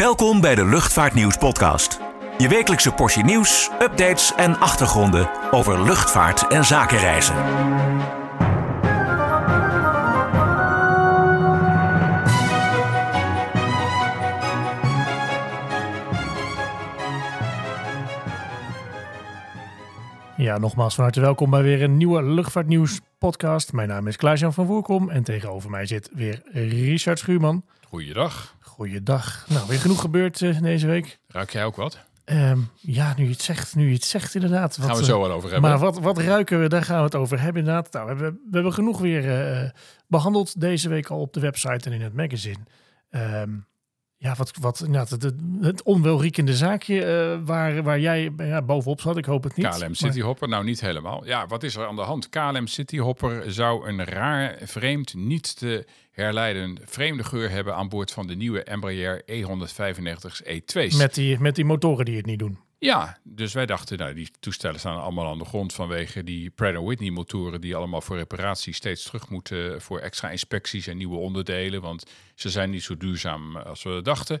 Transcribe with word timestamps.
Welkom 0.00 0.40
bij 0.40 0.54
de 0.54 0.64
Luchtvaartnieuws 0.64 1.36
podcast. 1.36 2.00
Je 2.38 2.48
wekelijkse 2.48 2.92
portie 2.92 3.24
nieuws, 3.24 3.70
updates 3.82 4.34
en 4.34 4.58
achtergronden 4.58 5.30
over 5.50 5.82
luchtvaart 5.82 6.46
en 6.46 6.64
zakenreizen. 6.64 7.34
Ja, 20.36 20.58
nogmaals 20.58 20.94
van 20.94 21.04
harte 21.04 21.20
welkom 21.20 21.50
bij 21.50 21.62
weer 21.62 21.82
een 21.82 21.96
nieuwe 21.96 22.22
Luchtvaartnieuws 22.22 23.00
podcast. 23.18 23.72
Mijn 23.72 23.88
naam 23.88 24.06
is 24.06 24.16
Klaas-Jan 24.16 24.52
van 24.52 24.66
Voerkom 24.66 25.10
en 25.10 25.22
tegenover 25.22 25.70
mij 25.70 25.86
zit 25.86 26.10
weer 26.12 26.42
Richard 26.52 27.18
Schuurman. 27.18 27.64
Goeiedag. 27.88 28.58
Goeiedag. 28.80 29.44
Nou, 29.48 29.66
weer 29.68 29.78
genoeg 29.78 30.00
gebeurd 30.00 30.42
eh, 30.42 30.60
deze 30.60 30.86
week. 30.86 31.18
Ruik 31.28 31.50
jij 31.50 31.64
ook 31.64 31.76
wat? 31.76 31.98
Ehm, 32.24 32.58
ja, 32.74 33.14
nu 33.16 33.24
je 33.24 33.30
het 33.30 33.42
zegt, 33.42 33.74
nu 33.74 33.86
je 33.86 33.94
het 33.94 34.04
zegt 34.04 34.34
inderdaad. 34.34 34.76
Gaan 34.76 34.88
we 34.88 34.92
Wat, 34.92 35.04
zo 35.04 35.20
eh, 35.20 35.26
wel 35.26 35.36
over 35.36 35.50
hebben. 35.50 35.70
Maar 35.70 35.78
wat, 35.78 35.98
wat 35.98 36.18
ruiken 36.18 36.60
we? 36.60 36.68
Daar 36.68 36.82
gaan 36.82 36.98
we 36.98 37.04
het 37.04 37.14
over 37.14 37.40
hebben 37.40 37.62
inderdaad. 37.62 37.92
Nou, 37.92 38.04
we 38.04 38.10
hebben, 38.12 38.40
we 38.44 38.54
hebben 38.54 38.72
genoeg 38.72 38.98
weer 38.98 39.52
eh, 39.52 39.70
behandeld 40.06 40.60
deze 40.60 40.88
week 40.88 41.06
al 41.06 41.20
op 41.20 41.32
de 41.32 41.40
website 41.40 41.90
en 41.90 41.92
in 41.92 42.00
het 42.00 42.14
magazine. 42.14 42.60
Ehm, 43.10 43.50
ja, 44.16 44.34
wat, 44.34 44.52
wat 44.60 44.80
inderdaad, 44.80 45.10
het, 45.10 45.22
het, 45.22 45.34
het 45.60 45.82
onwelriekende 45.82 46.56
zaakje 46.56 47.04
eh, 47.04 47.38
waar, 47.44 47.82
waar 47.82 48.00
jij 48.00 48.32
ja, 48.36 48.62
bovenop 48.62 49.00
zat. 49.00 49.16
Ik 49.16 49.24
hoop 49.24 49.44
het 49.44 49.56
niet. 49.56 49.66
KLM 49.66 49.80
maar- 49.80 49.94
Cityhopper, 49.94 50.48
nou 50.48 50.64
niet 50.64 50.80
helemaal. 50.80 51.26
Ja, 51.26 51.46
wat 51.46 51.62
is 51.62 51.76
er 51.76 51.86
aan 51.86 51.96
de 51.96 52.02
hand? 52.02 52.28
KLM 52.28 52.66
Cityhopper 52.66 53.52
zou 53.52 53.88
een 53.88 54.04
raar, 54.04 54.58
vreemd, 54.62 55.14
niet 55.14 55.56
te 55.58 55.86
herleiden 56.20 56.78
vreemde 56.84 57.24
geur 57.24 57.50
hebben 57.50 57.74
aan 57.74 57.88
boord 57.88 58.10
van 58.10 58.26
de 58.26 58.34
nieuwe 58.34 58.62
Embraer 58.62 59.22
E 59.26 59.42
E195 59.42 60.42
E2's. 60.44 60.94
Met 60.96 61.14
die, 61.14 61.40
met 61.40 61.54
die 61.54 61.64
motoren 61.64 62.04
die 62.04 62.16
het 62.16 62.26
niet 62.26 62.38
doen. 62.38 62.58
Ja, 62.78 63.18
dus 63.24 63.52
wij 63.52 63.66
dachten, 63.66 63.98
nou, 63.98 64.14
die 64.14 64.30
toestellen 64.40 64.78
staan 64.78 65.00
allemaal 65.00 65.26
aan 65.26 65.38
de 65.38 65.44
grond 65.44 65.72
vanwege 65.72 66.24
die 66.24 66.50
Pratt 66.50 66.76
Whitney 66.76 67.10
motoren 67.10 67.60
die 67.60 67.76
allemaal 67.76 68.00
voor 68.00 68.16
reparatie 68.16 68.74
steeds 68.74 69.02
terug 69.02 69.28
moeten 69.28 69.82
voor 69.82 69.98
extra 69.98 70.30
inspecties 70.30 70.86
en 70.86 70.96
nieuwe 70.96 71.16
onderdelen, 71.16 71.80
want 71.80 72.04
ze 72.34 72.50
zijn 72.50 72.70
niet 72.70 72.82
zo 72.82 72.96
duurzaam 72.96 73.56
als 73.56 73.82
we 73.82 74.00
dachten. 74.02 74.40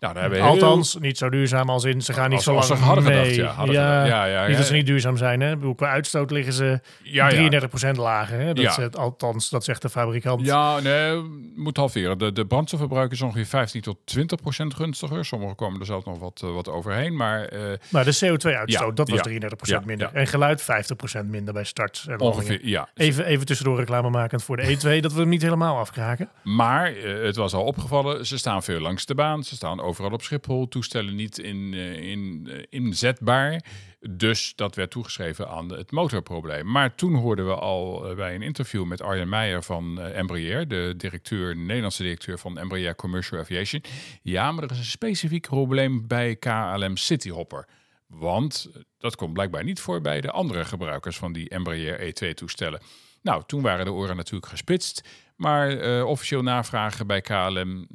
Nou, 0.00 0.12
daar 0.14 0.22
hebben 0.22 0.40
heel- 0.42 0.50
Althans, 0.50 0.96
niet 1.00 1.18
zo 1.18 1.28
duurzaam 1.30 1.68
als 1.70 1.84
in 1.84 2.02
ze 2.02 2.12
gaan 2.12 2.24
niet 2.28 2.34
Als- 2.34 2.44
zo 2.44 2.50
lang 2.52 2.64
als 2.70 2.78
ze 2.78 2.84
hadden 2.84 3.04
gedacht, 3.04 3.26
mee. 3.26 3.34
ja, 3.36 3.46
hadden 3.46 3.74
gedacht. 3.74 4.08
Ja, 4.08 4.24
ja, 4.24 4.46
Niet 4.46 4.56
dat 4.56 4.66
ze 4.66 4.72
niet 4.72 4.86
duurzaam 4.86 5.16
zijn. 5.16 5.40
Hè? 5.40 5.74
Qua 5.74 5.88
uitstoot 5.88 6.30
liggen 6.30 6.52
ze 6.52 6.80
Ja, 7.02 7.28
ja. 7.28 7.34
33% 7.36 7.96
lager. 7.96 8.38
Hè? 8.40 8.52
Dat 8.54 8.76
het, 8.76 8.96
althans, 8.96 9.50
dat 9.50 9.64
zegt 9.64 9.82
de 9.82 9.88
fabrikant. 9.88 10.46
Ja, 10.46 10.80
nee, 10.80 11.22
moet 11.56 11.76
halveren. 11.76 12.18
De, 12.18 12.32
de 12.32 12.46
brandstofverbruik 12.46 13.12
is 13.12 13.22
ongeveer 13.22 13.46
15 13.46 13.80
tot 13.80 13.96
20 14.04 14.40
procent 14.40 14.74
gunstiger. 14.74 15.24
Sommige 15.24 15.54
komen 15.54 15.80
er 15.80 15.86
zelfs 15.86 16.04
nog 16.04 16.18
wat, 16.18 16.40
eh, 16.44 16.52
wat 16.52 16.68
overheen. 16.68 17.16
Maar 17.16 17.44
eh, 17.44 17.60
Maar 17.88 18.04
de 18.04 18.14
CO2-uitstoot, 18.24 18.88
Ja, 18.88 18.94
dat 18.94 19.08
was 19.08 19.18
ja, 19.18 19.22
33% 19.22 19.80
ja, 19.80 19.82
minder. 19.86 20.10
En 20.12 20.26
geluid 20.26 20.62
50% 20.62 21.26
minder 21.30 21.54
bij 21.54 21.64
start. 21.64 22.04
En 22.08 22.20
ongeveer, 22.20 22.60
ja. 22.62 22.88
Even, 22.94 23.24
even 23.26 23.46
tussendoor 23.46 23.76
reclame 23.78 24.10
makend 24.10 24.42
voor 24.42 24.56
de 24.56 24.62
E2, 24.76 25.00
dat 25.00 25.12
we 25.12 25.20
hem 25.20 25.28
niet 25.28 25.42
helemaal 25.42 25.78
afkraken. 25.78 26.28
Maar 26.42 26.92
eh, 26.92 27.22
het 27.24 27.36
was 27.36 27.52
al 27.54 27.64
opgevallen, 27.64 28.26
ze 28.26 28.38
staan 28.38 28.62
veel 28.62 28.80
langs 28.80 29.06
de 29.06 29.14
baan. 29.14 29.44
Ze 29.44 29.54
staan 29.54 29.80
overal 29.86 30.10
op 30.10 30.22
Schiphol. 30.22 30.68
Toestellen 30.68 31.14
niet 31.14 31.38
in, 31.38 31.74
eh, 31.74 32.10
in, 32.10 32.48
eh, 32.50 32.62
inzetbaar. 32.68 33.64
Dus 34.10 34.52
dat 34.54 34.74
werd 34.74 34.90
toegeschreven 34.90 35.48
aan 35.48 35.72
het 35.72 35.90
motorprobleem. 35.90 36.70
Maar 36.70 36.94
toen 36.94 37.14
hoorden 37.14 37.46
we 37.46 37.54
al 37.54 38.08
eh, 38.08 38.16
bij 38.16 38.34
een 38.34 38.42
interview 38.42 38.84
met 38.84 39.02
Arjen 39.02 39.28
Meijer 39.28 39.62
van 39.62 40.00
Embraer, 40.00 40.68
de 40.68 40.94
directeur, 40.96 41.54
de 41.54 41.60
Nederlandse 41.60 42.02
directeur 42.02 42.38
van 42.38 42.58
Embraer 42.58 42.94
Commercial 42.94 43.40
Aviation. 43.40 43.82
Ja, 44.22 44.52
maar 44.52 44.64
er 44.64 44.70
is 44.70 44.78
een 44.78 44.84
specifiek 44.84 45.46
probleem 45.48 46.06
bij 46.06 46.36
KLM 46.36 46.96
Cityhopper. 46.96 47.68
Want 48.06 48.70
dat 48.98 49.16
komt 49.16 49.32
blijkbaar 49.32 49.64
niet 49.64 49.80
voor 49.80 50.00
bij 50.00 50.20
de 50.20 50.30
andere 50.30 50.64
gebruikers 50.64 51.16
van 51.16 51.32
die 51.32 51.48
Embraer 51.48 52.00
E2-toestellen. 52.00 52.80
Nou, 53.26 53.42
toen 53.46 53.62
waren 53.62 53.84
de 53.84 53.92
oren 53.92 54.16
natuurlijk 54.16 54.46
gespitst. 54.46 55.08
Maar 55.36 55.78
eh, 55.78 56.06
officieel 56.06 56.42
navragen 56.42 57.06
bij 57.06 57.20
KLM, 57.20 57.86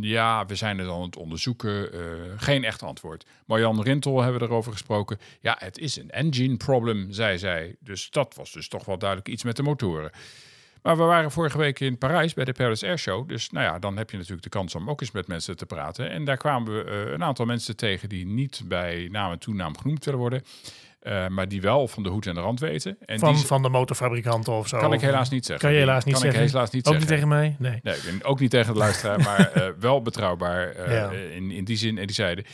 ja, 0.00 0.46
we 0.46 0.54
zijn 0.54 0.78
het 0.78 0.88
aan 0.88 1.02
het 1.02 1.16
onderzoeken. 1.16 1.92
eh, 1.92 2.00
geen 2.36 2.64
echt 2.64 2.82
antwoord. 2.82 3.26
Marjan 3.46 3.82
Rintel 3.82 4.22
hebben 4.22 4.40
we 4.40 4.46
erover 4.46 4.72
gesproken. 4.72 5.18
Ja, 5.40 5.56
het 5.58 5.78
is 5.78 5.96
een 5.96 6.10
engine 6.10 6.56
problem, 6.56 7.12
zei 7.12 7.38
zij. 7.38 7.76
Dus 7.80 8.10
dat 8.10 8.34
was 8.34 8.52
dus 8.52 8.68
toch 8.68 8.84
wel 8.84 8.98
duidelijk 8.98 9.28
iets 9.28 9.42
met 9.42 9.56
de 9.56 9.62
motoren. 9.62 10.10
Maar 10.84 10.96
we 10.96 11.02
waren 11.02 11.30
vorige 11.30 11.58
week 11.58 11.80
in 11.80 11.98
Parijs 11.98 12.34
bij 12.34 12.44
de 12.44 12.52
Paris 12.52 12.82
Air 12.82 12.98
Show. 12.98 13.28
Dus 13.28 13.50
nou 13.50 13.64
ja, 13.64 13.78
dan 13.78 13.96
heb 13.96 14.10
je 14.10 14.16
natuurlijk 14.16 14.42
de 14.42 14.48
kans 14.48 14.74
om 14.74 14.90
ook 14.90 15.00
eens 15.00 15.10
met 15.10 15.26
mensen 15.26 15.56
te 15.56 15.66
praten. 15.66 16.10
En 16.10 16.24
daar 16.24 16.36
kwamen 16.36 16.74
we 16.74 16.84
eh, 16.84 17.12
een 17.12 17.22
aantal 17.22 17.46
mensen 17.46 17.76
tegen 17.76 18.08
die 18.08 18.26
niet 18.26 18.62
bij 18.64 19.08
naam 19.10 19.32
en 19.32 19.38
toenaam 19.38 19.78
genoemd 19.78 20.04
willen 20.04 20.20
worden. 20.20 20.42
Eh, 21.04 21.28
maar 21.28 21.48
die 21.48 21.60
wel 21.60 21.88
van 21.88 22.02
de 22.02 22.08
hoed 22.08 22.26
en 22.26 22.34
de 22.34 22.40
rand 22.40 22.60
weten. 22.60 22.96
En 23.06 23.18
Van, 23.18 23.34
die 23.34 23.44
van 23.46 23.62
de 23.62 23.68
motorfabrikanten 23.68 24.52
of 24.52 24.68
zo. 24.68 24.78
kan 24.78 24.92
ik 24.92 25.00
helaas 25.00 25.30
niet 25.30 25.46
zeggen. 25.46 25.64
Kan 25.68 25.74
je 25.74 25.80
helaas 25.80 26.04
niet 26.04 26.14
kan 26.14 26.22
zeggen? 26.22 26.42
ik 26.42 26.50
helaas 26.50 26.70
niet 26.70 26.86
Ook 26.86 26.92
zeggen. 26.92 27.10
niet 27.10 27.20
tegen 27.20 27.28
mij? 27.38 27.56
Nee. 27.58 27.80
Nee, 27.82 27.96
ik 27.96 28.02
ben 28.04 28.24
ook 28.28 28.40
niet 28.40 28.50
tegen 28.50 28.72
de 28.72 28.78
luisteraar, 28.78 29.20
maar 29.20 29.50
eh, 29.52 29.68
wel 29.78 30.02
betrouwbaar 30.02 30.70
eh, 30.70 30.92
Ja. 30.94 31.10
in, 31.10 31.50
in 31.50 31.64
die 31.64 31.76
zin. 31.76 31.98
En 31.98 32.06
die 32.06 32.14
zeiden, 32.14 32.44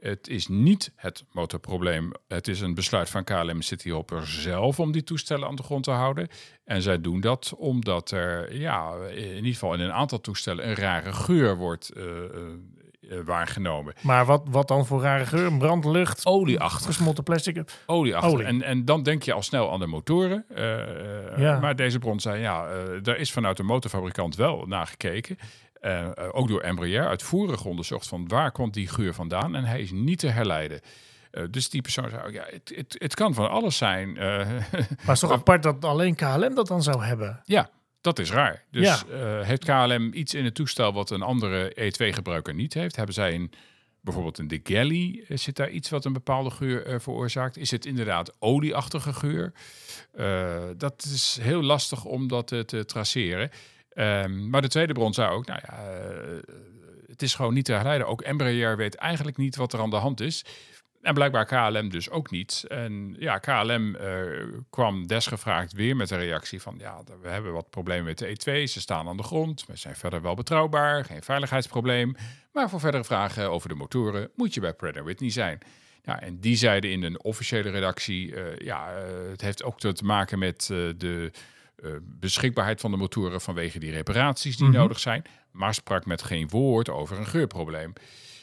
het 0.00 0.28
is 0.28 0.48
niet 0.48 0.92
het 0.96 1.24
motorprobleem. 1.32 2.12
Het 2.28 2.48
is 2.48 2.60
een 2.60 2.74
besluit 2.74 3.10
van 3.10 3.24
KLM 3.24 3.62
Cityhopper 3.62 4.26
zelf 4.26 4.80
om 4.80 4.92
die 4.92 5.04
toestellen 5.04 5.48
aan 5.48 5.56
de 5.56 5.62
grond 5.62 5.84
te 5.84 5.90
houden. 5.90 6.28
En 6.64 6.82
zij 6.82 7.00
doen 7.00 7.20
dat 7.20 7.54
omdat 7.56 8.10
er, 8.10 8.56
ja, 8.56 8.92
in 9.14 9.34
ieder 9.36 9.52
geval 9.52 9.74
in 9.74 9.80
een 9.80 9.92
aantal 9.92 10.20
toestellen 10.20 10.68
een 10.68 10.74
rare 10.74 11.12
geur 11.12 11.56
wordt 11.56 11.90
waargenomen. 13.24 13.94
Maar 14.00 14.24
wat, 14.24 14.42
wat 14.50 14.68
dan 14.68 14.86
voor 14.86 15.02
rare 15.02 15.26
geur? 15.26 15.52
Brandlucht? 15.56 16.26
Olieachtig. 16.26 16.86
Gesmolten 16.86 17.24
plastic? 17.24 17.62
Olieachtig. 17.86 18.30
Olie. 18.32 18.46
En, 18.46 18.62
en 18.62 18.84
dan 18.84 19.02
denk 19.02 19.22
je 19.22 19.32
al 19.32 19.42
snel 19.42 19.72
aan 19.72 19.80
de 19.80 19.86
motoren. 19.86 20.44
Eh, 20.54 20.82
eh, 21.32 21.38
Ja. 21.38 21.58
Maar 21.60 21.76
deze 21.76 21.98
bron 21.98 22.20
zei, 22.20 22.40
ja, 22.40 22.66
eh 22.66 22.76
daar 23.02 23.16
is 23.16 23.32
vanuit 23.32 23.56
de 23.56 23.62
motorfabrikant 23.62 24.36
wel 24.36 24.64
naar 24.66 24.86
gekeken. 24.86 25.38
Eh, 25.80 26.00
eh, 26.00 26.10
ook 26.32 26.48
door 26.48 26.60
Embraer 26.60 27.06
uitvoerig 27.08 27.64
onderzocht 27.64 28.08
van 28.08 28.28
waar 28.28 28.52
komt 28.52 28.74
die 28.74 28.88
geur 28.88 29.14
vandaan. 29.14 29.54
En 29.54 29.64
hij 29.64 29.80
is 29.80 29.90
niet 29.90 30.18
te 30.18 30.28
herleiden. 30.28 30.80
Eh, 31.30 31.42
dus 31.50 31.70
die 31.70 31.82
persoon 31.82 32.10
zei, 32.10 32.22
ook, 32.26 32.32
ja, 32.32 32.44
het, 32.50 32.72
het, 32.76 32.96
het 32.98 33.14
kan 33.14 33.34
van 33.34 33.50
alles 33.50 33.76
zijn. 33.76 34.16
Eh, 34.16 34.26
Maar 34.26 34.68
het 34.72 35.08
is 35.08 35.18
toch 35.20 35.32
apart 35.40 35.62
dat 35.62 35.84
alleen 35.84 36.14
KLM 36.14 36.54
dat 36.54 36.66
dan 36.66 36.82
zou 36.82 37.04
hebben? 37.04 37.40
ja, 37.44 37.70
dat 38.00 38.18
is 38.18 38.30
raar. 38.30 38.64
Dus 38.70 38.86
Ja. 38.86 39.38
eh, 39.40 39.46
heeft 39.46 39.64
KLM 39.64 40.10
iets 40.12 40.34
in 40.34 40.44
het 40.44 40.54
toestel 40.54 40.92
wat 40.92 41.10
een 41.10 41.22
andere 41.22 41.72
E2-gebruiker 41.74 42.54
niet 42.54 42.74
heeft? 42.74 42.96
Hebben 42.96 43.14
zij 43.14 43.34
een, 43.34 43.52
bijvoorbeeld 44.00 44.38
in 44.38 44.48
de 44.48 44.60
galley, 44.62 45.24
eh, 45.28 45.36
zit 45.36 45.56
daar 45.56 45.70
iets 45.70 45.90
wat 45.90 46.04
een 46.04 46.12
bepaalde 46.12 46.50
geur 46.50 46.86
eh, 46.86 46.98
veroorzaakt? 46.98 47.56
Is 47.56 47.70
het 47.70 47.86
inderdaad 47.86 48.32
olieachtige 48.38 49.12
geur? 49.12 49.52
Dat 50.76 51.04
is 51.04 51.38
heel 51.40 51.62
lastig 51.62 52.04
om 52.04 52.28
dat 52.28 52.46
te 52.46 52.84
traceren. 52.86 53.50
Ehm, 53.90 54.50
maar 54.50 54.62
de 54.62 54.68
tweede 54.68 54.92
bron 54.92 55.14
zei 55.14 55.30
ook, 55.30 55.46
nou 55.46 55.60
ja, 55.66 55.84
het 57.06 57.22
is 57.22 57.34
gewoon 57.34 57.54
niet 57.54 57.64
te 57.64 57.72
herleiden. 57.72 58.06
Ook 58.06 58.22
Embraer 58.22 58.76
weet 58.76 58.94
eigenlijk 58.94 59.36
niet 59.36 59.56
wat 59.56 59.72
er 59.72 59.80
aan 59.80 59.90
de 59.90 59.96
hand 59.96 60.20
is. 60.20 60.44
En 61.02 61.14
blijkbaar 61.14 61.44
KLM 61.46 61.88
dus 61.88 62.10
ook 62.10 62.30
niet. 62.30 62.64
En 62.68 63.16
ja, 63.18 63.38
KLM 63.38 63.94
eh, 63.96 64.18
kwam 64.70 65.06
desgevraagd 65.06 65.72
weer 65.72 65.96
met 65.96 66.10
een 66.10 66.18
reactie 66.18 66.62
van... 66.62 66.74
ja, 66.78 67.00
we 67.22 67.28
hebben 67.28 67.52
wat 67.52 67.70
problemen 67.70 68.04
met 68.04 68.18
de 68.18 68.28
E2, 68.28 68.62
ze 68.70 68.80
staan 68.80 69.08
aan 69.08 69.16
de 69.16 69.22
grond. 69.22 69.64
We 69.66 69.76
zijn 69.76 69.96
verder 69.96 70.22
wel 70.22 70.34
betrouwbaar, 70.34 71.04
geen 71.04 71.22
veiligheidsprobleem. 71.22 72.14
Maar 72.52 72.70
voor 72.70 72.80
verdere 72.80 73.04
vragen 73.04 73.50
over 73.50 73.68
de 73.68 73.74
motoren 73.74 74.30
moet 74.36 74.54
je 74.54 74.60
bij 74.60 74.72
Pratt 74.72 74.98
Whitney 74.98 75.30
zijn. 75.30 75.58
Ja, 76.02 76.20
en 76.20 76.40
die 76.40 76.56
zeiden 76.56 76.90
in 76.90 77.02
een 77.02 77.22
officiële 77.22 77.70
redactie... 77.70 78.34
eh, 78.34 78.66
ja, 78.66 78.92
eh, 78.94 79.30
het 79.30 79.40
heeft 79.40 79.62
ook 79.62 79.80
te 79.80 79.94
maken 80.04 80.38
met 80.38 80.66
de 80.96 81.30
beschikbaarheid 82.02 82.80
van 82.80 82.90
de 82.90 82.96
motoren... 82.96 83.40
vanwege 83.40 83.78
die 83.78 83.90
reparaties 83.90 84.56
die 84.56 84.66
Mhm. 84.66 84.76
nodig 84.76 84.98
zijn. 85.00 85.24
Maar 85.50 85.74
sprak 85.74 86.06
met 86.06 86.22
geen 86.22 86.48
woord 86.48 86.88
over 86.88 87.18
een 87.18 87.26
geurprobleem. 87.26 87.92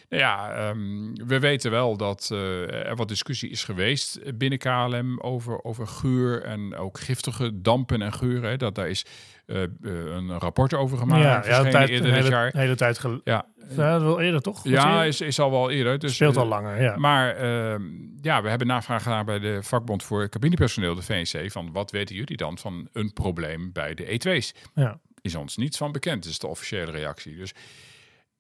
Nou 0.09 0.21
ja, 0.21 0.51
ehm, 0.51 1.13
we 1.27 1.39
weten 1.39 1.71
wel 1.71 1.97
dat 1.97 2.29
eh, 2.31 2.85
er 2.85 2.95
wat 2.95 3.07
discussie 3.07 3.49
is 3.49 3.63
geweest 3.63 4.37
binnen 4.37 4.59
KLM 4.59 5.19
over, 5.19 5.63
over 5.63 5.87
geur 5.87 6.43
en 6.43 6.75
ook 6.75 6.99
giftige 6.99 7.61
dampen 7.61 8.01
en 8.01 8.13
geuren. 8.13 8.49
hè. 8.49 8.57
Dat 8.57 8.75
daar 8.75 8.89
is 8.89 9.05
eh, 9.45 9.63
eh, 9.63 9.69
een 9.81 10.39
rapport 10.39 10.73
over 10.73 10.97
gemaakt. 10.97 11.45
ja, 11.45 11.61
tijd, 11.61 11.89
eerder 11.89 12.07
een 12.07 12.13
dit 12.13 12.23
hele, 12.23 12.29
jaar. 12.29 12.51
hele 12.53 12.75
tijd 12.75 12.99
geleden. 12.99 13.21
Ja, 13.23 13.45
Ja, 13.75 14.01
wel 14.01 14.21
eerder 14.21 14.41
toch? 14.41 14.63
Ja 14.63 15.03
is, 15.03 15.21
is 15.21 15.39
al 15.39 15.51
wel 15.51 15.69
eerder. 15.69 15.99
Dus, 15.99 16.15
speelt 16.15 16.37
al 16.37 16.47
langer, 16.47 16.81
ja. 16.81 16.97
Maar 16.97 17.35
ehm, 17.35 17.83
ja, 18.21 18.41
we 18.41 18.49
hebben 18.49 18.67
navraag 18.67 19.03
gedaan 19.03 19.25
bij 19.25 19.39
de 19.39 19.59
vakbond 19.63 20.03
voor 20.03 20.29
cabinepersoneel, 20.29 20.95
de 20.95 21.01
VNC, 21.01 21.51
van 21.51 21.71
wat 21.71 21.91
weten 21.91 22.15
jullie 22.15 22.37
dan 22.37 22.57
van 22.57 22.87
een 22.93 23.13
probleem 23.13 23.71
bij 23.73 23.93
de 23.93 24.05
E2's? 24.05 24.53
ja. 24.75 24.99
is 25.21 25.35
ons 25.35 25.57
niets 25.57 25.77
van 25.77 25.91
bekend. 25.91 26.25
Is 26.25 26.39
de 26.39 26.47
officiële 26.47 26.91
reactie. 26.91 27.35
Dus 27.35 27.53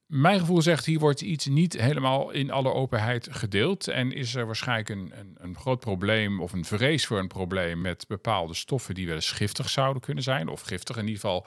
mijn 0.07 0.39
gevoel 0.39 0.61
zegt, 0.61 0.85
hier 0.85 0.99
wordt 0.99 1.21
iets 1.21 1.45
niet 1.45 1.81
helemaal 1.81 2.31
in 2.31 2.51
alle 2.51 2.73
openheid 2.73 3.27
gedeeld. 3.31 3.87
En 3.87 4.11
is 4.11 4.35
er 4.35 4.45
waarschijnlijk 4.45 4.89
een, 4.89 5.11
een, 5.19 5.35
een 5.37 5.55
groot 5.55 5.79
probleem 5.79 6.41
of 6.41 6.53
een 6.53 6.65
vrees 6.65 7.05
voor 7.05 7.19
een 7.19 7.27
probleem 7.27 7.81
met 7.81 8.05
bepaalde 8.07 8.53
stoffen 8.53 8.95
die 8.95 9.05
wel 9.05 9.15
eens 9.15 9.31
giftig 9.31 9.69
zouden 9.69 10.01
kunnen 10.01 10.23
zijn. 10.23 10.47
Of 10.47 10.61
giftig 10.61 10.95
in 10.97 11.05
ieder 11.07 11.19
geval 11.21 11.45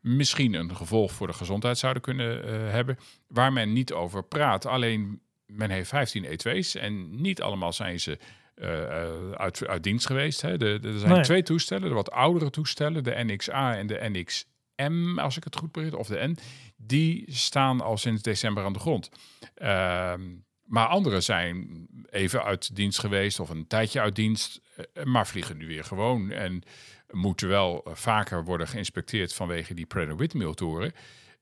misschien 0.00 0.54
een 0.54 0.76
gevolg 0.76 1.12
voor 1.12 1.26
de 1.26 1.32
gezondheid 1.32 1.78
zouden 1.78 2.02
kunnen 2.02 2.44
eh, 2.44 2.50
hebben, 2.72 2.98
waar 3.28 3.52
men 3.52 3.72
niet 3.72 3.92
over 3.92 4.24
praat. 4.24 4.66
Alleen 4.66 5.20
men 5.46 5.70
heeft 5.70 5.88
15 5.88 6.24
E2's 6.24 6.74
en 6.74 7.20
niet 7.20 7.42
allemaal 7.42 7.72
zijn 7.72 8.00
ze 8.00 8.18
eh, 8.54 9.02
eh, 9.02 9.30
uit, 9.32 9.66
uit 9.66 9.82
dienst 9.82 10.06
geweest. 10.06 10.40
Hè. 10.42 10.56
De, 10.58 10.78
de- 10.80 10.88
er 10.88 10.98
zijn 10.98 11.12
Nee. 11.12 11.22
twee 11.22 11.42
toestellen, 11.42 11.88
de 11.88 11.94
wat 11.94 12.10
oudere 12.10 12.50
toestellen, 12.50 13.04
de 13.04 13.14
NXA 13.24 13.76
en 13.76 13.86
de 13.86 14.08
NXM, 14.76 15.18
als 15.18 15.36
ik 15.36 15.44
het 15.44 15.56
goed 15.56 15.72
begrijp, 15.72 15.94
of 15.94 16.06
de 16.06 16.28
N. 16.28 16.38
Die 16.76 17.24
staan 17.28 17.80
al 17.80 17.96
sinds 17.96 18.22
december 18.22 18.64
aan 18.64 18.72
de 18.72 18.78
grond. 18.78 19.10
Ehm, 19.54 20.22
maar 20.64 20.86
andere 20.86 21.20
zijn 21.20 21.86
even 22.10 22.44
uit 22.44 22.76
dienst 22.76 22.98
geweest 22.98 23.40
of 23.40 23.48
een 23.48 23.66
tijdje 23.66 24.00
uit 24.00 24.14
dienst, 24.14 24.60
eh, 24.76 25.04
maar 25.04 25.26
vliegen 25.26 25.56
nu 25.56 25.66
weer 25.66 25.84
gewoon. 25.84 26.30
En 26.30 26.62
moeten 27.10 27.48
wel 27.48 27.84
eh, 27.84 27.94
vaker 27.94 28.44
worden 28.44 28.68
geïnspecteerd 28.68 29.34
vanwege 29.34 29.74
die 29.74 29.86
Pratt. 29.86 30.92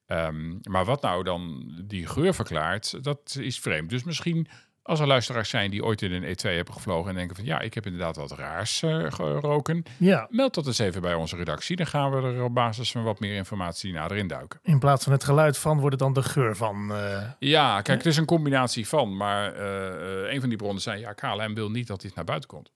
Ehm, 0.06 0.56
maar 0.62 0.84
wat 0.84 1.02
nou 1.02 1.24
dan 1.24 1.72
die 1.84 2.06
geur 2.06 2.34
verklaart, 2.34 3.04
dat 3.04 3.36
is 3.40 3.58
vreemd. 3.58 3.90
Dus 3.90 4.04
misschien 4.04 4.48
als 4.86 5.00
er 5.00 5.06
luisteraars 5.06 5.48
zijn 5.48 5.70
die 5.70 5.84
ooit 5.84 6.02
in 6.02 6.12
een 6.12 6.22
E2 6.36 6.50
hebben 6.50 6.74
gevlogen 6.74 7.10
en 7.10 7.16
denken 7.16 7.36
van 7.36 7.44
ja, 7.44 7.60
ik 7.60 7.74
heb 7.74 7.84
inderdaad 7.86 8.16
wat 8.16 8.32
raars 8.32 8.82
eh, 8.82 9.12
geroken. 9.12 9.82
Ja, 9.98 10.26
Meld 10.30 10.54
dat 10.54 10.66
eens 10.66 10.78
even 10.78 11.00
bij 11.02 11.14
onze 11.14 11.36
redactie. 11.36 11.76
Dan 11.76 11.86
gaan 11.86 12.10
we 12.10 12.16
er 12.28 12.42
op 12.42 12.54
basis 12.54 12.90
van 12.92 13.02
wat 13.02 13.20
meer 13.20 13.34
informatie 13.34 13.92
nader 13.92 14.16
induiken. 14.16 14.60
in 14.62 14.78
plaats 14.78 15.04
van 15.04 15.12
het 15.12 15.24
geluid 15.24 15.58
van 15.58 15.76
wordt 15.80 15.94
het 15.94 16.02
dan 16.04 16.12
de 16.12 16.22
geur 16.28 16.56
van. 16.56 16.94
eh, 16.94 17.22
Ja, 17.38 17.80
kijk, 17.82 17.98
het 17.98 18.06
is 18.06 18.16
een 18.16 18.24
combinatie 18.24 18.88
van. 18.88 19.16
Maar 19.16 19.52
eh, 19.54 20.32
een 20.32 20.40
van 20.40 20.48
die 20.48 20.58
bronnen 20.58 20.82
zei, 20.82 21.00
ja, 21.00 21.12
KLM 21.12 21.54
wil 21.54 21.70
niet 21.70 21.86
dat 21.86 22.00
dit 22.00 22.14
naar 22.14 22.24
buiten 22.24 22.48
komt. 22.48 22.72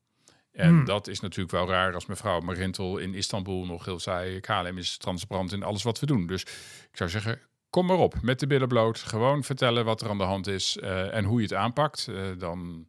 En 0.53 0.69
Hmm. 0.69 0.85
dat 0.85 1.07
is 1.09 1.21
natuurlijk 1.21 1.51
wel 1.51 1.69
raar 1.69 1.95
als 1.95 2.07
mevrouw 2.07 2.41
Marintel 2.41 2.97
in 2.99 3.15
Istanbul 3.15 3.67
nog 3.67 3.85
heel 3.85 4.01
zei... 4.01 4.41
KLM 4.41 4.79
is 4.79 4.97
transparant 4.97 5.53
in 5.53 5.63
alles 5.63 5.83
wat 5.83 6.01
we 6.01 6.07
doen. 6.07 6.27
Dus 6.27 6.43
ik 6.91 6.91
zou 6.93 7.11
zeggen, 7.11 7.41
kom 7.71 7.87
maar 7.87 7.97
op 7.97 8.15
met 8.23 8.41
de 8.41 8.47
billen 8.47 8.69
bloot. 8.69 8.99
Gewoon 8.99 9.45
vertellen 9.45 9.85
wat 9.85 10.01
er 10.01 10.09
aan 10.09 10.19
de 10.19 10.25
hand 10.25 10.47
is 10.47 10.77
eh, 10.77 11.15
en 11.15 11.25
hoe 11.25 11.37
je 11.37 11.47
het 11.47 11.55
aanpakt. 11.55 12.09
Eh, 12.09 12.23
dan 12.39 12.87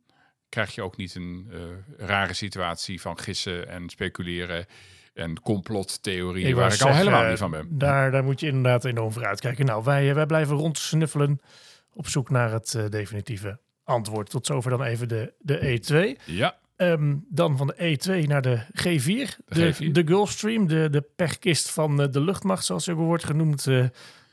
krijg 0.50 0.76
je 0.76 0.82
ook 0.82 0.98
niet 0.98 1.16
een 1.16 1.48
eh, 1.52 2.08
rare 2.08 2.34
situatie 2.34 3.02
van 3.02 3.20
gissen 3.20 3.68
en 3.68 3.90
speculeren... 3.90 4.66
en 5.14 5.42
complottheorieën 5.42 6.56
waar 6.56 6.74
ik 6.74 6.82
al 6.82 6.94
helemaal 6.94 7.30
niet 7.30 7.38
van 7.38 7.52
ben. 7.52 7.68
Daar, 7.78 8.12
daar 8.12 8.24
moet 8.24 8.40
je 8.40 8.48
inderdaad 8.48 8.86
enorm 8.86 9.12
voor 9.12 9.26
uitkijken. 9.26 9.66
Nou, 9.66 9.84
wij, 9.84 10.16
wij 10.16 10.26
blijven 10.26 10.56
rondsnuffelen 10.56 11.40
op 11.94 12.08
zoek 12.08 12.30
naar 12.30 12.52
het 12.52 12.80
definitieve 12.90 13.60
antwoord. 13.84 14.30
Tot 14.30 14.46
zover 14.46 14.70
dan 14.70 14.84
even 14.84 15.08
de, 15.08 15.34
de 15.40 15.80
E2. 15.80 16.24
Ja, 16.26 16.58
Ehm, 16.80 17.16
dan 17.30 17.58
van 17.58 17.68
de 17.68 17.98
E2 17.98 18.28
naar 18.28 18.42
de 18.42 18.58
G4. 18.58 19.44
De, 19.46 19.74
G4. 19.74 19.92
de 19.92 20.02
Gulfstream, 20.06 20.68
de, 20.68 20.90
de 20.90 21.02
pechkist 21.16 21.72
van 21.72 21.98
de 21.98 22.22
luchtmacht, 22.22 22.66
zoals 22.66 22.84
ze 22.84 22.92
ook 22.92 22.98
wordt 22.98 23.24
genoemd. 23.24 23.68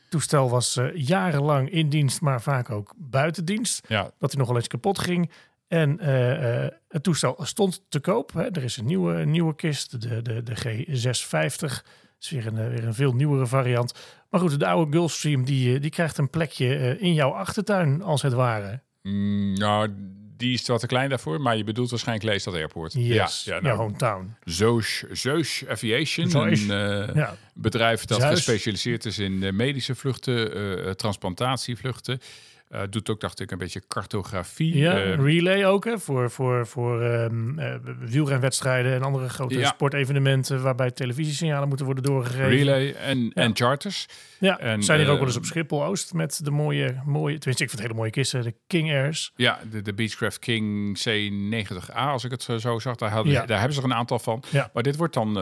Toestel 0.09 0.51
was 0.51 0.77
eh, 0.77 0.87
jarenlang 0.95 1.71
in 1.71 1.89
dienst, 1.89 2.21
maar 2.21 2.43
vaak 2.43 2.71
ook 2.71 2.93
buiten 2.97 3.45
dienst. 3.45 3.87
ja, 3.89 4.11
Dat 4.19 4.31
hij 4.31 4.39
nog 4.39 4.49
wel 4.49 4.57
eens 4.57 4.69
kapot 4.69 4.99
ging. 4.99 5.31
En 5.69 6.01
eh, 6.01 6.65
eh, 6.65 6.73
het 6.89 7.03
toestel 7.03 7.37
stond 7.43 7.85
te 7.89 8.01
koop. 8.01 8.33
Hè. 8.33 8.43
Er 8.43 8.65
is 8.65 8.77
een 8.77 8.87
nieuwe, 8.87 9.15
een 9.15 9.31
nieuwe 9.31 9.55
kist, 9.55 10.01
de, 10.01 10.23
de, 10.23 10.43
de 10.43 10.57
G650. 10.57 11.59
Dat 11.59 12.25
is 12.25 12.31
weer 12.31 12.47
een, 12.47 12.71
weer 12.71 12.85
een 12.85 12.95
veel 12.95 13.13
nieuwere 13.13 13.47
variant. 13.47 13.95
Maar 14.31 14.41
goed, 14.41 14.59
de 14.59 14.67
oude 14.67 14.93
Gulfstream 14.93 15.45
die, 15.45 15.81
die 15.81 15.91
krijgt 15.91 16.19
een 16.19 16.31
plekje 16.31 16.99
in 16.99 17.15
jouw 17.15 17.31
achtertuin, 17.31 18.03
als 18.03 18.23
het 18.23 18.33
ware. 18.33 18.81
Mm, 19.03 19.53
nou, 19.53 19.89
die 20.37 20.55
is 20.55 20.67
wat 20.67 20.81
te 20.81 20.87
klein 20.87 21.09
daarvoor, 21.09 21.41
maar 21.41 21.57
je 21.57 21.65
bedoelt 21.65 21.91
waarschijnlijk 21.91 22.29
Leestad 22.29 22.55
Airport. 22.55 22.93
Yes, 22.93 23.45
ja, 23.45 23.55
ja 23.55 23.61
nou, 23.61 23.77
hometown. 23.77 24.35
Zeus, 24.45 25.05
Zeus 25.13 25.65
Aviation, 25.69 26.31
Zeus. 26.31 26.61
een 26.61 26.71
eh, 26.71 27.15
Ja. 27.15 27.37
bedrijf 27.55 28.05
dat 28.05 28.21
Zeus. 28.21 28.31
gespecialiseerd 28.31 29.05
is 29.05 29.19
in 29.19 29.43
eh, 29.43 29.53
medische 29.53 29.95
vluchten, 29.95 30.55
eh, 30.85 30.91
transplantatievluchten. 30.91 32.21
Eh, 32.69 32.81
doet 32.91 33.11
ook, 33.11 33.21
dacht 33.21 33.41
ik, 33.41 33.51
een 33.51 33.59
beetje 33.59 33.83
cartografie. 33.89 34.77
Ja, 34.77 34.93
Eh, 35.03 35.15
relay 35.15 35.67
ook 35.67 35.85
hè, 35.85 35.99
voor, 35.99 36.31
voor, 36.31 36.67
voor 36.67 37.03
ehm, 37.03 37.59
eh, 37.59 37.75
wielrenwedstrijden 38.01 38.93
en 38.95 39.03
andere 39.03 39.29
grote 39.29 39.59
Ja. 39.59 39.69
sportevenementen 39.69 40.63
waarbij 40.63 40.91
televisiesignalen 40.91 41.69
moeten 41.69 41.87
worden 41.87 42.05
doorgegeven. 42.05 42.49
relay 42.49 42.93
en, 42.93 43.31
en 43.35 43.57
charters. 43.57 44.07
Ja, 44.39 44.59
En, 44.59 44.83
zijn 44.83 44.99
hier 45.01 45.09
ook 45.09 45.19
wel 45.19 45.27
eens 45.27 45.37
op 45.37 45.45
Schiphol 45.45 45.85
Oost 45.85 46.13
met 46.15 46.41
de 46.45 46.51
mooie, 46.51 47.01
mooie, 47.05 47.39
tenminste 47.39 47.51
ik 47.51 47.57
vind 47.71 47.71
het 47.73 47.81
hele 47.81 47.95
mooie 47.95 48.11
kisten, 48.11 48.43
de 48.43 48.55
King 48.67 48.91
Airs. 48.91 49.33
Ja, 49.37 49.59
de, 49.71 49.83
de 49.83 49.95
Beechcraft 49.95 50.39
King 50.39 50.99
C90A, 50.99 51.95
als 51.95 52.25
ik 52.25 52.31
het 52.31 52.43
zo- 52.43 52.59
zag. 52.79 52.97
Daar, 52.97 53.11
hadden, 53.11 53.33
Ja. 53.33 53.47
daar 53.47 53.59
hebben 53.59 53.75
ze 53.77 53.83
er 53.83 53.87
een 53.91 53.95
aantal 53.95 54.19
van. 54.19 54.43
Maar 54.73 54.83
dit 54.83 54.97
wordt 54.97 55.15
dan 55.15 55.33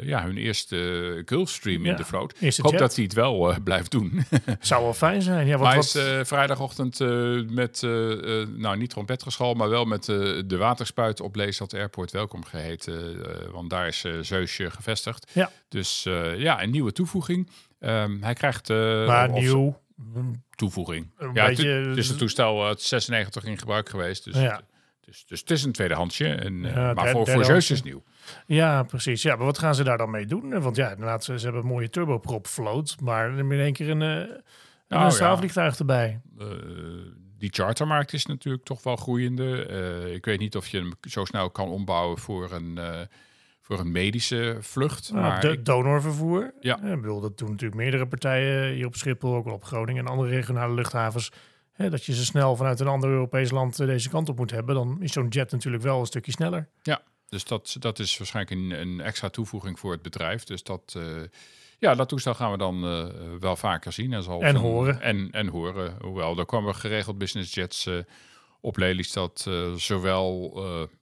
ja, 0.00 0.22
hun 0.24 0.36
eerste 0.36 1.22
Gulfstream 1.24 1.84
in 1.86 1.96
de 1.96 2.04
vloot. 2.04 2.34
Ik 2.40 2.56
hoop 2.56 2.70
jet. 2.70 2.80
dat 2.80 2.94
hij 2.94 3.04
het 3.04 3.12
wel 3.14 3.54
blijft 3.64 3.90
doen. 3.90 4.24
Zou 4.60 4.82
wel 4.82 4.94
fijn 4.94 5.22
zijn. 5.22 5.46
Ja, 5.46 5.56
wat, 5.56 5.66
Maar 5.68 5.78
is 5.78 5.94
eh, 5.94 6.20
vrijdagochtend 6.70 7.00
eh, 7.00 7.54
met, 7.54 7.82
eh, 7.82 8.46
nou 8.58 8.76
niet 8.76 8.90
trompetgeschal, 8.90 9.54
maar 9.54 9.68
wel 9.68 9.84
met 9.84 10.04
de 10.04 10.56
waterspuit 10.58 11.20
op 11.20 11.34
Leestad 11.36 11.74
Airport 11.74 12.10
welkom 12.10 12.44
geheten. 12.44 13.24
eh, 13.24 13.50
want 13.50 13.70
daar 13.70 13.86
is 13.86 14.04
Zeusje 14.20 14.70
gevestigd. 14.70 15.30
Ja. 15.32 15.50
Dus 15.68 16.02
ja, 16.36 16.62
een 16.62 16.70
nieuwe 16.70 16.92
toevoeging. 16.92 17.48
Ehm, 17.80 18.16
hij 18.22 18.34
krijgt... 18.34 18.68
maar 18.68 19.30
of- 19.30 19.40
nieuw. 19.40 19.80
Toevoeging. 20.54 21.10
Een 21.18 21.30
ja, 21.34 21.46
beetje- 21.46 21.68
het 21.68 21.96
is 21.96 22.08
een 22.08 22.16
toestel 22.16 22.66
uit 22.66 22.80
96 22.82 23.44
in 23.44 23.58
gebruik 23.58 23.88
geweest. 23.88 24.24
Dus, 24.24 24.34
Ja. 24.34 24.60
dus, 25.00 25.24
dus 25.26 25.40
het 25.40 25.50
is 25.50 25.64
een 25.64 25.72
tweedehandsje. 25.72 26.28
En, 26.28 26.62
Ja, 26.62 26.74
maar 26.74 26.94
derde- 26.94 27.10
voor, 27.10 27.28
voor 27.28 27.44
Zeus 27.44 27.70
is 27.70 27.82
nieuw. 27.82 28.02
Ja, 28.46 28.82
precies. 28.82 29.22
Ja, 29.22 29.36
maar 29.36 29.44
wat 29.46 29.58
gaan 29.58 29.74
ze 29.74 29.84
daar 29.84 29.98
dan 29.98 30.10
mee 30.10 30.26
doen? 30.26 30.60
Want 30.60 30.76
ja, 30.76 30.90
inderdaad, 30.90 31.24
ze, 31.24 31.38
ze 31.38 31.44
hebben 31.44 31.62
een 31.62 31.68
mooie 31.68 31.90
turboprop 31.90 32.46
vloot, 32.46 32.96
maar 33.02 33.38
in 33.38 33.50
één 33.52 33.72
keer 33.72 33.90
een, 33.90 34.28
een 34.90 34.96
Nou, 34.98 35.10
ja. 35.10 35.14
straalvliegtuig 35.16 35.78
erbij. 35.78 36.20
Eh, 36.38 36.46
die 37.38 37.50
chartermarkt 37.52 38.12
is 38.12 38.26
natuurlijk 38.26 38.64
toch 38.64 38.82
wel 38.82 38.96
groeiende. 38.96 39.66
Eh, 39.66 40.14
ik 40.14 40.24
weet 40.24 40.38
niet 40.38 40.56
of 40.56 40.68
je 40.68 40.78
hem 40.78 40.92
zo 41.08 41.24
snel 41.24 41.50
kan 41.50 41.68
ombouwen 41.68 42.18
voor 42.18 42.52
een, 42.52 42.78
eh, 42.78 43.00
voor 43.60 43.78
een 43.78 43.92
medische 43.92 44.56
vlucht. 44.60 45.12
Nou, 45.12 45.24
maar 45.24 45.40
de 45.40 45.50
ik- 45.50 45.64
donorvervoer. 45.64 46.54
Ja. 46.60 46.82
Eh, 46.82 46.92
Ik 46.92 47.00
bedoel, 47.00 47.20
dat 47.20 47.38
doen 47.38 47.50
natuurlijk 47.50 47.80
meerdere 47.80 48.06
partijen 48.06 48.74
hier 48.74 48.86
op 48.86 48.94
Schiphol, 48.96 49.34
ook 49.34 49.44
wel 49.44 49.54
op 49.54 49.64
Groningen 49.64 50.04
en 50.04 50.10
andere 50.10 50.28
regionale 50.30 50.74
luchthavens. 50.74 51.32
Hè, 51.72 51.90
dat 51.90 52.04
je 52.04 52.14
ze 52.14 52.24
snel 52.24 52.56
vanuit 52.56 52.80
een 52.80 52.86
ander 52.86 53.10
Europees 53.10 53.50
land 53.50 53.76
deze 53.76 54.08
kant 54.08 54.28
op 54.28 54.36
moet 54.36 54.50
hebben, 54.50 54.74
dan 54.74 54.96
is 55.02 55.12
zo'n 55.12 55.28
jet 55.28 55.50
natuurlijk 55.52 55.82
wel 55.82 56.00
een 56.00 56.06
stukje 56.06 56.32
sneller. 56.32 56.68
Dus 57.28 57.44
dat, 57.44 57.76
dat 57.78 57.98
is 57.98 58.18
waarschijnlijk 58.18 58.56
een, 58.60 58.80
een 58.80 59.00
extra 59.00 59.28
toevoeging 59.28 59.78
voor 59.78 59.92
het 59.92 60.02
bedrijf. 60.02 60.44
Dus 60.44 60.62
dat, 60.62 60.98
ja, 61.80 61.94
dat 61.94 62.08
toestel 62.08 62.34
gaan 62.34 62.50
we 62.50 62.58
dan 62.58 62.84
eh, 62.84 63.06
wel 63.40 63.56
vaker 63.56 63.92
zien. 63.92 64.12
En, 64.12 64.22
zal 64.22 64.40
En 64.42 64.52
van- 64.54 64.60
horen. 64.62 65.00
En, 65.00 65.28
en 65.30 65.46
horen. 65.48 65.96
Hoewel, 66.00 66.38
er 66.38 66.44
komen 66.44 66.74
geregeld 66.74 67.18
business 67.18 67.54
jets 67.54 67.86
eh, 67.86 67.94
op 68.60 68.76
Lelystad. 68.76 69.44
eh 69.48 69.72
zowel 69.72 70.38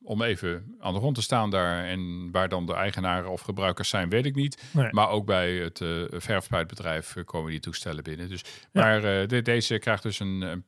om 0.03 0.23
even 0.23 0.77
aan 0.81 0.93
de 0.93 0.99
grond 0.99 1.15
te 1.15 1.23
staan 1.23 1.51
daar. 1.51 1.85
En 1.85 2.29
waar 2.33 2.49
dan 2.49 2.67
de 2.67 2.75
eigenaren 2.75 3.31
of 3.31 3.41
gebruikers 3.41 3.89
zijn, 3.89 4.09
weet 4.09 4.27
ik 4.27 4.35
niet. 4.35 4.63
Nee. 4.73 4.89
Maar 4.93 5.09
ook 5.09 5.27
bij 5.27 5.53
het 5.55 5.81
verfspuitbedrijf 6.11 7.17
komen 7.25 7.51
die 7.51 7.61
toestellen 7.61 8.05
binnen. 8.05 8.29
Dus, 8.29 8.43
Ja. 8.73 8.81
Maar 8.83 9.01
de- 9.29 9.43
deze 9.43 9.79
krijgt 9.79 10.03
dus 10.03 10.21
een, 10.21 10.41
een- 10.41 10.65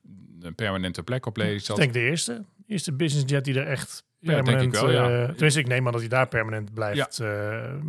permanente 0.54 1.02
plek 1.02 1.26
op 1.26 1.36
Lelystad. 1.36 1.76
denk 1.76 1.88
ik 1.88 1.94
de 1.94 2.00
eerste. 2.08 2.44
Eerste 2.66 2.92
business 2.92 3.30
jet 3.32 3.44
die 3.44 3.54
er 3.60 3.66
echt 3.66 4.04
Ja, 4.22 4.32
denk 4.32 4.44
permanent... 4.44 4.74
ik 4.74 4.80
wel, 4.80 4.90
ja. 4.90 5.22
eh, 5.22 5.28
tenminste, 5.28 5.60
ik 5.60 5.66
neem 5.66 5.86
aan 5.86 5.92
dat 5.92 6.00
hij 6.00 6.10
daar 6.10 6.28
permanent 6.28 6.74
blijft, 6.74 7.16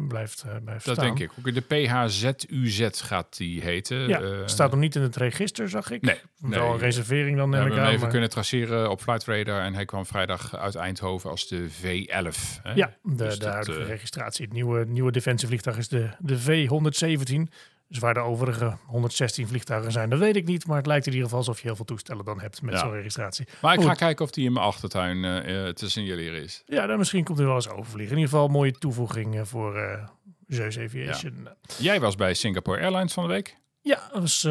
blijft, 0.08 0.42
eh, 0.44 0.56
blijft 0.64 0.86
Dat 0.86 0.96
staan. 0.96 1.06
denk 1.06 1.20
ik. 1.20 1.32
Ook 1.40 1.54
de 1.54 1.62
PHZUZ 1.62 2.88
gaat 3.04 3.38
die 3.38 3.62
heten. 3.62 4.08
Ja, 4.08 4.48
staat 4.48 4.72
nog 4.72 4.80
niet 4.80 4.96
in 4.96 5.02
het 5.02 5.16
register, 5.16 5.70
zag 5.70 5.92
ik. 5.92 6.02
Nee, 6.02 6.16
Wel 6.38 6.50
nee. 6.64 6.70
een 6.74 6.78
reservering 6.80 7.38
dan 7.38 7.50
We 7.50 7.58
neem 7.58 7.66
ik 7.66 7.72
hem 7.74 7.82
aan. 7.82 7.88
even 7.88 8.00
maar- 8.02 8.10
kunnen 8.10 8.30
traceren 8.30 8.90
op 8.90 9.02
Flight 9.02 9.24
Radar 9.26 9.62
en 9.62 9.74
hij 9.74 9.86
kwam 9.86 10.06
vrijdag 10.06 10.58
uit 10.58 10.76
Eindhoven 10.76 11.30
als 11.30 11.48
de 11.48 11.68
V11. 11.70 12.60
Hè? 12.64 12.74
Ja, 12.74 12.94
de, 13.04 13.16
Dus 13.16 13.34
de 13.34 13.40
dat, 13.46 13.54
huidige 13.54 13.84
registratie. 13.84 14.46
Het 14.46 14.54
nieuwe, 14.54 14.86
nieuwe 14.86 15.12
defensievliegtuig 15.12 15.78
is 15.78 15.88
de, 15.88 16.10
de 16.20 16.40
V117. 16.40 17.54
Dus 17.92 18.00
waar 18.00 18.14
de 18.14 18.20
overige 18.20 18.78
116 18.86 19.48
vliegtuigen 19.48 19.92
zijn, 19.92 20.10
dat 20.10 20.20
weet 20.20 20.36
ik 20.36 20.46
niet. 20.46 20.68
Maar 20.68 20.78
het 20.78 20.86
lijkt 20.86 21.06
in 21.06 21.12
ieder 21.12 21.26
geval 21.28 21.40
alsof 21.42 21.60
je 21.62 21.68
heel 21.68 21.76
veel 21.76 21.86
toestellen 21.86 22.26
dan 22.26 22.40
hebt 22.42 22.62
met 22.62 22.74
Ja. 22.74 22.80
zo'n 22.80 22.92
registratie. 22.92 23.48
Maar 23.62 23.74
ik 23.74 23.82
ga 23.82 23.88
Goed. 23.88 23.98
kijken 23.98 24.26
of 24.26 24.32
die 24.32 24.46
in 24.46 24.54
mijn 24.54 24.66
achtertuin 24.66 25.26
eh, 25.26 25.68
te 25.70 25.90
signaleren 25.90 26.44
is. 26.44 26.64
Ja, 26.66 26.86
dan 26.88 26.98
misschien 26.98 27.24
komt 27.24 27.40
er 27.40 27.46
wel 27.46 27.56
eens 27.56 27.70
overvliegen. 27.70 28.12
In 28.16 28.18
ieder 28.22 28.30
geval 28.32 28.46
een 28.46 28.52
mooie 28.52 28.72
toevoeging 28.72 29.36
eh, 29.36 29.42
voor 29.46 30.00
Zeus 30.48 30.80
Aviation. 30.80 31.40
Ja, 31.44 31.56
Jij 31.78 32.00
was 32.00 32.16
bij 32.16 32.34
Singapore 32.34 32.82
Airlines 32.82 33.14
van 33.14 33.24
de 33.28 33.30
week. 33.34 33.58
dat 33.82 34.10
was 34.14 34.48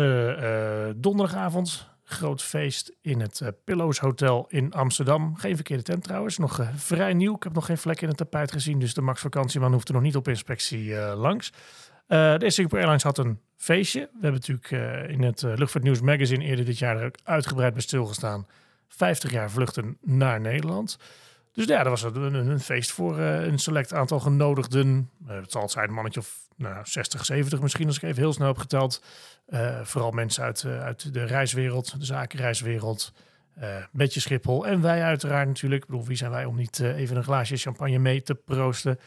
donderdagavond. 0.97 1.89
Groot 2.05 2.43
feest 2.43 2.93
in 3.01 3.21
het 3.21 3.43
Pillows 3.65 3.99
Hotel 3.99 4.47
in 4.49 4.73
Amsterdam. 4.73 5.37
Geen 5.37 5.55
verkeerde 5.55 5.83
tent 5.83 6.03
trouwens. 6.03 6.39
Nog 6.39 6.61
vrij 6.77 7.13
nieuw. 7.15 7.35
Ik 7.37 7.43
heb 7.43 7.53
nog 7.53 7.67
geen 7.67 7.79
vlek 7.79 8.01
in 8.01 8.09
het 8.09 8.17
tapijt 8.17 8.53
gezien. 8.53 8.79
Dus 8.79 8.95
de 8.95 9.01
Max 9.01 9.21
Vakantieman 9.21 9.73
hoeft 9.73 9.89
er 9.89 9.95
nog 9.95 10.03
niet 10.03 10.17
op 10.17 10.29
inspectie 10.29 10.95
langs. 11.15 11.53
Eh, 12.11 12.39
de 12.39 12.51
Singapore 12.51 12.81
Airlines 12.81 13.03
had 13.03 13.19
een 13.19 13.41
feestje. 13.57 14.01
We 14.01 14.19
hebben 14.21 14.41
natuurlijk 14.41 14.71
eh, 14.71 15.09
in 15.09 15.23
het 15.23 15.43
eh, 15.43 15.53
Luchtvaartnieuws 15.57 16.01
magazine 16.01 16.45
eerder 16.45 16.65
dit 16.65 16.79
jaar 16.79 17.05
ook 17.05 17.15
uitgebreid 17.25 17.73
bij 17.73 17.83
stilgestaan. 17.83 18.47
50 18.89 19.31
jaar 19.31 19.51
vluchten 19.51 19.99
naar 20.01 20.41
Nederland. 20.41 20.99
Dus 21.53 21.65
ja, 21.65 21.85
er 21.85 21.91
was 21.91 22.03
een, 22.03 22.35
een, 22.35 22.61
feest 22.61 22.91
voor 22.91 23.19
een 23.19 23.59
select 23.59 23.93
aantal 23.93 24.21
genodigden. 24.21 25.11
Eh, 25.27 25.37
het 25.37 25.53
zal 25.53 25.69
zijn 25.69 25.89
een 25.89 25.95
mannetje 25.95 26.21
of 26.21 26.49
nou, 26.57 26.77
60, 26.83 27.25
70 27.25 27.61
misschien, 27.61 27.87
als 27.87 27.97
ik 27.97 28.03
even 28.03 28.23
heel 28.23 28.33
snel 28.33 28.47
heb 28.47 28.59
geteld. 28.59 29.05
Uh, 29.49 29.81
vooral 29.83 30.11
mensen 30.11 30.45
uit, 30.45 30.63
uh, 30.63 30.83
uit 30.83 31.15
de 31.15 31.25
reiswereld, 31.25 31.99
de 31.99 32.05
zakenreiswereld. 32.05 33.13
Uh, 33.61 33.77
beetje 33.93 34.21
Schiphol. 34.21 34.67
En 34.67 34.81
wij 34.81 35.03
uiteraard 35.03 35.49
natuurlijk. 35.49 35.83
Ik 35.83 35.89
bedoel, 35.89 36.07
wie 36.07 36.17
zijn 36.17 36.31
wij 36.31 36.45
om 36.45 36.57
niet 36.57 36.81
even 36.81 37.17
een 37.17 37.25
glaasje 37.25 37.57
champagne 37.57 37.99
mee 37.99 38.23
te 38.23 38.35
proosten? 38.35 38.99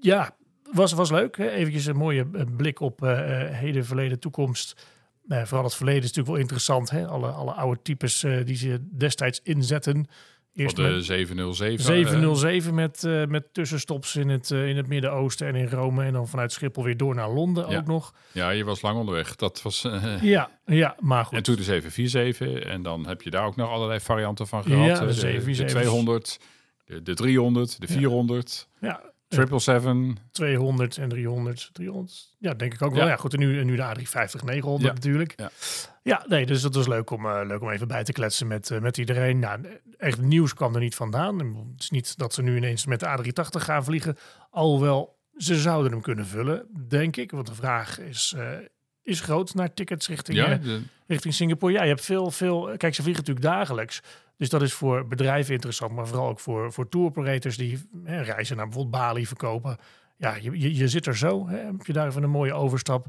ja, 0.00 0.34
was, 0.72 0.92
was 0.92 1.10
leuk. 1.10 1.36
Even 1.36 1.90
een 1.90 1.96
mooie 1.96 2.26
eh, 2.32 2.42
blik 2.56 2.80
op 2.80 3.02
eh, 3.02 3.42
eh, 3.42 3.54
heden, 3.56 3.84
verleden, 3.84 4.18
toekomst. 4.18 4.86
Vooral 5.28 5.64
het 5.64 5.74
verleden 5.74 6.02
is 6.02 6.06
natuurlijk 6.06 6.34
wel 6.34 6.42
interessant. 6.42 6.90
Hè? 6.90 7.06
Alle, 7.06 7.28
alle 7.28 7.52
oude 7.52 7.80
types 7.82 8.26
die 8.44 8.56
ze 8.56 8.88
destijds 8.96 9.40
inzetten. 9.42 10.06
Eerst 10.54 10.76
de 10.76 10.82
met 10.82 11.04
707. 11.04 11.84
707 11.84 12.74
met, 12.74 13.02
uh, 13.02 13.26
met 13.26 13.54
tussenstops 13.54 14.16
in 14.16 14.28
het, 14.28 14.50
in 14.50 14.76
het 14.76 14.86
Midden-Oosten 14.86 15.46
en 15.46 15.54
in 15.54 15.68
Rome. 15.68 16.04
En 16.04 16.12
dan 16.12 16.28
vanuit 16.28 16.52
Schiphol 16.52 16.84
weer 16.84 16.96
door 16.96 17.14
naar 17.14 17.30
Londen 17.30 17.66
ook 17.66 17.86
nog. 17.86 18.14
Ja, 18.32 18.50
je 18.50 18.64
was 18.64 18.82
lang 18.82 18.98
onderweg. 18.98 19.36
Dat 19.36 19.62
was... 19.62 19.88
ja, 20.20 20.50
ja, 20.66 20.96
maar 21.00 21.24
goed. 21.24 21.36
En 21.36 21.42
toen 21.42 21.56
de 21.56 21.62
747. 21.62 22.72
En 22.72 22.82
dan 22.82 23.06
heb 23.06 23.22
je 23.22 23.30
daar 23.30 23.46
ook 23.46 23.56
nog 23.56 23.70
allerlei 23.70 24.00
varianten 24.00 24.46
van 24.46 24.62
gehad. 24.62 24.86
Ja, 24.86 25.04
de, 25.04 25.12
747. 25.12 25.66
de 25.66 25.72
200, 25.72 26.40
de, 27.04 27.14
300, 27.14 27.80
de 27.80 27.86
400. 27.86 28.68
Ja 28.80 29.10
777. 29.34 30.24
200 30.32 30.96
en 30.96 31.08
300. 31.08 31.70
300. 31.72 32.36
Ja, 32.38 32.54
denk 32.54 32.74
ik 32.74 32.82
ook 32.82 32.94
wel. 32.94 33.06
Ja, 33.06 33.16
goed. 33.16 33.32
En 33.32 33.38
nu, 33.38 33.64
nu 33.64 33.76
de 33.76 33.82
A350 33.82 34.44
900 34.44 34.94
natuurlijk. 34.94 35.32
Ja. 35.36 35.50
ja. 36.02 36.24
nee, 36.28 36.46
dus 36.46 36.62
dat 36.62 36.74
was 36.74 36.86
leuk 36.86 37.10
om, 37.10 37.26
eh, 37.26 37.40
leuk 37.44 37.60
om 37.62 37.70
even 37.70 37.88
bij 37.88 38.04
te 38.04 38.12
kletsen 38.12 38.46
met, 38.46 38.70
eh, 38.70 38.80
met 38.80 38.98
iedereen. 38.98 39.38
Nou, 39.38 39.60
echt 39.98 40.20
nieuws 40.20 40.54
kwam 40.54 40.74
er 40.74 40.80
niet 40.80 40.94
vandaan. 40.94 41.38
Het 41.38 41.82
is 41.82 41.90
niet 41.90 42.18
dat 42.18 42.34
ze 42.34 42.42
nu 42.42 42.56
ineens 42.56 42.86
met 42.86 43.00
de 43.00 43.06
A380 43.06 43.62
gaan 43.62 43.84
vliegen. 43.84 44.16
Alhoewel, 44.50 45.18
ze 45.36 45.56
zouden 45.56 45.92
hem 45.92 46.00
kunnen 46.00 46.26
vullen, 46.26 46.66
denk 46.88 47.16
ik. 47.16 47.30
Want 47.30 47.46
de 47.46 47.54
vraag 47.54 47.98
is, 47.98 48.34
eh, 48.36 48.48
is 49.02 49.20
groot 49.20 49.54
naar 49.54 49.74
tickets 49.74 50.08
richting, 50.08 50.38
Ja, 50.38 50.50
eh, 50.50 50.62
de, 50.62 50.82
richting 51.06 51.34
Singapore. 51.34 51.72
Ja, 51.72 51.82
je 51.82 51.88
hebt 51.88 52.04
veel, 52.04 52.30
veel... 52.30 52.74
Kijk, 52.76 52.94
ze 52.94 53.02
vliegen 53.02 53.24
natuurlijk 53.24 53.54
dagelijks. 53.54 54.02
Dus 54.36 54.48
dat 54.48 54.62
is 54.62 54.72
voor 54.72 55.06
bedrijven 55.06 55.54
interessant, 55.54 55.92
maar 55.92 56.06
vooral 56.06 56.28
ook 56.28 56.40
voor, 56.40 56.72
voor 56.72 56.88
tour 56.88 57.06
operators 57.06 57.56
die 57.56 57.78
hè, 58.04 58.20
reizen 58.20 58.56
naar 58.56 58.64
bijvoorbeeld 58.64 59.02
Bali 59.02 59.26
verkopen. 59.26 59.76
Ja, 60.16 60.34
je, 60.34 60.60
je, 60.60 60.74
je 60.74 60.88
zit 60.88 61.06
er 61.06 61.16
zo. 61.16 61.48
Hè, 61.48 61.56
heb 61.56 61.86
je 61.86 61.92
daar 61.92 62.06
even 62.06 62.22
een 62.22 62.30
mooie 62.30 62.52
overstap. 62.52 63.06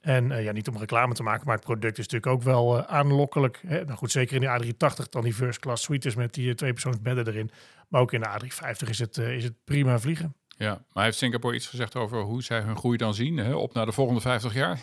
En 0.00 0.32
eh, 0.32 0.44
ja, 0.44 0.52
niet 0.52 0.68
om 0.68 0.76
reclame 0.76 1.14
te 1.14 1.22
maken, 1.22 1.46
maar 1.46 1.54
het 1.54 1.64
product 1.64 1.98
is 1.98 2.08
natuurlijk 2.08 2.32
ook 2.32 2.42
wel 2.42 2.78
eh, 2.78 2.84
aanlokkelijk. 2.94 3.60
Hè. 3.66 3.84
Nou 3.84 3.98
goed, 3.98 4.10
zeker 4.10 4.34
in 4.34 4.40
de 4.40 4.74
A380 4.74 5.08
dan 5.08 5.22
die 5.22 5.34
first 5.34 5.58
class 5.58 5.84
suites 5.84 6.14
met 6.14 6.34
die 6.34 6.48
uh, 6.48 6.54
twee 6.54 6.72
persoonsbedden 6.72 7.26
erin. 7.26 7.50
Maar 7.88 8.00
ook 8.00 8.12
in 8.12 8.20
de 8.20 8.28
A350 8.28 8.88
is 8.88 8.98
het, 8.98 9.16
is 9.16 9.44
het 9.44 9.54
prima 9.64 9.98
vliegen. 9.98 10.34
Ja. 10.58 10.82
Maar 10.92 11.04
heeft 11.04 11.18
Singapore 11.18 11.54
iets 11.54 11.66
gezegd 11.66 11.96
over 11.96 12.20
hoe 12.20 12.42
zij 12.42 12.60
hun 12.60 12.76
groei 12.76 12.96
dan 12.96 13.14
zien? 13.14 13.36
Hè? 13.36 13.54
Op 13.54 13.74
naar 13.74 13.86
de 13.86 13.92
volgende 13.92 14.20
50 14.20 14.54
jaar? 14.54 14.80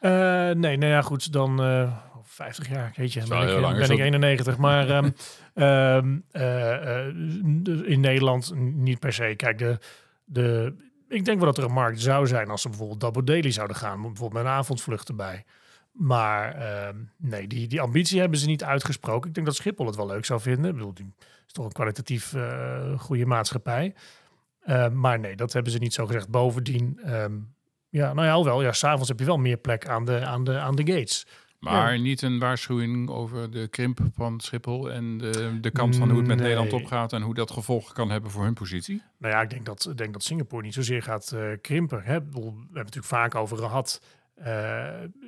Eh, 0.00 0.10
nee, 0.56 0.76
nou 0.76 0.92
ja, 0.92 1.02
goed, 1.02 1.32
dan 1.32 1.62
eh 1.62 1.96
50 2.22 2.68
jaar, 2.68 2.92
weet 2.96 3.12
je, 3.12 3.22
ben, 3.28 3.42
ik, 3.42 3.48
heel 3.48 3.60
lang, 3.60 3.72
ben 3.72 3.82
is 3.82 3.88
ik 3.88 3.96
dat- 3.96 4.06
91. 4.06 4.56
Maar 4.56 4.88
ehm, 4.96 5.10
ehm, 5.54 6.18
eh, 6.30 7.06
eh, 7.06 7.14
in 7.84 8.00
Nederland 8.00 8.52
niet 8.56 8.98
per 8.98 9.12
se. 9.12 9.34
Kijk, 9.36 9.58
de, 9.58 9.78
de, 10.24 10.74
ik 11.08 11.24
denk 11.24 11.36
wel 11.38 11.46
dat 11.46 11.58
er 11.58 11.64
een 11.64 11.72
markt 11.72 12.00
zou 12.00 12.26
zijn 12.26 12.48
als 12.48 12.62
ze 12.62 12.68
bijvoorbeeld 12.68 13.00
Double 13.00 13.24
Daily 13.24 13.50
zouden 13.50 13.76
gaan, 13.76 13.96
bijvoorbeeld 14.02 14.32
met 14.32 14.42
een 14.52 14.58
avondvlucht 14.58 15.08
erbij. 15.08 15.44
Maar 15.92 16.54
ehm, 16.54 16.96
nee, 17.16 17.46
die, 17.46 17.66
die 17.68 17.80
ambitie 17.80 18.20
hebben 18.20 18.38
ze 18.38 18.46
niet 18.46 18.64
uitgesproken. 18.64 19.28
Ik 19.28 19.34
denk 19.34 19.46
dat 19.46 19.56
Schiphol 19.56 19.86
het 19.86 19.96
wel 19.96 20.06
leuk 20.06 20.24
zou 20.24 20.40
vinden. 20.40 20.64
Ik 20.70 20.76
bedoel, 20.76 20.94
die 20.94 21.14
is 21.46 21.52
toch 21.52 21.64
een 21.64 21.72
kwalitatief 21.72 22.34
eh, 22.34 22.98
goede 22.98 23.26
maatschappij. 23.26 23.94
Eh, 24.68 24.88
maar 24.88 25.18
nee, 25.18 25.36
dat 25.36 25.52
hebben 25.52 25.72
ze 25.72 25.78
niet 25.78 25.94
zo 25.94 26.06
gezegd. 26.06 26.28
Bovendien, 26.28 27.00
ehm, 27.02 27.32
ja, 27.88 28.12
nou 28.12 28.26
ja, 28.26 28.42
wel. 28.42 28.62
Ja, 28.62 28.72
s'avonds 28.72 29.08
heb 29.08 29.18
je 29.18 29.24
wel 29.24 29.38
meer 29.38 29.56
plek 29.56 29.88
aan 29.88 30.04
de, 30.04 30.24
aan 30.24 30.44
de, 30.44 30.58
aan 30.58 30.76
de 30.76 30.92
gates. 30.92 31.26
Maar 31.58 31.98
niet 31.98 32.22
een 32.22 32.38
waarschuwing 32.38 33.10
over 33.10 33.50
de 33.50 33.68
krimp 33.68 34.00
van 34.14 34.40
Schiphol 34.40 34.90
en 34.92 35.18
de, 35.18 35.58
de 35.60 35.70
kant 35.70 35.96
van 35.96 36.08
hoe 36.08 36.18
het 36.18 36.26
met 36.26 36.36
Nee. 36.36 36.46
Nederland 36.46 36.72
opgaat 36.72 37.12
en 37.12 37.22
hoe 37.22 37.34
dat 37.34 37.50
gevolgen 37.50 37.94
kan 37.94 38.10
hebben 38.10 38.30
voor 38.30 38.44
hun 38.44 38.54
positie? 38.54 39.02
Nou 39.18 39.34
ja, 39.34 39.40
ik 39.42 39.50
denk 39.50 39.66
dat, 39.66 39.92
denk 39.94 40.12
dat 40.12 40.22
Singapore 40.22 40.62
niet 40.62 40.74
zozeer 40.74 41.02
gaat 41.02 41.32
eh, 41.32 41.40
krimpen. 41.60 42.02
Hè? 42.02 42.18
We 42.18 42.40
hebben 42.40 42.66
het 42.66 42.74
natuurlijk 42.74 43.06
vaak 43.06 43.34
over 43.34 43.56
gehad. 43.56 44.02
Eh, 44.34 44.86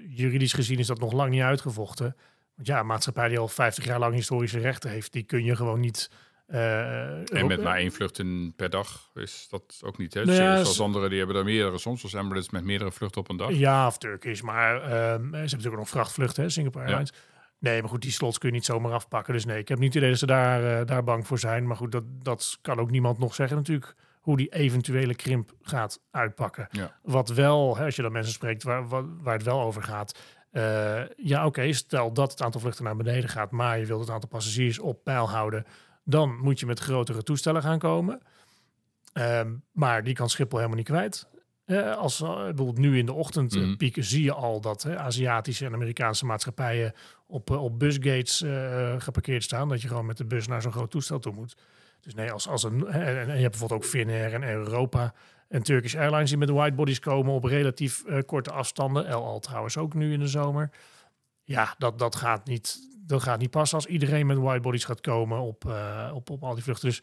juridisch 0.09 0.53
gezien 0.53 0.79
is 0.79 0.87
dat 0.87 1.01
nog 1.01 1.13
lang 1.13 1.31
niet 1.31 1.43
uitgevochten. 1.43 2.17
Want 2.55 2.69
ja, 2.69 2.81
een 2.81 2.87
maatschappij 2.87 3.29
die 3.29 3.39
al 3.39 3.49
50 3.49 3.85
jaar 3.85 3.99
lang 3.99 4.15
historische 4.15 4.59
rechten 4.59 4.91
heeft, 4.91 5.13
die 5.13 5.23
kun 5.23 5.45
je 5.45 5.57
gewoon 5.57 5.81
niet. 5.81 6.11
Eh, 6.50 7.38
En 7.38 7.47
met 7.47 7.62
maar 7.62 7.76
één 7.76 7.92
vlucht 7.92 8.23
per 8.57 8.71
dag 8.71 9.11
is 9.14 9.47
dat 9.50 9.80
ook 9.85 9.99
niet. 9.99 10.14
Hè? 10.14 10.25
Nou 10.25 10.38
ja, 10.42 10.54
Zoals 10.54 10.75
s- 10.75 10.80
anderen 10.80 11.09
die 11.11 11.19
hebben 11.19 11.37
er 11.37 11.45
meerdere, 11.45 11.78
soms 11.78 12.00
zoals 12.00 12.14
Emirates 12.14 12.50
met 12.50 12.64
meerdere 12.64 12.92
vluchten 12.92 13.21
op 13.21 13.28
een 13.28 13.37
dag. 13.37 13.50
Ja, 13.52 13.87
of 13.87 13.99
Turkish, 13.99 14.40
maar 14.40 14.75
ehm, 14.75 14.88
ze 14.88 14.92
hebben 14.97 15.40
natuurlijk 15.40 15.66
ook 15.73 15.78
nog 15.78 15.88
vrachtvluchten, 15.88 16.42
hè, 16.42 16.49
Singapore 16.50 16.85
Ja. 16.85 16.90
Airlines. 16.90 17.19
Nee, 17.59 17.80
maar 17.80 17.90
goed, 17.90 18.02
die 18.02 18.11
slots 18.11 18.38
kun 18.38 18.49
je 18.49 18.54
niet 18.54 18.64
zomaar 18.64 18.92
afpakken. 18.92 19.33
Dus 19.35 19.45
nee, 19.45 19.59
ik 19.59 19.69
heb 19.69 19.78
niet 19.78 19.87
het 19.88 19.97
idee 19.97 20.11
dat 20.11 20.19
ze 20.19 20.26
daar, 20.26 20.80
eh, 20.80 20.87
daar 20.87 21.04
bang 21.04 21.26
voor 21.26 21.38
zijn. 21.38 21.66
Maar 21.66 21.76
goed, 21.76 21.92
dat, 21.92 22.04
dat 22.23 22.59
kan 22.62 22.78
ook 22.80 22.90
niemand 22.90 23.19
nog 23.19 23.35
zeggen 23.35 23.57
natuurlijk. 23.57 23.95
Hoe 24.21 24.37
die 24.37 24.49
eventuele 24.54 25.14
krimp 25.14 25.52
gaat 25.62 26.00
uitpakken. 26.11 26.69
Ja. 26.71 26.95
Wat 27.02 27.28
wel, 27.28 27.76
hè, 27.76 27.85
als 27.85 27.97
je 27.97 28.02
dan 28.02 28.12
mensen 28.12 28.33
spreekt 28.33 28.62
waar, 28.62 28.88
waar, 28.88 29.04
waar 29.23 29.35
het 29.35 29.42
wel 29.42 29.61
over 29.61 29.83
gaat. 29.83 30.19
eh, 30.50 31.00
ja, 31.16 31.47
oké, 31.47 31.73
stel 31.73 32.12
dat 32.12 32.30
het 32.30 32.42
aantal 32.42 32.61
vluchten 32.61 32.85
naar 32.85 32.97
beneden 32.97 33.30
gaat, 33.30 33.50
maar 33.50 33.78
je 33.78 33.87
wilt 33.87 34.00
het 34.00 34.11
aantal 34.11 34.28
passagiers 34.28 34.78
op 34.78 35.04
peil 35.04 35.30
houden, 35.30 35.64
dan 36.11 36.38
moet 36.38 36.61
je 36.61 36.67
met 36.67 36.79
grotere 36.81 37.23
toestellen 37.23 37.62
gaan 37.62 37.79
komen. 37.79 38.21
Ehm, 39.12 39.52
maar 39.73 40.05
die 40.05 40.14
kan 40.14 40.31
Schiphol 40.31 40.57
helemaal 40.59 40.79
niet 40.79 40.87
kwijt. 40.88 41.29
Eh, 41.64 41.97
als 41.97 42.21
eh, 42.21 42.35
bijvoorbeeld 42.35 42.79
nu 42.79 42.99
in 42.99 43.07
de 43.07 43.12
ochtend 43.12 43.55
eh, 43.55 43.62
Mhm. 43.62 43.76
pieken 43.76 44.05
zie 44.05 44.23
je 44.25 44.33
al 44.33 44.61
dat 44.61 44.83
hè, 44.83 44.99
Aziatische 44.99 45.64
en 45.67 45.75
Amerikaanse 45.75 46.26
maatschappijen 46.26 46.93
op, 47.26 47.50
op 47.50 47.79
busgates 47.79 48.45
geparkeerd 48.99 49.43
staan. 49.43 49.69
Dat 49.69 49.83
je 49.83 49.88
gewoon 49.88 50.07
met 50.07 50.17
de 50.17 50.25
bus 50.25 50.47
naar 50.47 50.62
zo'n 50.62 50.73
groot 50.73 50.90
toestel 50.90 51.19
toe 51.19 51.33
moet. 51.33 51.57
Dus 52.00 52.14
nee, 52.14 52.33
als, 52.33 52.49
als 52.49 52.62
een, 52.62 52.87
en, 52.87 53.19
en 53.19 53.26
je 53.26 53.40
hebt 53.40 53.50
bijvoorbeeld 53.50 53.83
ook 53.83 53.88
Finnair 53.88 54.35
en 54.35 54.43
Europa 54.43 55.14
en 55.49 55.62
Turkish 55.62 55.95
Airlines 55.95 56.29
die 56.29 56.38
met 56.38 56.49
de 56.49 56.55
widebodies 56.55 56.99
komen 56.99 57.33
op 57.35 57.45
relatief 57.45 58.05
korte 58.26 58.50
afstanden. 58.50 59.07
El 59.07 59.25
Al 59.25 59.40
trouwens 59.40 59.76
ook 59.76 59.95
nu 59.95 60.12
in 60.12 60.21
de 60.21 60.26
zomer. 60.29 60.71
Ja, 61.50 61.75
dat, 61.78 61.99
dat, 61.99 62.16
gaat 62.16 62.47
niet, 62.47 62.78
dat 63.07 63.23
gaat 63.23 63.38
niet 63.38 63.50
passen 63.50 63.76
als 63.76 63.87
iedereen 63.87 64.26
met 64.26 64.38
widebodies 64.38 64.85
gaat 64.85 65.00
komen 65.00 65.38
op, 65.38 65.64
eh, 65.64 66.11
op, 66.14 66.30
op 66.30 66.42
al 66.42 66.54
die 66.54 66.62
vluchten. 66.62 66.88
Dus, 66.88 67.02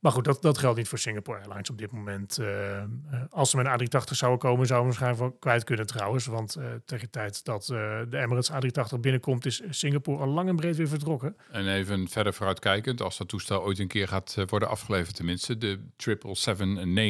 maar 0.00 0.12
goed, 0.12 0.24
dat, 0.24 0.42
dat 0.42 0.58
geldt 0.58 0.76
niet 0.76 0.88
voor 0.88 0.98
Singapore 0.98 1.38
Airlines 1.38 1.70
op 1.70 1.78
dit 1.78 1.92
moment. 1.92 2.38
Eh, 2.38 2.78
eh, 2.78 2.86
als 3.30 3.50
ze 3.50 3.56
met 3.56 3.66
een 3.66 3.72
A380 3.72 4.10
zouden 4.10 4.40
komen, 4.40 4.66
zouden 4.66 4.92
we 4.92 4.98
waarschijnlijk 4.98 5.40
kwijt 5.40 5.64
kunnen 5.64 5.86
trouwens. 5.86 6.26
Want 6.26 6.54
eh, 6.54 6.64
tegen 6.84 7.04
de 7.04 7.10
tijd 7.10 7.44
dat 7.44 7.66
de 7.66 8.06
Emirates 8.10 8.50
A380 8.50 9.00
binnenkomt, 9.00 9.46
is 9.46 9.62
Singapore 9.70 10.22
al 10.22 10.28
lang 10.28 10.48
en 10.48 10.56
breed 10.56 10.76
weer 10.76 10.88
vertrokken. 10.88 11.36
En 11.50 11.68
even 11.68 12.08
verder 12.08 12.34
vooruitkijkend, 12.34 13.02
als 13.02 13.18
dat 13.18 13.28
toestel 13.28 13.62
ooit 13.62 13.78
een 13.78 13.88
keer 13.88 14.08
gaat 14.08 14.36
worden 14.46 14.68
afgeleverd, 14.68 15.16
tenminste, 15.16 15.58
de 15.58 15.78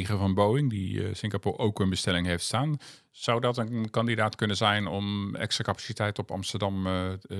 777-9 0.06 0.18
van 0.18 0.34
Boeing, 0.34 0.70
die 0.70 1.14
Singapore 1.14 1.58
ook 1.58 1.80
een 1.80 1.90
bestelling 1.90 2.26
heeft 2.26 2.44
staan, 2.44 2.76
zou 3.10 3.40
dat 3.40 3.58
een 3.58 3.90
kandidaat 3.90 4.36
kunnen 4.36 4.56
zijn 4.56 4.86
om 4.86 5.34
extra 5.34 5.64
capaciteit 5.64 6.18
op 6.18 6.30
Amsterdam 6.30 6.82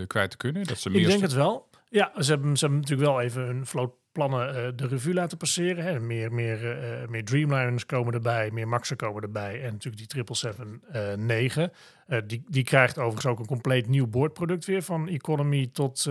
kwijt 0.07 0.31
te 0.31 0.37
kunnen? 0.37 0.65
Dat 0.65 0.79
ze 0.79 0.91
meer 0.91 1.01
Ik 1.01 1.07
denk 1.07 1.23
het 1.23 1.33
wel. 1.33 1.69
Ja, 1.89 2.13
ze 2.19 2.31
hebben, 2.31 2.57
ze 2.57 2.65
hebben 2.65 2.81
natuurlijk 2.81 3.11
wel 3.11 3.21
even 3.21 3.43
hun 3.43 3.67
vlootplannen 3.67 4.00
eh, 4.13 4.69
de 4.75 4.87
revue 4.87 5.15
laten 5.15 5.39
passeren. 5.39 5.85
Hè. 5.85 6.01
Meer, 6.01 6.33
meer, 6.33 6.79
eh, 6.81 7.09
meer 7.09 7.25
Dreamliners 7.25 7.87
komen 7.87 8.15
erbij, 8.15 8.51
meer 8.51 8.69
Maxen 8.69 8.97
komen 8.97 9.23
erbij. 9.23 9.63
En 9.63 9.73
natuurlijk 9.73 9.97
die 9.97 10.07
777-9. 10.07 11.73
Eh, 12.07 12.19
die, 12.27 12.45
die 12.49 12.65
krijgt 12.65 12.99
overigens 12.99 13.27
ook 13.27 13.39
een 13.39 13.47
compleet 13.47 13.89
nieuw 13.89 14.07
boordproduct 14.07 14.65
weer. 14.65 14.83
Van 14.83 15.09
economy 15.09 15.71
tot, 15.73 16.09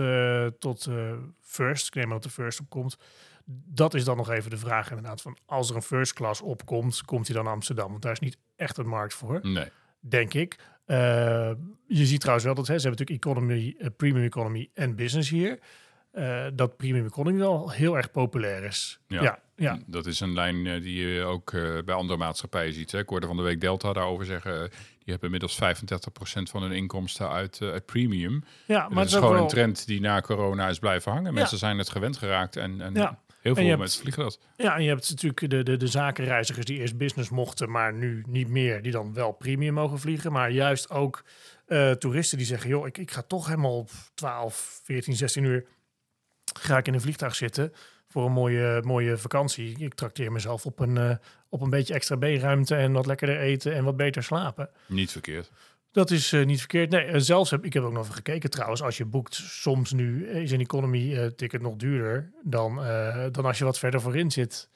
tot 0.58 0.88
first. 1.40 1.86
Ik 1.86 1.94
neem 1.94 2.04
aan 2.04 2.10
dat 2.10 2.22
de 2.22 2.30
first 2.30 2.60
opkomt. 2.60 2.96
Dat 3.66 3.94
is 3.94 4.04
dan 4.04 4.16
nog 4.16 4.30
even 4.30 4.50
de 4.50 4.56
vraag 4.56 4.88
inderdaad. 4.88 5.22
Van 5.22 5.36
als 5.46 5.70
er 5.70 5.76
een 5.76 5.82
first 5.82 6.12
class 6.12 6.40
opkomt, 6.40 7.02
komt 7.04 7.26
hij 7.26 7.36
dan 7.36 7.44
naar 7.44 7.54
Amsterdam? 7.54 7.90
Want 7.90 8.02
daar 8.02 8.12
is 8.12 8.18
niet 8.18 8.38
echt 8.56 8.76
een 8.76 8.88
markt 8.88 9.14
voor 9.14 9.38
Nee. 9.42 9.68
denk 10.00 10.34
ik. 10.34 10.58
Je 11.86 12.06
ziet 12.06 12.20
trouwens 12.20 12.46
wel 12.46 12.54
dat 12.54 12.66
hè, 12.66 12.78
ze 12.78 12.88
hebben 12.88 13.06
natuurlijk 13.06 13.24
economy, 13.24 13.90
premium 13.96 14.24
economy 14.24 14.70
en 14.74 14.96
business 14.96 15.30
hier. 15.30 15.58
Eh, 16.10 16.46
dat 16.54 16.76
premium 16.76 17.04
economy 17.06 17.38
wel 17.38 17.70
heel 17.70 17.96
erg 17.96 18.10
populair 18.10 18.64
is. 18.64 19.00
Ja. 19.06 19.22
Ja, 19.22 19.38
ja, 19.56 19.78
Dat 19.86 20.06
is 20.06 20.20
een 20.20 20.32
lijn 20.34 20.66
eh, 20.66 20.82
die 20.82 21.06
je 21.06 21.22
ook 21.22 21.52
eh, 21.52 21.78
bij 21.84 21.94
andere 21.94 22.18
maatschappijen 22.18 22.72
ziet. 22.72 22.92
Hè. 22.92 22.98
Ik 22.98 23.08
hoorde 23.08 23.26
van 23.26 23.36
de 23.36 23.42
week 23.42 23.60
Delta 23.60 23.92
daarover 23.92 24.24
zeggen. 24.24 24.70
die 24.98 25.18
hebben 25.18 25.24
inmiddels 25.24 25.54
35% 25.54 26.50
van 26.50 26.62
hun 26.62 26.72
inkomsten 26.72 27.28
uit, 27.30 27.58
uit 27.62 27.86
premium. 27.86 28.44
ja. 28.66 28.78
Maar 28.78 28.80
maar 28.80 28.88
dat 28.88 28.98
het 28.98 29.06
is 29.12 29.14
gewoon 29.14 29.32
wel, 29.32 29.42
een 29.42 29.48
trend 29.48 29.86
die 29.86 30.00
na 30.00 30.20
corona 30.20 30.68
is 30.68 30.78
blijven 30.78 31.12
hangen. 31.12 31.34
Mensen 31.34 31.58
zijn 31.58 31.78
het 31.78 31.88
gewend 31.90 32.16
geraakt 32.16 32.56
en, 32.56 32.80
en 32.80 32.94
Ja. 32.94 33.18
heel 33.40 33.54
veel 33.54 33.64
hebt- 33.66 33.78
mensen 33.78 34.00
vliegen 34.00 34.22
dat. 34.22 34.38
Ja, 34.56 34.76
en 34.76 34.82
je 34.82 34.88
hebt 34.88 35.10
natuurlijk 35.10 35.50
de, 35.50 35.62
de, 35.62 35.76
de 35.76 35.86
zakenreizigers 35.86 36.66
die 36.66 36.78
eerst 36.78 36.96
business 36.96 37.30
mochten, 37.30 37.70
maar 37.70 37.92
nu 37.94 38.24
niet 38.28 38.48
meer, 38.48 38.82
die 38.82 38.92
dan 38.92 39.14
wel 39.14 39.32
premium 39.32 39.74
mogen 39.74 39.98
vliegen. 39.98 40.32
Maar 40.32 40.50
juist 40.50 40.90
ook 40.90 41.24
toeristen 41.98 42.38
die 42.38 42.46
zeggen, 42.46 42.68
joh, 42.70 42.86
ik, 42.86 42.98
ik 42.98 43.10
ga 43.10 43.22
toch 43.22 43.46
helemaal 43.46 43.76
op 43.78 43.90
12, 44.14 44.80
14, 44.84 45.14
16 45.16 45.44
uur 45.44 45.64
ga 46.58 46.78
ik 46.78 46.86
in 46.86 46.94
een 46.94 47.00
vliegtuig 47.00 47.34
zitten. 47.34 47.72
voor 48.08 48.26
een 48.26 48.32
mooie, 48.32 48.82
mooie 48.84 49.18
vakantie. 49.18 49.76
Ik 49.78 49.94
trakteer 49.94 50.32
mezelf 50.32 50.66
op 50.66 50.80
een, 50.80 50.96
eh, 50.96 51.16
op 51.48 51.60
een 51.60 51.70
beetje 51.70 51.94
extra 51.94 52.16
beenruimte 52.16 52.74
en 52.74 52.92
wat 52.92 53.06
lekkerder 53.06 53.38
eten 53.38 53.74
en 53.74 53.84
wat 53.84 53.96
beter 53.96 54.22
slapen. 54.22 54.68
Niet 54.86 55.10
verkeerd. 55.10 55.50
Dat 55.92 56.10
is 56.10 56.32
eh, 56.32 56.46
niet 56.46 56.58
verkeerd. 56.58 56.90
Nee, 56.90 57.20
zelfs 57.20 57.50
heb 57.50 57.64
ik 57.64 57.72
heb 57.72 57.82
ook 57.82 57.92
nog 57.92 58.02
even 58.02 58.14
gekeken 58.14 58.50
trouwens. 58.50 58.82
Als 58.82 58.96
je 58.96 59.04
boekt, 59.04 59.34
soms 59.34 59.92
nu 59.92 60.28
is 60.28 60.50
een 60.50 60.60
economy 60.60 61.14
eh, 61.14 61.26
ticket 61.26 61.60
nog 61.62 61.76
duurder 61.76 62.30
dan, 62.42 62.84
eh, 62.84 63.24
dan 63.32 63.44
als 63.44 63.58
je 63.58 63.64
wat 63.64 63.78
verder 63.78 64.00
voorin 64.00 64.30
zit. 64.30 64.68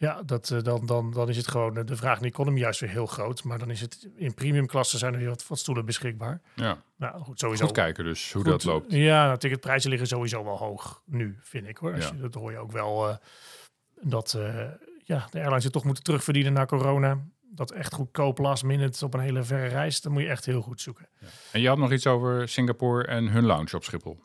Ja, 0.00 0.22
dat, 0.22 0.50
eh, 0.50 0.62
dan, 0.62 0.86
dan, 0.86 1.10
dan 1.12 1.28
is 1.28 1.36
het 1.36 1.48
gewoon 1.48 1.76
eh, 1.76 1.84
de 1.84 1.96
vraag 1.96 2.18
in 2.20 2.24
economy 2.26 2.58
juist 2.58 2.80
weer 2.80 2.90
heel 2.90 3.06
groot. 3.06 3.44
Maar 3.44 3.58
dan 3.58 3.70
is 3.70 3.80
het 3.80 4.08
in 4.16 4.34
premium 4.34 4.66
klassen 4.66 4.98
zijn 4.98 5.12
er 5.12 5.18
weer 5.18 5.28
wat, 5.28 5.46
wat 5.46 5.58
stoelen 5.58 5.84
beschikbaar. 5.84 6.40
Ja, 6.54 6.82
Nou 6.96 7.20
goed, 7.22 7.38
sowieso. 7.38 7.64
goed 7.64 7.74
kijken 7.74 8.04
dus 8.04 8.32
hoe 8.32 8.42
Goed, 8.42 8.50
dat 8.50 8.64
loopt. 8.64 8.92
Ja, 8.92 9.26
nou, 9.26 9.38
ticketprijzen 9.38 9.90
liggen 9.90 10.08
sowieso 10.08 10.44
wel 10.44 10.56
hoog 10.58 11.02
nu, 11.06 11.36
vind 11.40 11.66
ik 11.68 11.76
hoor. 11.76 11.94
Als 11.94 12.04
Ja. 12.04 12.12
je, 12.14 12.20
dat 12.20 12.34
hoor 12.34 12.50
je 12.50 12.58
ook 12.58 12.72
wel. 12.72 13.08
eh, 13.08 13.16
dat 14.02 14.38
ja, 15.04 15.26
de 15.30 15.38
airlines 15.38 15.64
het 15.64 15.72
toch 15.72 15.84
moeten 15.84 16.02
terugverdienen 16.02 16.52
na 16.52 16.66
corona. 16.66 17.18
Dat 17.50 17.70
echt 17.70 17.92
goedkoop 17.94 18.38
last 18.38 18.64
minute 18.64 19.04
op 19.04 19.14
een 19.14 19.20
hele 19.20 19.42
verre 19.42 19.66
reis. 19.66 20.00
Dan 20.00 20.12
moet 20.12 20.22
je 20.22 20.28
echt 20.28 20.44
heel 20.44 20.62
goed 20.62 20.80
zoeken. 20.80 21.08
En 21.52 21.60
je 21.60 21.68
had 21.68 21.78
nog 21.78 21.92
iets 21.92 22.06
over 22.06 22.48
Singapore 22.48 23.04
en 23.04 23.28
hun 23.28 23.44
lounge 23.44 23.76
op 23.76 23.84
Schiphol. 23.84 24.20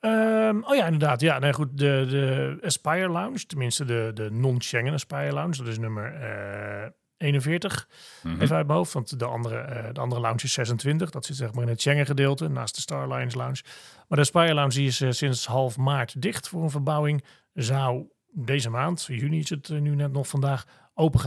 Ehm, 0.00 0.58
oh 0.62 0.74
ja, 0.74 0.84
inderdaad. 0.84 1.20
Ja, 1.20 1.38
nee, 1.38 1.52
goed. 1.52 1.78
De, 1.78 2.06
de 2.08 2.58
Aspire 2.66 3.08
Lounge, 3.08 3.46
tenminste 3.46 3.84
de, 3.84 4.10
de 4.14 4.30
non-Schengen 4.30 4.92
Aspire 4.92 5.32
Lounge, 5.32 5.56
dat 5.56 5.66
is 5.66 5.78
nummer 5.78 6.14
eh 6.14 6.90
41. 7.16 7.88
Mhm. 8.22 8.40
Even 8.40 8.56
uit 8.56 8.66
mijn 8.66 8.78
hoofd, 8.78 8.92
want 8.92 9.18
de 9.18 9.24
andere, 9.24 9.56
eh, 9.56 9.92
de 9.92 10.00
andere 10.00 10.20
lounge 10.20 10.42
is 10.42 10.52
26. 10.52 11.10
Dat 11.10 11.24
zit 11.24 11.36
zeg 11.36 11.52
maar 11.52 11.62
in 11.62 11.68
het 11.68 11.80
Schengen 11.80 12.06
gedeelte, 12.06 12.48
naast 12.48 12.74
de 12.74 12.80
Star 12.80 13.02
Alliance 13.02 13.36
Lounge. 13.36 13.62
Maar 14.08 14.18
de 14.18 14.24
Aspire 14.24 14.54
Lounge 14.54 14.74
die 14.74 14.86
is 14.86 15.00
eh, 15.00 15.10
sinds 15.10 15.46
half 15.46 15.76
maart 15.76 16.22
dicht 16.22 16.48
voor 16.48 16.62
een 16.62 16.70
verbouwing. 16.70 17.24
Zou 17.52 18.06
deze 18.32 18.70
maand, 18.70 19.04
juni 19.08 19.38
is 19.38 19.50
het 19.50 19.68
nu 19.68 19.94
net 19.94 20.12
nog 20.12 20.28
vandaag, 20.28 20.66
open 20.94 21.20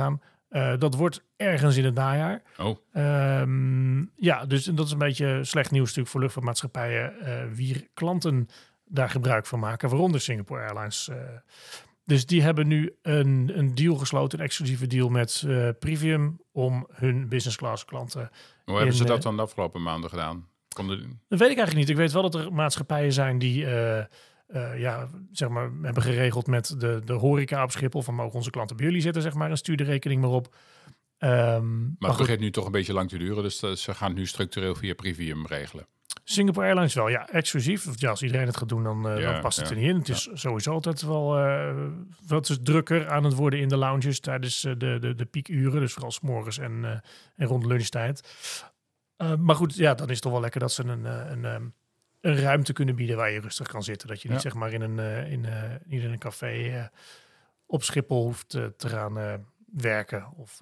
Eh, 0.50 0.74
dat 0.78 0.96
wordt 0.96 1.24
ergens 1.38 1.78
in 1.78 1.86
het 1.86 1.94
najaar. 1.94 2.42
Oh, 2.58 2.78
Ehm, 2.94 4.00
ja, 4.16 4.46
dus 4.46 4.64
dat 4.66 4.86
is 4.86 4.92
een 4.92 4.98
beetje 4.98 5.44
slecht 5.44 5.72
nieuws 5.72 5.86
natuurlijk 5.86 6.10
voor 6.10 6.20
luchtvaartmaatschappijen. 6.22 7.20
eh 7.20 7.44
wier 7.54 7.88
klanten 7.94 8.48
daar 8.86 9.10
gebruik 9.10 9.46
van 9.46 9.60
maken, 9.60 9.90
waaronder 9.90 10.22
Singapore 10.22 10.62
Airlines. 10.62 11.08
eh. 11.10 11.18
dus 12.06 12.26
die 12.26 12.42
hebben 12.42 12.68
nu 12.68 12.96
een, 13.02 13.52
een 13.56 13.76
deal 13.76 13.96
gesloten, 13.96 14.40
een 14.40 14.46
exclusieve 14.46 14.88
deal 14.88 15.10
met 15.10 15.44
eh 15.48 15.70
Privium 15.80 16.40
om 16.52 16.88
hun 16.92 17.28
business 17.30 17.58
class 17.58 17.86
klanten. 17.86 18.30
hoe 18.66 18.78
hebben 18.78 18.96
ze 18.96 19.06
dat 19.06 19.22
dan 19.22 19.36
de 19.36 19.42
afgelopen 19.42 19.82
maanden 19.82 20.10
gedaan? 20.10 20.48
Konden, 20.76 20.98
Dat 21.28 21.40
weet 21.40 21.50
ik 21.52 21.58
eigenlijk 21.58 21.76
niet. 21.78 21.90
Ik 21.90 21.96
weet 21.96 22.12
wel 22.12 22.22
dat 22.30 22.36
er 22.36 22.54
maatschappijen 22.54 23.14
zijn 23.14 23.40
die 23.40 23.66
eh, 24.48 24.80
ja, 24.80 25.08
zeg 25.32 25.50
maar, 25.50 25.72
hebben 25.82 26.04
geregeld 26.04 26.48
met 26.48 26.76
de, 26.80 27.02
de 27.06 27.14
horeca 27.14 27.64
op 27.64 27.72
Schiphol 27.72 28.02
van 28.02 28.16
mogen 28.16 28.36
onze 28.36 28.50
klanten 28.50 28.76
bij 28.76 28.86
jullie 28.86 29.02
zitten, 29.02 29.22
zeg 29.22 29.34
maar, 29.34 29.50
en 29.50 29.58
stuur 29.58 29.78
de 29.78 29.84
rekening 29.84 30.22
maar 30.22 30.30
op. 30.30 30.56
Ehm, 31.18 31.82
maar 31.82 31.96
maar 32.00 32.10
het 32.10 32.20
begint 32.20 32.40
nu 32.40 32.52
toch 32.52 32.66
een 32.66 32.72
beetje 32.72 32.94
lang 32.94 33.10
te 33.10 33.18
duren, 33.18 33.44
dus 33.44 33.62
eh, 33.62 33.72
ze 33.72 33.94
gaan 33.94 34.08
het 34.08 34.18
nu 34.18 34.26
structureel 34.26 34.76
via 34.76 34.94
Privium 34.94 35.48
regelen. 35.48 35.88
Singapore 36.24 36.66
Airlines 36.66 36.94
wel, 36.94 37.08
ja, 37.08 37.30
exclusief. 37.30 38.00
Ja, 38.00 38.10
als 38.10 38.22
iedereen 38.22 38.48
het 38.48 38.58
gaat 38.58 38.70
doen, 38.70 38.84
dan, 38.84 39.10
eh, 39.10 39.20
Ja, 39.20 39.32
dan 39.32 39.42
past 39.42 39.58
het 39.58 39.70
ja, 39.70 39.76
er 39.76 39.82
niet 39.82 39.90
in. 39.90 39.98
Het 39.98 40.10
is 40.10 40.30
sowieso 40.34 40.72
altijd 40.72 41.02
wel 41.02 41.38
eh, 41.38 41.76
wat 42.28 42.50
is 42.50 42.58
drukker 42.64 43.10
aan 43.10 43.24
het 43.24 43.34
worden 43.34 43.60
in 43.60 43.68
de 43.68 43.78
lounges 43.78 44.20
tijdens 44.20 44.62
de, 44.62 44.78
de, 44.78 45.16
de 45.16 45.26
piekuren. 45.26 45.80
Dus 45.80 45.94
vooral 45.94 46.12
s'morgens 46.12 46.58
en, 46.58 47.02
en 47.36 47.48
rond 47.48 47.66
lunchtijd. 47.66 48.22
Maar 49.40 49.56
goed, 49.56 49.76
ja, 49.76 49.94
dan 49.94 50.08
is 50.08 50.14
het 50.14 50.22
toch 50.22 50.32
wel 50.32 50.42
lekker 50.42 50.60
dat 50.60 50.72
ze 50.72 50.84
een, 50.84 51.06
eh, 51.06 51.30
een, 51.30 51.46
ehm, 51.46 51.66
een 52.28 52.40
ruimte 52.40 52.74
kunnen 52.74 52.96
bieden 52.96 53.18
waar 53.18 53.32
je 53.32 53.40
rustig 53.40 53.68
kan 53.68 53.84
zitten. 53.84 54.08
Dat 54.08 54.22
je 54.22 54.28
niet 54.28 54.38
Ja. 54.38 54.44
zeg 54.44 54.54
maar 54.54 54.74
in 54.74 54.82
een, 54.82 55.00
eh, 55.00 55.32
in, 55.32 55.46
eh, 55.46 55.64
niet 55.86 56.04
in 56.04 56.12
een 56.12 56.20
café 56.20 56.48
eh, 56.48 56.86
op 57.66 57.84
Schiphol 57.84 58.24
hoeft 58.24 58.50
te 58.50 58.90
gaan 58.90 59.46
werken 59.74 60.34
of, 60.36 60.60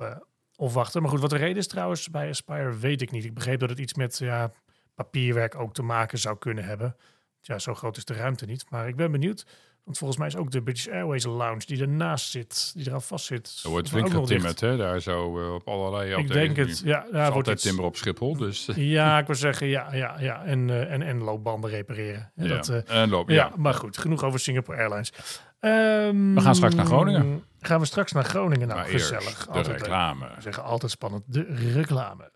of 0.56 0.74
wachten. 0.74 1.02
Maar 1.02 1.12
goed, 1.12 1.20
wat 1.20 1.30
de 1.30 1.38
reden 1.38 1.58
is 1.58 1.68
trouwens 1.68 2.10
bij 2.10 2.30
Aspire 2.30 2.78
weet 2.78 3.02
ik 3.02 3.12
niet. 3.12 3.26
Ik 3.26 3.34
begreep 3.34 3.60
dat 3.60 3.70
het 3.70 3.80
iets 3.80 3.94
met 3.94 4.18
ja, 4.18 4.52
papierwerk 4.96 5.56
ook 5.56 5.74
te 5.74 5.82
maken 5.84 6.18
zou 6.18 6.38
kunnen 6.38 6.64
hebben. 6.66 6.96
Ja, 7.42 7.60
zo 7.60 7.74
groot 7.74 7.98
is 7.98 8.06
de 8.06 8.14
ruimte 8.14 8.46
niet. 8.46 8.70
Maar 8.70 8.88
ik 8.88 8.96
ben 8.96 9.12
benieuwd. 9.12 9.46
Want 9.86 9.98
volgens 9.98 10.20
mij 10.20 10.28
is 10.28 10.36
ook 10.36 10.52
de 10.52 10.62
British 10.62 10.88
Airways 10.88 11.26
Lounge 11.26 11.62
die 11.66 11.82
ernaast 11.82 12.30
zit, 12.32 12.72
die 12.76 12.88
eraan 12.88 13.02
vast 13.02 13.26
zit. 13.26 13.60
Er 13.64 13.70
wordt 13.70 13.90
flink 13.90 14.10
getimmerd, 14.10 14.60
hè? 14.60 14.78
Daar 14.78 15.00
zo 15.00 15.40
eh, 15.40 15.54
op 15.54 15.68
allerlei 15.68 16.16
Ik 16.16 16.32
denk 16.32 16.56
het. 16.56 16.82
Ja, 16.84 16.90
ja 16.92 17.04
is 17.04 17.12
wordt 17.12 17.34
altijd 17.34 17.56
iets- 17.58 17.66
timber 17.66 17.86
op 17.86 17.96
Schiphol, 17.96 18.38
dus... 18.38 18.70
Ja, 18.76 19.18
ik 19.20 19.26
wil 19.28 19.36
zeggen, 19.36 19.68
ja, 19.68 19.94
ja, 19.94 20.16
ja. 20.20 20.44
En, 20.44 20.70
eh, 20.70 20.92
en, 20.94 21.02
en 21.02 21.18
loopbanden 21.18 21.70
repareren. 21.70 22.32
Ja. 22.36 22.48
Dat, 22.48 22.70
eh, 22.70 23.02
en 23.02 23.10
ja, 23.10 23.24
ja. 23.26 23.52
maar 23.56 23.74
goed, 23.74 23.98
genoeg 23.98 24.24
over 24.24 24.40
Singapore 24.40 24.78
Airlines. 24.78 25.14
Ehm, 25.60 26.34
We 26.34 26.42
gaan 26.42 26.56
straks 26.56 26.76
naar 26.76 26.86
Groningen. 26.86 27.44
Gaan 27.60 27.80
we 27.80 27.86
straks 27.86 28.12
naar 28.12 28.24
Groningen? 28.26 28.68
Nou, 28.68 28.80
maar 28.80 28.90
eerst 28.90 29.08
gezellig. 29.08 29.40
de 29.40 29.48
Altijd 29.48 29.68
leuk. 29.68 29.78
reclame. 29.78 30.26
We 30.36 30.42
zeggen 30.42 30.64
altijd 30.64 30.92
spannend. 30.92 31.24
De 31.28 31.72
reclame. 31.74 32.32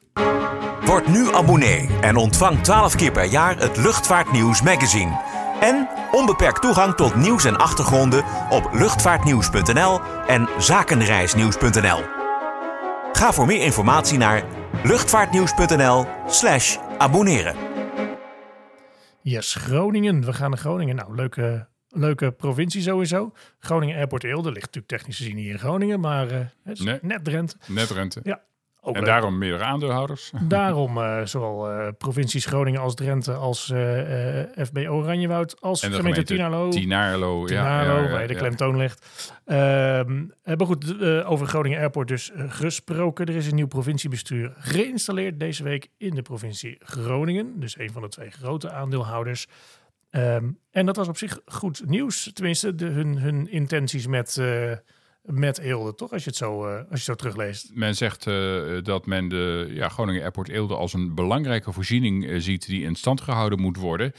Word 0.85 1.07
nu 1.07 1.33
abonnee 1.33 1.89
en 2.01 2.15
ontvang 2.15 2.63
12 2.63 2.95
keer 2.95 3.11
per 3.11 3.25
jaar 3.25 3.57
het 3.57 3.77
Luchtvaartnieuws 3.77 4.61
magazine. 4.61 5.17
En 5.61 5.87
onbeperkt 6.11 6.61
toegang 6.61 6.95
tot 6.95 7.15
nieuws 7.15 7.45
en 7.45 7.57
achtergronden 7.57 8.23
op 8.49 8.69
luchtvaartnieuws.nl 8.73 9.99
en 10.27 10.49
zakenreisnieuws.nl. 10.57 12.03
Ga 13.13 13.31
voor 13.31 13.45
meer 13.45 13.61
informatie 13.63 14.17
naar 14.17 14.43
luchtvaartnieuws.nl/slash 14.83 16.77
abonneren. 16.97 17.55
Yes, 19.21 19.55
Groningen. 19.55 20.25
We 20.25 20.33
gaan 20.33 20.49
naar 20.49 20.59
Groningen. 20.59 20.95
Nou, 20.95 21.15
leuke, 21.15 21.67
leuke 21.89 22.31
provincie 22.31 22.81
sowieso. 22.81 23.31
Groningen 23.59 23.95
Airport 23.97 24.23
Eelde 24.23 24.51
ligt 24.51 24.65
natuurlijk 24.65 24.87
technisch 24.87 25.17
gezien 25.17 25.37
hier 25.37 25.51
in 25.51 25.59
Groningen, 25.59 25.99
maar 25.99 26.27
eh, 26.29 26.37
het 26.63 26.79
is 26.79 26.85
Nee. 26.85 26.99
net 27.01 27.23
Drenthe. 27.23 27.55
Net 27.67 27.89
rente. 27.89 28.19
Ja, 28.23 28.41
ook 28.81 28.95
en 28.95 29.01
leuk. 29.01 29.09
daarom 29.09 29.37
meerdere 29.37 29.63
aandeelhouders. 29.63 30.31
Daarom 30.47 30.97
eh, 30.97 31.25
zowel 31.25 31.71
eh, 31.71 31.87
provincies 31.97 32.45
Groningen 32.45 32.81
als 32.81 32.95
Drenthe 32.95 33.33
als 33.33 33.69
eh, 33.69 34.41
eh, 34.41 34.65
FB 34.65 34.77
Oranjewoud 34.77 35.61
als 35.61 35.81
En 35.81 35.91
de 35.91 35.95
gemeente 35.95 36.23
Tinalo. 36.23 36.65
Ja, 36.65 36.71
Tinalo, 36.71 37.47
ja, 37.47 37.81
ja, 37.83 38.09
waar 38.09 38.21
je 38.21 38.27
de 38.27 38.35
klemtoon 38.35 38.77
legt. 38.77 39.31
Ehm, 39.45 40.25
maar 40.43 40.65
goed, 40.65 40.99
eh, 40.99 41.31
over 41.31 41.47
Groningen 41.47 41.79
Airport 41.79 42.07
dus 42.07 42.31
gesproken. 42.35 43.25
Er 43.25 43.35
is 43.35 43.47
een 43.47 43.55
nieuw 43.55 43.67
provinciebestuur 43.67 44.53
geïnstalleerd 44.57 45.39
deze 45.39 45.63
week 45.63 45.87
in 45.97 46.15
de 46.15 46.21
provincie 46.21 46.77
Groningen. 46.79 47.59
Dus 47.59 47.77
een 47.77 47.91
van 47.91 48.01
de 48.01 48.09
twee 48.09 48.31
grote 48.31 48.71
aandeelhouders. 48.71 49.47
Ehm, 50.09 50.49
en 50.71 50.85
dat 50.85 50.95
was 50.95 51.07
op 51.07 51.17
zich 51.17 51.39
goed 51.45 51.81
nieuws. 51.85 52.31
Tenminste, 52.33 52.75
de, 52.75 52.85
hun, 52.85 53.17
hun 53.17 53.51
intenties 53.51 54.07
met, 54.07 54.41
met 55.31 55.57
Eelde, 55.59 55.95
toch? 55.95 56.11
Als 56.11 56.23
je 56.23 56.29
het 56.29 56.37
zo, 56.37 56.65
eh, 56.65 56.75
als 56.75 56.85
je 56.87 56.93
het 56.93 57.03
zo 57.03 57.15
terugleest. 57.15 57.71
Men 57.73 57.95
zegt 57.95 58.27
eh, 58.27 58.61
dat 58.83 59.05
men 59.05 59.29
de 59.29 59.69
ja, 59.73 59.89
Groningen 59.89 60.21
Airport 60.21 60.49
Eelde 60.49 60.75
als 60.75 60.93
een 60.93 61.15
belangrijke 61.15 61.71
voorziening 61.71 62.27
eh, 62.27 62.39
ziet 62.39 62.65
die 62.65 62.83
in 62.83 62.95
stand 62.95 63.21
gehouden 63.21 63.61
moet 63.61 63.77
worden. 63.77 64.11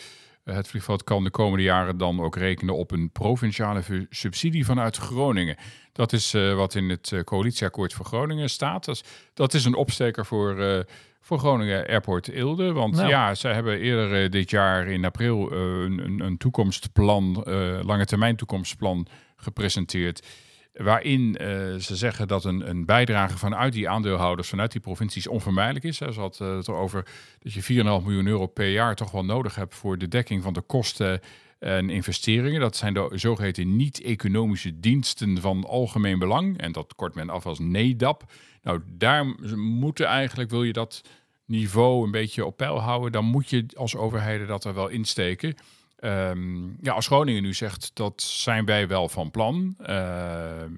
Het 0.44 0.68
vliegveld 0.68 1.04
kan 1.04 1.24
de 1.24 1.30
komende 1.30 1.64
jaren 1.64 1.98
dan 1.98 2.20
ook 2.20 2.36
rekenen 2.36 2.76
op 2.76 2.90
een 2.90 3.10
provinciale 3.10 3.82
subsidie 4.10 4.64
vanuit 4.64 4.96
Groningen. 4.96 5.56
Dat 5.92 6.12
is 6.12 6.32
wat 6.32 6.74
in 6.74 6.88
het 6.88 7.12
coalitieakkoord 7.24 7.92
voor 7.92 8.04
Groningen 8.04 8.50
staat. 8.50 8.84
Dat 8.84 8.94
is, 8.94 9.02
dat 9.34 9.54
is 9.54 9.64
een 9.64 9.74
opsteker 9.74 10.26
voor, 10.26 10.84
voor 11.20 11.38
Groningen 11.38 11.86
Airport 11.86 12.28
Eelde. 12.28 12.72
Want 12.72 12.94
Nou. 12.94 13.08
ja, 13.08 13.34
zij 13.34 13.52
hebben 13.52 13.78
eerder 13.80 14.30
dit 14.30 14.50
jaar 14.50 14.86
in 14.86 15.04
april 15.04 15.52
een, 15.52 16.20
een, 16.20 16.36
toekomstplan, 16.38 17.42
lange 17.82 18.04
termijn 18.04 18.36
toekomstplan 18.36 19.06
gepresenteerd. 19.36 20.26
Waarin 20.72 21.36
eh, 21.36 21.46
ze 21.74 21.96
zeggen 21.96 22.28
dat 22.28 22.44
een, 22.44 22.68
een 22.68 22.84
bijdrage 22.84 23.38
vanuit 23.38 23.72
die 23.72 23.88
aandeelhouders, 23.88 24.48
vanuit 24.48 24.72
die 24.72 24.80
provincies 24.80 25.26
onvermijdelijk 25.26 25.84
is. 25.84 25.96
Ze 25.96 26.20
had 26.20 26.40
eh, 26.40 26.56
het 26.56 26.68
erover 26.68 27.06
dat 27.38 27.52
je 27.52 27.62
4,5 27.62 27.66
miljoen 27.84 28.26
euro 28.26 28.46
per 28.46 28.70
jaar 28.70 28.96
toch 28.96 29.10
wel 29.10 29.24
nodig 29.24 29.54
hebt 29.54 29.74
voor 29.74 29.98
de 29.98 30.08
dekking 30.08 30.42
van 30.42 30.52
de 30.52 30.60
kosten 30.60 31.20
en 31.58 31.90
investeringen. 31.90 32.60
Dat 32.60 32.76
zijn 32.76 32.94
de 32.94 33.10
zogeheten 33.14 33.76
niet-economische 33.76 34.80
diensten 34.80 35.40
van 35.40 35.64
algemeen 35.66 36.18
belang. 36.18 36.58
En 36.58 36.72
dat 36.72 36.94
kort 36.94 37.14
men 37.14 37.30
af 37.30 37.46
als 37.46 37.58
NEDAP. 37.58 38.32
Nou, 38.62 38.80
daar 38.86 39.26
moeten 39.56 40.06
eigenlijk, 40.06 40.50
wil 40.50 40.62
je 40.62 40.72
dat 40.72 41.02
niveau 41.44 42.04
een 42.04 42.10
beetje 42.10 42.44
op 42.44 42.56
peil 42.56 42.80
houden, 42.80 43.12
dan 43.12 43.24
moet 43.24 43.50
je 43.50 43.66
als 43.74 43.96
overheden 43.96 44.46
dat 44.46 44.64
er 44.64 44.74
wel 44.74 44.88
insteken. 44.88 45.54
Ehm, 46.00 46.82
ja, 46.82 46.92
als 46.92 47.06
Groningen 47.06 47.42
nu 47.42 47.54
zegt, 47.54 47.90
dat 47.94 48.22
zijn 48.22 48.64
wij 48.64 48.88
wel 48.88 49.08
van 49.08 49.30
plan. 49.30 49.74
Ehm, 49.78 50.72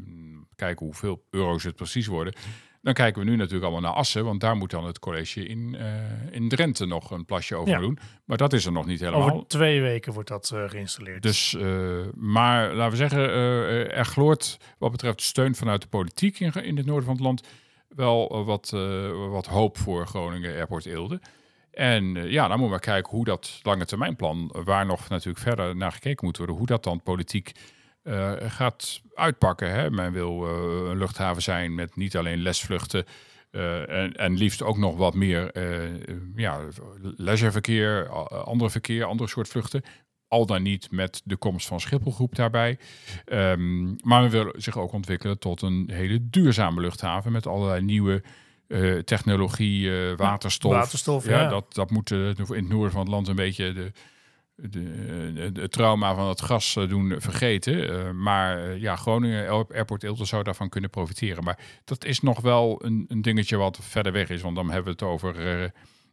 kijken 0.57 0.87
hoeveel 0.87 1.23
euro's 1.31 1.63
het 1.65 1.77
precies 1.77 2.07
worden. 2.07 2.35
Dan 2.83 2.95
kijken 2.95 3.25
we 3.25 3.31
nu 3.31 3.37
natuurlijk 3.37 3.63
allemaal 3.65 3.91
naar 3.91 3.99
Assen, 3.99 4.25
want 4.25 4.41
daar 4.41 4.57
moet 4.57 4.71
dan 4.71 4.87
het 4.87 4.99
college 4.99 5.47
in, 5.47 5.75
eh, 5.79 5.87
in 6.31 6.49
Drenthe 6.49 6.87
nog 6.87 7.11
een 7.11 7.25
plasje 7.25 7.57
over 7.57 7.73
Ja. 7.73 7.79
doen. 7.79 7.99
Maar 8.25 8.37
dat 8.37 8.53
is 8.53 8.67
er 8.67 8.73
nog 8.73 8.87
niet 8.87 9.01
helemaal. 9.01 9.31
Over 9.31 9.47
twee 9.47 9.81
weken 9.81 10.13
wordt 10.13 10.29
dat 10.29 10.51
eh, 10.55 10.69
geïnstalleerd. 10.69 11.23
Dus, 11.23 11.55
eh, 11.55 11.99
maar 12.15 12.75
laten 12.75 12.91
we 12.91 12.97
zeggen, 12.97 13.31
er 13.91 14.05
gloort 14.05 14.57
wat 14.79 14.91
betreft 14.91 15.23
steun 15.23 15.55
vanuit 15.55 15.83
de 15.83 15.89
politiek 15.89 16.41
in, 16.41 16.53
in 16.53 16.77
het 16.77 16.87
noorden 16.87 17.05
van 17.05 17.15
het 17.15 17.25
land 17.25 17.49
wel 17.89 18.45
wat, 18.45 18.71
wat 19.31 19.47
hoop 19.47 19.79
voor 19.79 20.07
Groningen 20.07 20.55
Airport 20.55 20.87
Eelde. 20.87 21.21
En 21.73 22.17
eh, 22.17 22.31
ja, 22.31 22.49
dan 22.49 22.59
moeten 22.59 22.77
we 22.79 22.85
kijken 22.85 23.11
hoe 23.11 23.25
dat 23.25 23.61
lange 23.63 23.85
termijnplan, 23.85 24.55
waar 24.65 24.87
nog 24.87 25.09
natuurlijk 25.09 25.45
verder 25.45 25.77
naar 25.77 25.93
gekeken 25.93 26.27
moet 26.27 26.37
worden, 26.37 26.57
hoe 26.57 26.67
dat 26.67 26.85
dan 26.85 27.03
politiek 27.03 27.53
eh, 28.03 28.33
gaat 28.39 29.01
uitpakken. 29.15 29.71
Hè? 29.71 29.91
Men 29.91 30.13
wil 30.13 30.47
eh, 30.47 30.91
een 30.91 30.99
luchthaven 30.99 31.43
zijn 31.43 31.75
met 31.75 31.97
niet 31.97 32.17
alleen 32.17 32.43
lesvluchten. 32.43 33.05
eh, 33.51 34.03
en, 34.03 34.13
en 34.13 34.35
liefst 34.37 34.63
ook 34.63 34.79
nog 34.79 34.97
wat 34.97 35.15
meer 35.15 35.51
eh, 35.51 35.85
eh, 35.85 36.17
ja, 36.37 36.61
leisureverkeer, 37.17 38.09
andere 38.45 38.71
verkeer, 38.71 39.05
andere 39.05 39.29
soort 39.29 39.49
vluchten. 39.49 39.83
Al 40.29 40.47
dan 40.47 40.63
niet 40.63 40.91
met 40.91 41.23
de 41.25 41.37
komst 41.37 41.67
van 41.67 41.81
Schipholgroep 41.81 42.35
daarbij. 42.35 42.79
Ehm, 43.25 43.85
maar 43.85 44.21
men 44.21 44.31
wil 44.31 44.53
zich 44.57 44.79
ook 44.79 44.93
ontwikkelen 44.93 45.39
tot 45.39 45.63
een 45.63 45.91
hele 45.93 46.29
duurzame 46.31 46.81
luchthaven 46.81 47.33
met 47.33 47.47
allerlei 47.47 47.83
nieuwe 47.83 48.23
eh, 48.73 48.99
technologie, 48.99 50.11
eh, 50.11 50.17
waterstof. 50.17 50.73
waterstof, 50.73 51.29
ja. 51.29 51.49
Dat, 51.49 51.75
dat 51.75 51.91
moet 51.91 52.11
eh, 52.11 52.29
in 52.29 52.37
het 52.37 52.69
noorden 52.69 52.93
van 52.93 53.01
het 53.01 53.11
land 53.11 53.29
een 53.29 53.37
beetje 53.37 53.73
de, 53.73 53.93
de, 54.55 55.51
het 55.55 55.73
trauma 55.73 56.15
van 56.15 56.29
het 56.29 56.41
gas 56.41 56.75
doen 56.89 57.15
vergeten. 57.19 58.23
Maar 58.23 58.79
ja, 58.79 58.97
Groningen 58.97 59.49
Air- 59.49 59.75
Airport 59.75 60.05
Ilse 60.05 60.25
zou 60.25 60.43
daarvan 60.43 60.69
kunnen 60.69 60.91
profiteren. 60.91 61.45
Maar 61.45 61.59
dat 61.85 62.05
is 62.05 62.21
nog 62.21 62.41
wel 62.41 62.85
een, 62.85 63.05
een 63.09 63.23
dingetje 63.23 63.57
wat 63.57 63.79
verder 63.83 64.13
weg 64.13 64.29
is. 64.29 64.43
Want 64.43 64.57
dan 64.57 64.67
hebben 64.67 64.85
we 64.85 64.91
het 64.91 65.13
over 65.13 65.35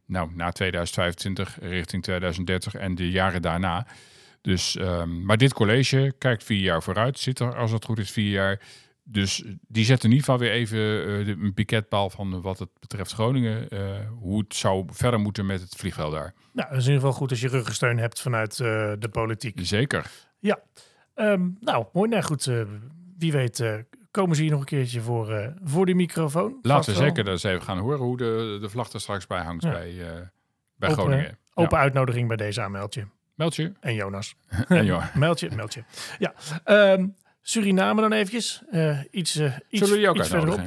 nou, 0.05 0.29
na 0.33 0.51
2025 0.51 1.57
richting 1.61 2.03
2030 2.03 2.75
en 2.75 2.95
de 2.95 3.09
jaren 3.11 3.41
daarna. 3.41 3.87
Dus, 4.41 4.75
ehm, 4.75 5.25
maar 5.25 5.37
dit 5.37 5.53
college 5.53 6.13
kijkt 6.17 6.43
vier 6.43 6.61
jaar 6.61 6.83
vooruit. 6.83 7.19
Zit 7.19 7.39
er, 7.39 7.55
als 7.55 7.71
het 7.71 7.85
goed 7.85 7.99
is, 7.99 8.11
vier 8.11 8.31
jaar. 8.31 8.59
Dus 9.11 9.43
die 9.67 9.85
zet 9.85 10.03
in 10.03 10.09
ieder 10.09 10.25
geval 10.25 10.39
weer 10.39 10.51
even 10.51 10.77
eh, 10.79 11.25
de, 11.25 11.35
een 11.41 11.53
piketpaal 11.53 12.09
van 12.09 12.41
wat 12.41 12.59
het 12.59 12.69
betreft 12.79 13.13
Groningen. 13.13 13.69
eh, 13.69 13.79
hoe 14.19 14.39
het 14.39 14.55
zou 14.55 14.85
verder 14.91 15.19
moeten 15.19 15.45
met 15.45 15.61
het 15.61 15.75
vliegveld 15.75 16.11
daar. 16.11 16.33
Nou, 16.53 16.69
dat 16.69 16.77
is 16.77 16.85
in 16.85 16.91
ieder 16.91 17.05
geval 17.07 17.13
goed 17.19 17.29
als 17.29 17.41
je 17.41 17.47
ruggensteun 17.47 17.97
hebt 17.97 18.21
vanuit 18.21 18.51
eh, 18.59 18.91
de 18.99 19.09
politiek. 19.11 19.59
Zeker. 19.61 20.11
Ehm, 21.15 21.47
nou, 21.59 21.85
mooi. 21.93 22.09
Nou 22.09 22.23
goed, 22.23 22.47
eh, 22.47 22.61
wie 23.17 23.31
weet 23.31 23.59
eh, 23.59 23.73
komen 24.11 24.35
ze 24.35 24.41
hier 24.41 24.51
nog 24.51 24.59
een 24.59 24.65
keertje 24.65 25.01
voor, 25.01 25.31
eh, 25.31 25.47
voor 25.63 25.85
de 25.85 25.93
microfoon. 25.93 26.57
Laten 26.61 26.93
we 26.93 26.99
zeker 26.99 27.27
eens 27.27 27.43
even 27.43 27.61
gaan 27.61 27.77
horen 27.77 27.99
hoe 27.99 28.17
de, 28.17 28.57
de 28.61 28.69
vlag 28.69 28.91
er 28.91 28.99
straks 28.99 29.27
bij 29.27 29.41
hangt 29.41 29.63
Ja. 29.63 29.71
bij, 29.71 29.89
eh, 29.89 30.11
bij 30.75 30.89
Open- 30.89 31.03
Groningen. 31.03 31.37
Open 31.53 31.77
Ja. 31.77 31.83
uitnodiging 31.83 32.27
bij 32.27 32.37
deze 32.37 32.61
aanmeldje. 32.61 33.07
Meld 33.35 33.55
je. 33.55 33.71
En 33.79 33.93
Jonas. 33.93 34.35
En 34.67 34.85
ja. 34.85 35.11
Meldje, 35.15 35.49
meldje. 35.55 35.83
Ja. 36.19 36.33
Ehm, 36.63 37.07
Suriname 37.49 38.01
dan 38.01 38.11
eventjes. 38.11 38.61
Eh, 38.71 38.97
iets, 39.11 39.35
eh, 39.35 39.53
iets, 39.69 39.87
Zullen 39.87 40.01
we 40.01 40.09
ook 40.09 40.17
iets 40.17 40.27
verderop. 40.29 40.59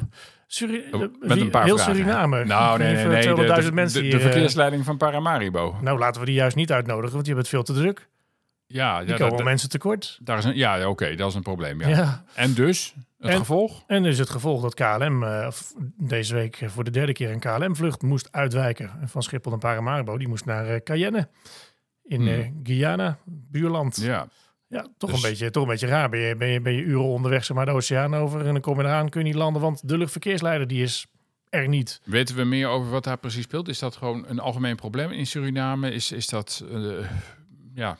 Suri 0.46 0.84
Oh, 0.92 1.02
eh, 1.02 1.08
Met 1.20 1.32
wie- 1.32 1.40
een 1.42 1.50
paar 1.50 1.64
heel 1.64 1.76
vragen. 1.78 1.94
Suriname. 1.96 2.44
Nou, 2.44 2.78
nee, 2.78 2.94
nee, 2.94 3.06
nee. 3.06 3.16
De, 3.16 3.22
200.000 3.22 3.68
de, 3.68 3.72
mensen 3.72 4.10
de, 4.10 4.20
verkeersleiding 4.20 4.84
van 4.84 4.96
Paramaribo. 4.96 5.76
Nou, 5.80 5.98
laten 5.98 6.20
we 6.20 6.26
die 6.26 6.34
juist 6.34 6.56
niet 6.56 6.72
uitnodigen, 6.72 7.12
want 7.12 7.24
die 7.24 7.34
hebben 7.34 7.50
het 7.52 7.64
veel 7.64 7.74
te 7.74 7.80
druk. 7.82 8.08
Ja, 8.66 9.00
Die 9.00 9.08
ja, 9.08 9.16
komen 9.16 9.36
dat- 9.36 9.44
mensen 9.44 9.68
tekort. 9.68 10.18
daar 10.22 10.38
is 10.38 10.44
een, 10.44 10.56
ja 10.56 10.88
oké, 10.88 11.14
dat 11.14 11.28
is 11.28 11.34
een 11.34 11.42
probleem. 11.42 11.80
Ja. 11.80 11.88
Ja. 11.88 12.24
En 12.34 12.54
dus, 12.54 12.94
het 13.18 13.30
En- 13.30 13.38
gevolg? 13.38 13.82
En 13.86 14.04
is 14.04 14.18
het 14.18 14.30
gevolg 14.30 14.62
dat 14.62 14.74
KLM 14.74 15.24
deze 15.96 16.34
week 16.34 16.58
voor 16.66 16.84
de 16.84 16.90
derde 16.90 17.12
keer 17.12 17.30
een 17.30 17.38
KLM-vlucht 17.40 18.02
moest 18.02 18.28
uitwijken. 18.32 18.90
Van 19.04 19.22
Schiphol 19.22 19.50
naar 19.50 19.60
Paramaribo. 19.60 20.18
Die 20.18 20.28
moest 20.28 20.44
naar 20.44 20.82
Cayenne. 20.82 21.28
In 22.04 22.20
Hmm. 22.26 22.60
Guyana, 22.62 23.18
buurland. 23.24 23.96
Ja, 24.00 24.26
Ja, 24.72 24.86
toch, 24.98 25.10
Dus- 25.10 25.22
een 25.22 25.28
beetje, 25.28 25.50
toch 25.50 25.62
een 25.62 25.68
beetje 25.68 25.86
raar. 25.86 26.08
Ben 26.08 26.20
je, 26.20 26.36
ben, 26.36 26.48
je, 26.48 26.60
ben 26.60 26.72
je 26.72 26.82
uren 26.82 27.04
onderweg 27.04 27.44
zeg 27.44 27.56
maar, 27.56 27.66
de 27.66 27.72
oceaan 27.72 28.14
over 28.14 28.46
en 28.46 28.52
dan 28.52 28.60
kom 28.60 28.78
je 28.78 28.84
eraan, 28.84 29.08
kun 29.08 29.20
je 29.20 29.26
niet 29.26 29.36
landen. 29.36 29.62
Want 29.62 29.88
de 29.88 29.98
luchtverkeersleider 29.98 30.66
die 30.66 30.82
is 30.82 31.06
er 31.50 31.68
niet. 31.68 32.00
weten 32.04 32.36
we 32.36 32.44
meer 32.44 32.68
over 32.68 32.90
wat 32.90 33.04
daar 33.04 33.18
precies 33.18 33.44
speelt? 33.44 33.68
Is 33.68 33.78
dat 33.78 33.96
gewoon 33.96 34.24
een 34.28 34.38
algemeen 34.38 34.76
probleem 34.76 35.10
in 35.10 35.26
Suriname? 35.26 35.92
Is, 35.92 36.12
is 36.12 36.26
dat, 36.26 36.64
eh, 36.70 36.78
ja, 37.74 37.98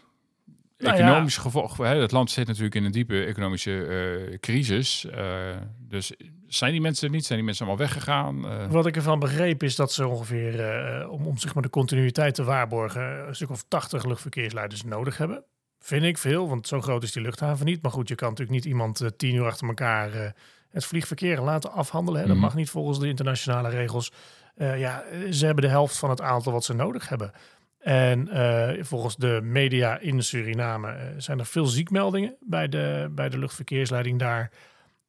Nou 0.78 0.96
ja. 0.96 1.04
economisch 1.04 1.36
gevolg? 1.36 1.76
Hè? 1.76 1.84
Het 1.96 2.12
land 2.12 2.30
zit 2.30 2.46
natuurlijk 2.46 2.74
in 2.74 2.84
een 2.84 2.92
diepe 2.92 3.24
economische 3.24 3.86
eh, 3.86 4.38
crisis. 4.38 5.04
Eh, 5.04 5.56
dus 5.78 6.12
zijn 6.46 6.72
die 6.72 6.80
mensen 6.80 7.06
er 7.06 7.14
niet? 7.14 7.24
Zijn 7.24 7.38
die 7.38 7.46
mensen 7.46 7.66
allemaal 7.66 7.86
weggegaan? 7.86 8.68
Wat 8.70 8.86
ik 8.86 8.96
ervan 8.96 9.18
begreep 9.18 9.62
is 9.62 9.76
dat 9.76 9.92
ze 9.92 10.06
ongeveer, 10.06 11.08
om, 11.08 11.26
om 11.26 11.38
zeg 11.38 11.54
maar, 11.54 11.62
de 11.62 11.70
continuïteit 11.70 12.34
te 12.34 12.44
waarborgen, 12.44 13.28
een 13.28 13.34
stuk 13.34 13.50
of 13.50 13.64
80 13.68 14.04
luchtverkeersleiders 14.04 14.84
nodig 14.84 15.18
hebben. 15.18 15.44
Vind 15.84 16.04
ik 16.04 16.18
veel, 16.18 16.48
want 16.48 16.66
zo 16.66 16.80
groot 16.80 17.02
is 17.02 17.12
die 17.12 17.22
luchthaven 17.22 17.66
niet. 17.66 17.82
Maar 17.82 17.90
goed, 17.92 18.08
je 18.08 18.14
kan 18.14 18.28
natuurlijk 18.28 18.56
niet 18.56 18.64
iemand 18.64 19.00
eh, 19.00 19.08
tien 19.16 19.34
uur 19.34 19.44
achter 19.44 19.68
elkaar 19.68 20.12
eh, 20.12 20.30
het 20.70 20.84
vliegverkeer 20.84 21.40
laten 21.40 21.72
afhandelen. 21.72 22.20
Hè. 22.20 22.26
Dat 22.26 22.36
Mhm. 22.36 22.44
mag 22.44 22.54
niet 22.54 22.70
volgens 22.70 22.98
de 22.98 23.08
internationale 23.08 23.68
regels. 23.68 24.12
Eh, 24.56 24.78
ja, 24.78 25.04
ze 25.30 25.44
hebben 25.46 25.64
de 25.64 25.70
helft 25.70 25.96
van 25.98 26.10
het 26.10 26.20
aantal 26.20 26.52
wat 26.52 26.64
ze 26.64 26.74
nodig 26.74 27.08
hebben. 27.08 27.30
En 27.78 28.28
volgens 28.86 29.16
de 29.16 29.40
media 29.42 29.98
in 29.98 30.22
Suriname 30.22 31.14
zijn 31.16 31.38
er 31.38 31.46
veel 31.46 31.66
ziekmeldingen 31.66 32.36
bij 32.40 32.68
de, 32.68 33.08
bij 33.10 33.28
de 33.28 33.38
luchtverkeersleiding 33.38 34.18
daar. 34.18 34.50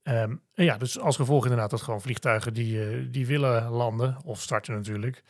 Ehm, 0.04 0.36
en 0.54 0.64
ja, 0.66 0.78
dus 0.78 1.00
als 1.00 1.16
gevolg 1.16 1.44
inderdaad 1.44 1.70
dat 1.70 1.82
gewoon 1.82 2.02
vliegtuigen 2.02 2.54
die, 2.54 3.10
die 3.10 3.28
willen 3.28 3.70
landen, 3.70 4.18
of 4.26 4.42
starten 4.42 4.74
natuurlijk, 4.74 5.24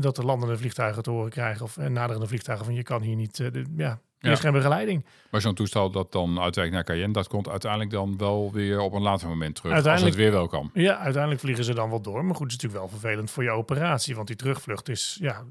dat 0.00 0.16
de 0.16 0.24
landende 0.24 0.56
vliegtuigen 0.56 1.02
te 1.02 1.10
horen 1.10 1.30
krijgen 1.30 1.64
of 1.64 1.76
naderende 1.76 2.26
vliegtuigen 2.26 2.66
van 2.66 2.74
je 2.74 2.82
kan 2.82 3.02
hier 3.02 3.16
niet, 3.16 3.36
de, 3.36 3.64
ja, 3.76 3.98
er 4.24 4.32
is 4.32 4.40
geen 4.40 4.52
begeleiding. 4.52 5.04
Maar 5.30 5.40
zo'n 5.40 5.54
toestel 5.54 5.90
dat 5.90 6.12
dan 6.12 6.40
uitwijkt 6.40 6.72
naar 6.72 6.84
Cayenne, 6.84 7.12
dat 7.12 7.28
komt 7.28 7.48
uiteindelijk 7.48 7.90
dan 7.90 8.18
wel 8.18 8.52
weer 8.52 8.80
op 8.80 8.92
een 8.92 9.02
later 9.02 9.28
moment 9.28 9.54
terug. 9.54 9.86
Als 9.86 10.02
het 10.02 10.14
weer 10.14 10.30
wel 10.30 10.46
kan. 10.46 10.70
Ja, 10.74 10.96
uiteindelijk 10.98 11.40
vliegen 11.42 11.64
ze 11.64 11.74
dan 11.74 11.90
wel 11.90 12.00
door, 12.00 12.24
maar 12.24 12.34
goed, 12.34 12.52
het 12.52 12.56
is 12.56 12.62
natuurlijk 12.62 12.90
wel 12.90 13.00
vervelend 13.00 13.30
voor 13.30 13.42
je 13.42 13.50
operatie, 13.50 14.14
want 14.14 14.26
die 14.26 14.36
terugvlucht 14.36 14.88
is, 14.88 15.16
ja, 15.20 15.42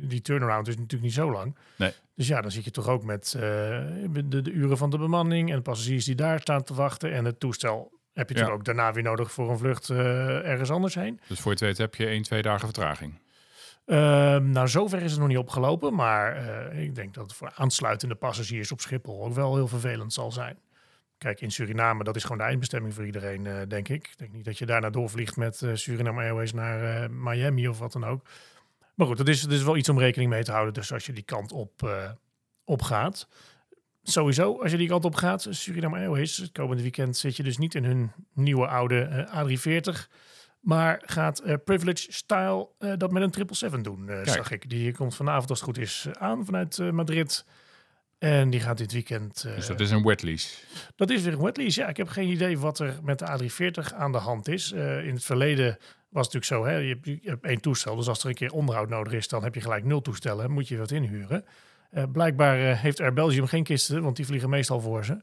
die 0.00 0.20
turnaround 0.20 0.68
is 0.68 0.74
natuurlijk 0.76 1.02
niet 1.02 1.12
zo 1.12 1.30
lang. 1.32 1.56
Nee. 1.76 1.92
Dus 2.14 2.28
ja, 2.28 2.40
dan 2.40 2.50
zit 2.50 2.64
je 2.64 2.70
toch 2.70 2.88
ook 2.88 3.04
met 3.04 3.34
eh, 3.34 3.40
de, 4.24 4.42
de 4.42 4.50
uren 4.50 4.76
van 4.76 4.90
de 4.90 4.98
bemanning 4.98 5.50
en 5.50 5.56
de 5.56 5.62
passagiers 5.62 6.04
die 6.04 6.14
daar 6.14 6.40
staan 6.40 6.62
te 6.62 6.74
wachten 6.74 7.12
en 7.12 7.24
het 7.24 7.40
toestel 7.40 7.92
heb 8.12 8.28
je 8.28 8.34
Ja. 8.34 8.40
natuurlijk 8.40 8.68
ook 8.68 8.76
daarna 8.76 8.92
weer 8.92 9.02
nodig 9.02 9.32
voor 9.32 9.50
een 9.50 9.58
vlucht 9.58 9.90
eh, 9.90 10.48
ergens 10.50 10.70
anders 10.70 10.94
heen. 10.94 11.20
Dus 11.28 11.38
voor 11.40 11.52
je 11.52 11.58
het 11.58 11.66
weet 11.66 11.78
heb 11.78 11.94
je 11.94 12.06
1, 12.06 12.22
2 12.22 12.42
dagen 12.42 12.64
vertraging. 12.64 13.14
Ehm, 13.86 14.50
nou, 14.50 14.68
zover 14.68 15.02
is 15.02 15.10
het 15.10 15.20
nog 15.20 15.28
niet 15.28 15.38
opgelopen, 15.38 15.94
maar 15.94 16.36
eh, 16.36 16.82
ik 16.82 16.94
denk 16.94 17.14
dat 17.14 17.24
het 17.24 17.34
voor 17.34 17.52
aansluitende 17.54 18.14
passagiers 18.14 18.72
op 18.72 18.80
Schiphol 18.80 19.24
ook 19.24 19.34
wel 19.34 19.54
heel 19.54 19.68
vervelend 19.68 20.12
zal 20.12 20.32
zijn. 20.32 20.58
Kijk, 21.18 21.40
in 21.40 21.50
Suriname, 21.50 22.04
dat 22.04 22.16
is 22.16 22.22
gewoon 22.22 22.38
de 22.38 22.44
eindbestemming 22.44 22.94
voor 22.94 23.06
iedereen, 23.06 23.46
eh, 23.46 23.54
denk 23.68 23.88
ik. 23.88 24.06
Ik 24.06 24.18
denk 24.18 24.32
niet 24.32 24.44
dat 24.44 24.58
je 24.58 24.66
daarna 24.66 24.90
doorvliegt 24.90 25.36
met 25.36 25.62
eh, 25.62 25.70
Suriname 25.74 26.22
Airways 26.22 26.52
naar 26.52 27.10
Miami 27.10 27.68
of 27.68 27.78
wat 27.78 27.92
dan 27.92 28.04
ook. 28.04 28.22
Maar 28.94 29.06
goed, 29.06 29.16
dat 29.16 29.28
is, 29.28 29.62
wel 29.62 29.76
iets 29.76 29.88
om 29.88 29.98
rekening 29.98 30.30
mee 30.30 30.44
te 30.44 30.52
houden. 30.52 30.74
Dus 30.74 30.92
als 30.92 31.06
je 31.06 31.12
die 31.12 31.22
kant 31.22 31.52
op, 31.52 31.90
op 32.64 32.82
gaat. 32.82 33.28
Sowieso, 34.08 34.62
als 34.62 34.70
je 34.70 34.76
die 34.76 34.88
kant 34.88 35.04
op 35.04 35.14
gaat, 35.14 35.46
Suriname 35.50 35.96
Airways, 35.96 36.36
het 36.36 36.52
komende 36.52 36.82
weekend 36.82 37.16
zit 37.16 37.36
je 37.36 37.42
dus 37.42 37.58
niet 37.58 37.74
in 37.74 37.84
hun 37.84 38.12
nieuwe 38.32 38.66
oude 38.66 39.00
eh, 39.00 39.44
A340. 39.44 40.08
Maar 40.66 41.02
gaat 41.04 41.38
eh, 41.38 41.54
Privilege 41.64 42.12
Style 42.12 42.68
eh, 42.78 42.92
dat 42.96 43.10
met 43.10 43.22
een 43.22 43.32
777 43.32 43.80
doen, 43.80 44.08
eh, 44.08 44.34
zag 44.34 44.50
ik. 44.50 44.70
Die 44.70 44.92
komt 44.92 45.14
vanavond, 45.14 45.50
als 45.50 45.60
het 45.60 45.68
goed 45.68 45.78
is, 45.78 46.06
aan 46.18 46.44
vanuit 46.44 46.78
Madrid. 46.92 47.44
En 48.18 48.50
die 48.50 48.60
gaat 48.60 48.78
dit 48.78 48.92
weekend... 48.92 49.42
Dus 49.42 49.66
dat 49.66 49.80
is 49.80 49.90
een 49.90 50.02
wet 50.02 50.22
lease. 50.22 50.48
dat 50.96 51.10
is 51.10 51.22
weer 51.22 51.32
een 51.32 51.42
wetlease. 51.42 51.80
Ja, 51.80 51.88
ik 51.88 51.96
heb 51.96 52.08
geen 52.08 52.28
idee 52.28 52.58
wat 52.58 52.78
er 52.78 52.98
met 53.02 53.18
de 53.18 53.26
A340 53.26 53.94
aan 53.94 54.12
de 54.12 54.18
hand 54.18 54.48
is. 54.48 54.72
In 54.72 55.14
het 55.14 55.24
verleden 55.24 55.76
was 56.08 56.26
het 56.26 56.34
natuurlijk 56.34 56.44
zo, 56.44 56.64
hè, 56.64 56.76
je, 56.76 56.88
hebt, 56.88 57.06
je 57.06 57.30
hebt 57.30 57.44
één 57.44 57.60
toestel. 57.60 57.96
Dus 57.96 58.08
als 58.08 58.22
er 58.22 58.28
een 58.28 58.34
keer 58.34 58.52
onderhoud 58.52 58.88
nodig 58.88 59.12
is, 59.12 59.28
dan 59.28 59.42
heb 59.42 59.54
je 59.54 59.60
gelijk 59.60 59.84
nul 59.84 60.00
toestellen. 60.00 60.50
Moet 60.50 60.68
je 60.68 60.76
wat 60.76 60.90
inhuren. 60.90 61.44
Blijkbaar 62.12 62.56
heeft 62.56 63.00
Air 63.00 63.12
Belgium 63.12 63.46
geen 63.46 63.64
kisten, 63.64 64.02
want 64.02 64.16
die 64.16 64.26
vliegen 64.26 64.50
meestal 64.50 64.80
voor 64.80 65.04
ze. 65.04 65.20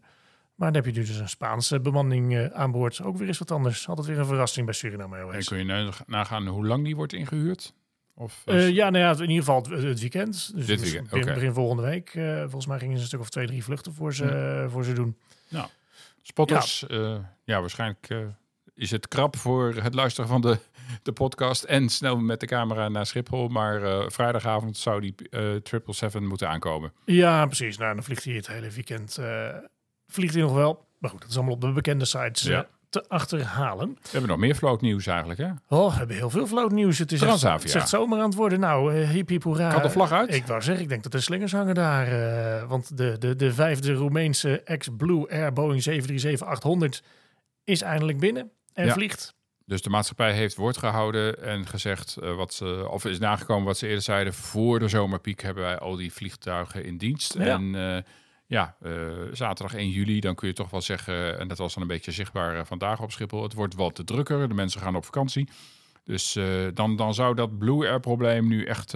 Maar 0.55 0.71
dan 0.71 0.83
heb 0.83 0.93
je 0.93 1.01
dus 1.01 1.17
een 1.17 1.29
Spaanse 1.29 1.79
bemanning 1.79 2.35
eh, 2.35 2.45
aan 2.45 2.71
boord. 2.71 3.01
Ook 3.01 3.17
weer 3.17 3.27
eens 3.27 3.37
wat 3.37 3.51
anders. 3.51 3.87
Altijd 3.87 4.07
weer 4.07 4.19
een 4.19 4.25
verrassing 4.25 4.65
bij 4.65 4.75
Suriname 4.75 5.31
En 5.31 5.45
kun 5.45 5.57
je 5.57 5.63
na- 5.63 5.89
nagaan 6.05 6.47
hoe 6.47 6.65
lang 6.65 6.83
die 6.83 6.95
wordt 6.95 7.13
ingehuurd? 7.13 7.73
Of 8.15 8.41
Eh, 8.45 8.69
ja, 8.69 8.89
nou 8.89 9.03
ja, 9.03 9.11
in 9.23 9.29
ieder 9.29 9.35
geval 9.45 9.61
het, 9.61 9.83
het 9.83 9.99
weekend. 9.99 10.55
Dus, 10.55 10.65
Dit 10.65 10.81
weekend, 10.81 11.09
begin, 11.09 11.33
begin 11.33 11.53
volgende 11.53 11.83
week. 11.83 12.09
eh, 12.15 12.39
volgens 12.39 12.65
mij 12.65 12.79
gingen 12.79 12.95
ze 12.95 13.01
een 13.01 13.07
stuk 13.07 13.19
of 13.19 13.29
twee, 13.29 13.47
drie 13.47 13.63
vluchten 13.63 13.93
voor 13.93 14.13
ze, 14.13 14.25
eh, 14.25 14.71
voor 14.71 14.83
ze 14.83 14.93
doen. 14.93 15.17
spotters, 16.21 16.85
ja, 16.87 17.35
ja 17.43 17.59
waarschijnlijk 17.59 18.07
is 18.75 18.91
het 18.91 19.07
krap 19.07 19.35
voor 19.37 19.73
het 19.73 19.93
luisteren 19.93 20.29
van 20.29 20.41
de, 20.41 20.57
de 21.03 21.11
podcast 21.11 21.63
en 21.63 21.89
snel 21.89 22.17
met 22.17 22.39
de 22.39 22.45
camera 22.45 22.89
naar 22.89 23.05
Schiphol. 23.05 23.47
Maar 23.47 24.11
vrijdagavond 24.11 24.77
zou 24.77 25.01
die 25.01 25.15
eh 25.29 25.39
777 25.39 26.21
moeten 26.21 26.49
aankomen. 26.49 26.93
Ja, 27.05 27.45
precies. 27.45 27.77
Nou, 27.77 27.93
dan 27.95 28.03
vliegt 28.03 28.23
hij 28.23 28.33
het 28.33 28.47
hele 28.47 28.69
weekend. 28.69 29.19
Vliegt 30.13 30.33
hij 30.33 30.43
nog 30.43 30.53
wel. 30.53 30.85
Maar 30.99 31.09
goed, 31.09 31.21
dat 31.21 31.29
is 31.29 31.35
allemaal 31.35 31.53
op 31.53 31.61
de 31.61 31.71
bekende 31.71 32.05
sites 32.05 32.45
eh, 32.45 32.51
Ja. 32.51 32.67
te 32.89 33.05
achterhalen. 33.07 33.87
We 34.01 34.09
hebben 34.11 34.29
nog 34.29 34.39
meer 34.39 34.55
float 34.55 34.81
nieuws 34.81 35.05
eigenlijk, 35.07 35.39
hè? 35.39 35.49
Oh, 35.67 35.91
we 35.91 35.97
hebben 35.97 36.15
heel 36.15 36.29
veel 36.29 36.47
float 36.47 36.71
nieuws. 36.71 36.97
Het 36.97 37.11
is 37.11 37.17
echt, 37.19 37.27
Transavia. 37.27 37.55
het 37.57 37.67
is 37.67 37.73
echt 37.75 37.89
zomer 37.89 38.19
aan 38.19 38.25
het 38.25 38.35
worden. 38.35 38.59
Nou, 38.59 38.95
uh, 38.95 39.09
hiep 39.09 39.27
hiep 39.29 39.43
hoera. 39.43 39.69
Kan 39.71 39.81
de 39.81 39.89
vlag 39.89 40.11
uit? 40.11 40.33
Ik 40.33 40.45
wou 40.45 40.61
zeggen, 40.61 40.83
ik 40.83 40.89
denk 40.89 41.03
dat 41.03 41.11
de 41.11 41.19
slingers 41.19 41.51
hangen 41.51 41.75
daar. 41.75 42.07
eh, 42.07 42.69
want 42.69 42.97
de, 42.97 43.15
de, 43.19 43.35
de 43.35 43.53
vijfde 43.53 43.93
Roemeense 43.93 44.61
ex-Blue 44.61 45.29
Air 45.31 45.53
Boeing 45.53 45.83
737-800 47.03 47.05
is 47.63 47.81
eindelijk 47.81 48.19
binnen 48.19 48.51
en 48.73 48.85
Ja. 48.85 48.93
vliegt. 48.93 49.35
Dus 49.65 49.81
de 49.81 49.89
maatschappij 49.89 50.33
heeft 50.33 50.55
woord 50.55 50.77
gehouden 50.77 51.43
en 51.43 51.67
gezegd 51.67 52.15
wat 52.19 52.53
ze, 52.53 52.87
of 52.89 53.05
is 53.05 53.19
nagekomen 53.19 53.65
wat 53.65 53.77
ze 53.77 53.87
eerder 53.87 54.03
zeiden. 54.03 54.33
Voor 54.33 54.79
de 54.79 54.87
zomerpiek 54.87 55.41
hebben 55.41 55.63
wij 55.63 55.77
al 55.79 55.95
die 55.95 56.13
vliegtuigen 56.13 56.83
in 56.85 56.97
dienst. 56.97 57.33
Ja. 57.33 57.43
En 57.45 57.75
ja, 58.53 58.75
eh, 58.81 58.91
zaterdag 59.31 59.75
1 59.75 59.89
juli, 59.89 60.19
dan 60.19 60.35
kun 60.35 60.47
je 60.47 60.53
toch 60.53 60.69
wel 60.69 60.81
zeggen, 60.81 61.39
en 61.39 61.47
dat 61.47 61.57
was 61.57 61.73
dan 61.73 61.81
een 61.81 61.87
beetje 61.87 62.11
zichtbaar 62.11 62.57
eh, 62.57 62.65
vandaag 62.65 63.01
op 63.01 63.11
Schiphol, 63.11 63.43
het 63.43 63.53
wordt 63.53 63.75
wat 63.75 63.95
te 63.95 64.03
drukker, 64.03 64.47
de 64.47 64.53
mensen 64.53 64.81
gaan 64.81 64.95
op 64.95 65.05
vakantie. 65.05 65.49
Dus 66.03 66.35
eh, 66.35 66.45
dan, 66.73 66.95
dan 66.95 67.13
zou 67.13 67.35
dat 67.35 67.57
Blue 67.57 67.87
Air 67.87 67.99
probleem 67.99 68.47
nu 68.47 68.65
echt 68.65 68.93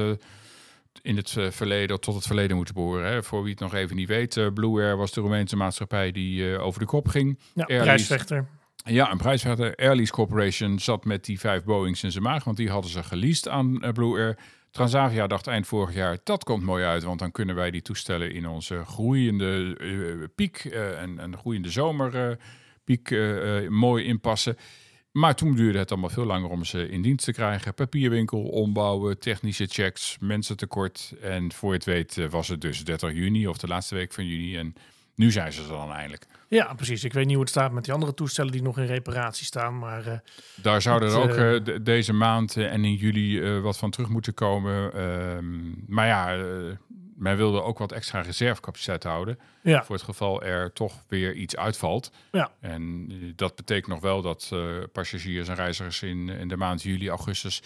in 1.01 1.15
het 1.15 1.35
verleden, 1.49 1.99
tot 1.99 2.15
het 2.15 2.25
verleden 2.25 2.55
moeten 2.55 2.73
behoren. 2.73 3.11
Hè. 3.11 3.23
Voor 3.23 3.41
wie 3.41 3.51
het 3.51 3.59
nog 3.59 3.73
even 3.73 3.95
niet 3.95 4.07
weet, 4.07 4.53
Blue 4.53 4.83
Air 4.83 4.97
was 4.97 5.11
de 5.11 5.21
Roemeense 5.21 5.55
maatschappij 5.55 6.11
die 6.11 6.57
over 6.59 6.79
de 6.79 6.85
kop 6.85 7.07
ging. 7.07 7.39
Ja, 7.53 7.63
Airlease- 7.63 7.83
prijsvechter. 7.83 8.47
Ja, 8.83 9.11
een 9.11 9.17
prijsvechter. 9.17 9.75
Airlease 9.75 10.11
Corporation 10.11 10.79
zat 10.79 11.05
met 11.05 11.25
die 11.25 11.39
vijf 11.39 11.63
Boeings 11.63 12.03
in 12.03 12.11
zijn 12.11 12.23
maag, 12.23 12.43
want 12.43 12.57
die 12.57 12.69
hadden 12.69 12.91
ze 12.91 13.03
geleased 13.03 13.47
aan 13.47 13.91
Blue 13.93 14.17
Air. 14.19 14.37
Transavia 14.71 15.27
dacht 15.27 15.47
eind 15.47 15.67
vorig 15.67 15.93
jaar, 15.93 16.17
dat 16.23 16.43
komt 16.43 16.63
mooi 16.63 16.85
uit, 16.85 17.03
want 17.03 17.19
dan 17.19 17.31
kunnen 17.31 17.55
wij 17.55 17.71
die 17.71 17.81
toestellen 17.81 18.33
in 18.33 18.47
onze 18.47 18.85
groeiende 18.85 19.75
eh, 19.79 20.27
piek 20.35 20.65
eh, 20.65 21.01
en, 21.01 21.19
en 21.19 21.37
groeiende 21.37 21.69
zomerpiek 21.69 23.11
eh, 23.11 23.67
mooi 23.67 24.03
inpassen. 24.03 24.57
Maar 25.11 25.35
toen 25.35 25.55
duurde 25.55 25.77
het 25.77 25.91
allemaal 25.91 26.09
veel 26.09 26.25
langer 26.25 26.49
om 26.49 26.63
ze 26.63 26.89
in 26.89 27.01
dienst 27.01 27.25
te 27.25 27.33
krijgen. 27.33 27.73
Papierwinkel, 27.73 28.43
ombouwen, 28.43 29.19
technische 29.19 29.65
checks, 29.65 30.17
mensen 30.19 30.57
tekort. 30.57 31.13
En 31.21 31.51
voor 31.53 31.69
je 31.69 31.75
het 31.75 31.85
weet 31.85 32.29
was 32.29 32.47
het 32.47 32.61
dus 32.61 32.83
30 32.83 33.13
juni 33.13 33.47
of 33.47 33.57
de 33.57 33.67
laatste 33.67 33.95
week 33.95 34.13
van 34.13 34.27
juni. 34.27 34.57
En 34.57 34.75
nu 35.17 35.31
zijn 35.31 35.53
ze 35.53 35.61
er 35.61 35.67
dan 35.67 35.91
eindelijk. 35.91 36.25
Ja, 36.47 36.73
precies. 36.73 37.03
Ik 37.03 37.13
weet 37.13 37.23
niet 37.25 37.33
hoe 37.33 37.41
het 37.43 37.49
staat 37.51 37.71
met 37.71 37.83
die 37.83 37.93
andere 37.93 38.13
toestellen 38.13 38.51
die 38.51 38.61
nog 38.61 38.77
in 38.77 38.85
reparatie 38.85 39.45
staan. 39.45 39.77
Maar 39.79 40.07
eh, 40.07 40.17
Daar 40.55 40.81
zouden 40.81 41.09
er 41.09 41.17
ook 41.17 41.29
eh, 41.29 41.55
eh, 41.55 41.63
de- 41.63 41.81
deze 41.81 42.13
maand 42.13 42.57
en 42.57 42.85
in 42.85 42.93
juli 42.93 43.59
wat 43.59 43.77
van 43.77 43.91
terug 43.91 44.09
moeten 44.09 44.33
komen. 44.33 44.93
Ehm, 44.93 45.55
maar 45.87 46.07
ja, 46.07 46.45
men 47.15 47.37
wilde 47.37 47.61
ook 47.63 47.77
wat 47.77 47.91
extra 47.91 48.21
reservecapaciteit 48.21 49.03
houden. 49.03 49.39
ja, 49.61 49.83
Voor 49.83 49.95
het 49.95 50.03
geval 50.03 50.43
er 50.43 50.73
toch 50.73 50.93
weer 51.07 51.33
iets 51.33 51.55
uitvalt. 51.55 52.11
Ja. 52.31 52.51
En 52.59 53.07
dat 53.35 53.55
betekent 53.55 53.87
nog 53.87 53.99
wel 54.01 54.21
dat 54.21 54.51
passagiers 54.91 55.47
en 55.47 55.55
reizigers 55.55 56.01
in, 56.03 56.29
in 56.29 56.47
de 56.47 56.57
maand 56.57 56.83
juli, 56.83 57.09
augustus 57.09 57.61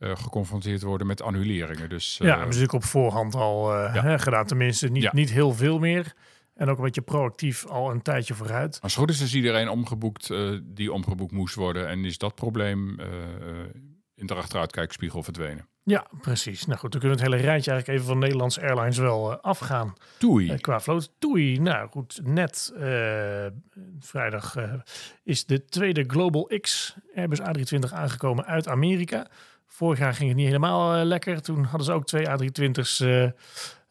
geconfronteerd 0.00 0.82
worden 0.82 1.06
met 1.06 1.22
annuleringen. 1.22 1.88
Dus 1.88 2.16
ja, 2.22 2.38
ze 2.38 2.44
natuurlijk 2.44 2.72
op 2.72 2.84
voorhand 2.84 3.34
al 3.34 3.72
Ja. 3.74 4.18
gedaan. 4.18 4.46
Tenminste, 4.46 4.88
niet, 4.88 5.02
Ja. 5.02 5.10
niet 5.14 5.30
heel 5.32 5.52
veel 5.52 5.78
meer. 5.78 6.14
En 6.54 6.68
ook 6.68 6.76
een 6.76 6.84
beetje 6.84 7.02
proactief 7.02 7.66
al 7.66 7.90
een 7.90 8.02
tijdje 8.02 8.34
vooruit. 8.34 8.78
als 8.80 8.94
goed 8.94 9.10
is, 9.10 9.20
is 9.20 9.34
iedereen 9.34 9.68
omgeboekt 9.68 10.30
eh, 10.30 10.50
die 10.62 10.92
omgeboekt 10.92 11.32
moest 11.32 11.54
worden. 11.54 11.88
En 11.88 12.04
is 12.04 12.18
dat 12.18 12.34
probleem 12.34 13.00
eh, 13.00 13.06
in 14.14 14.26
de 14.26 14.34
achteruitkijkspiegel 14.34 15.22
verdwenen. 15.22 15.68
Ja, 15.82 16.06
precies. 16.20 16.66
Nou 16.66 16.78
goed, 16.78 16.92
dan 16.92 17.00
kunnen 17.00 17.18
we 17.18 17.24
het 17.24 17.32
hele 17.32 17.48
rijtje 17.48 17.70
eigenlijk 17.70 18.00
even 18.00 18.12
van 18.12 18.22
Nederlandse 18.22 18.60
Airlines 18.60 18.98
wel 18.98 19.32
eh, 19.32 19.38
afgaan. 19.40 19.94
Doei. 20.18 20.50
Eh, 20.50 20.58
qua 20.58 20.80
vloot. 20.80 21.10
Toei. 21.18 21.58
Nou 21.58 21.88
goed, 21.88 22.20
net 22.22 22.72
vrijdag 23.98 24.56
is 25.22 25.46
de 25.46 25.64
tweede 25.64 26.04
Global 26.06 26.50
X 26.60 26.96
Airbus 27.14 27.40
A320 27.40 27.92
aangekomen 27.92 28.44
uit 28.44 28.68
Amerika. 28.68 29.26
Vorig 29.66 29.98
jaar 29.98 30.14
ging 30.14 30.28
het 30.28 30.36
niet 30.36 30.46
helemaal 30.46 31.04
lekker. 31.04 31.42
Toen 31.42 31.64
hadden 31.64 31.84
ze 31.84 31.92
ook 31.92 32.06
twee 32.06 32.26
A320's 32.26 33.04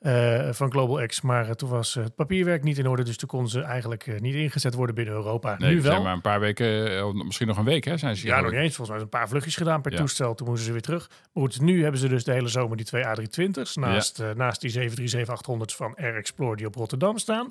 eh, 0.03 0.49
van 0.51 0.71
Global 0.71 1.05
X. 1.07 1.21
Maar 1.21 1.45
eh, 1.47 1.51
toen 1.51 1.69
was 1.69 1.95
eh, 1.95 2.03
het 2.03 2.15
papierwerk 2.15 2.63
niet 2.63 2.77
in 2.77 2.87
orde. 2.87 3.03
Dus 3.03 3.17
toen 3.17 3.27
konden 3.29 3.49
ze 3.49 3.61
eigenlijk 3.61 4.19
niet 4.21 4.35
ingezet 4.35 4.73
worden 4.73 4.95
binnen 4.95 5.13
Europa. 5.13 5.55
Nee, 5.57 5.69
nu 5.69 5.81
we 5.81 5.89
wel. 5.89 6.03
maar 6.03 6.13
een 6.13 6.21
paar 6.21 6.39
weken, 6.39 7.25
misschien 7.25 7.47
nog 7.47 7.57
een 7.57 7.65
week, 7.65 7.83
hè? 7.83 7.97
Zijn 7.97 8.15
ze 8.15 8.27
Ja, 8.27 8.41
nog 8.41 8.51
niet 8.51 8.59
eens. 8.59 8.75
Volgens 8.75 8.87
mij 8.87 8.97
is 8.97 9.03
een 9.03 9.19
paar 9.19 9.29
vluchtjes 9.29 9.55
gedaan 9.55 9.81
per 9.81 9.91
Ja. 9.91 9.97
toestel. 9.97 10.35
Toen 10.35 10.47
moesten 10.47 10.65
ze 10.65 10.71
weer 10.71 10.81
terug. 10.81 11.09
Maar 11.09 11.43
goed, 11.43 11.61
nu 11.61 11.81
hebben 11.81 11.99
ze 11.99 12.07
dus 12.07 12.23
de 12.23 12.31
hele 12.31 12.47
zomer 12.47 12.77
die 12.77 12.85
twee 12.85 13.03
A320's. 13.03 13.75
Naast, 13.75 14.23
naast 14.35 14.61
die 14.61 14.71
737-800's 14.71 15.75
van 15.75 15.95
Air 15.95 16.15
Explorer 16.15 16.57
die 16.57 16.67
op 16.67 16.75
Rotterdam 16.75 17.17
staan. 17.17 17.49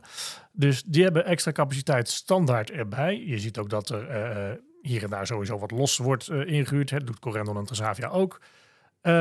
Dus 0.52 0.82
die 0.86 1.02
hebben 1.02 1.24
extra 1.24 1.52
capaciteit 1.52 2.08
standaard 2.08 2.70
erbij. 2.70 3.24
Je 3.26 3.38
ziet 3.38 3.58
ook 3.58 3.70
dat 3.70 3.88
er 3.88 4.06
hier 4.82 5.02
en 5.02 5.10
daar 5.10 5.26
sowieso 5.26 5.58
wat 5.58 5.70
los 5.70 5.98
wordt 5.98 6.28
eh, 6.28 6.46
ingehuurd. 6.46 6.90
Het 6.90 7.06
doet 7.06 7.18
Corendon 7.18 7.56
en 7.56 7.64
Transavia 7.64 8.08
ook. 8.08 8.40
Eh, 9.02 9.12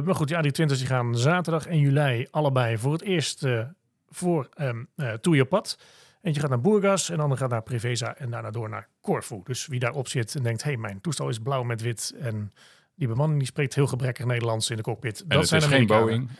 maar 0.00 0.14
goed, 0.14 0.28
die 0.28 0.36
A320's 0.36 0.78
die 0.78 0.86
gaan 0.86 1.16
zaterdag 1.18 1.66
en 1.66 1.78
juli 1.78 2.26
allebei 2.30 2.78
voor 2.78 2.92
het 2.92 3.02
eerst 3.02 3.44
eh, 3.44 3.60
voor 4.08 4.48
um, 4.60 4.88
uh, 4.96 5.12
Toejerpad. 5.12 5.78
Eentje 6.22 6.40
gaat 6.40 6.50
naar 6.50 6.60
Burgas 6.60 7.10
en 7.10 7.16
de 7.16 7.22
andere 7.22 7.40
gaat 7.40 7.50
naar 7.50 7.62
Preveza 7.62 8.16
en 8.16 8.30
daarna 8.30 8.50
door 8.50 8.68
naar 8.68 8.88
Corfu. 9.00 9.40
Dus 9.44 9.66
wie 9.66 9.80
daarop 9.80 10.08
zit 10.08 10.34
en 10.34 10.42
denkt, 10.42 10.62
hé, 10.62 10.70
hey, 10.70 10.80
mijn 10.80 11.00
toestel 11.00 11.28
is 11.28 11.38
blauw 11.38 11.62
met 11.62 11.80
wit 11.80 12.14
en 12.20 12.52
die 12.94 13.08
bemanning 13.08 13.38
die 13.38 13.48
spreekt 13.48 13.74
heel 13.74 13.86
gebrekkig 13.86 14.24
Nederlands 14.24 14.70
in 14.70 14.76
de 14.76 14.82
cockpit. 14.82 15.20
En 15.20 15.28
dat 15.28 15.38
het 15.38 15.48
zijn 15.48 15.62
is 15.62 15.68
geen. 15.68 15.86
Boeing. 15.86 16.30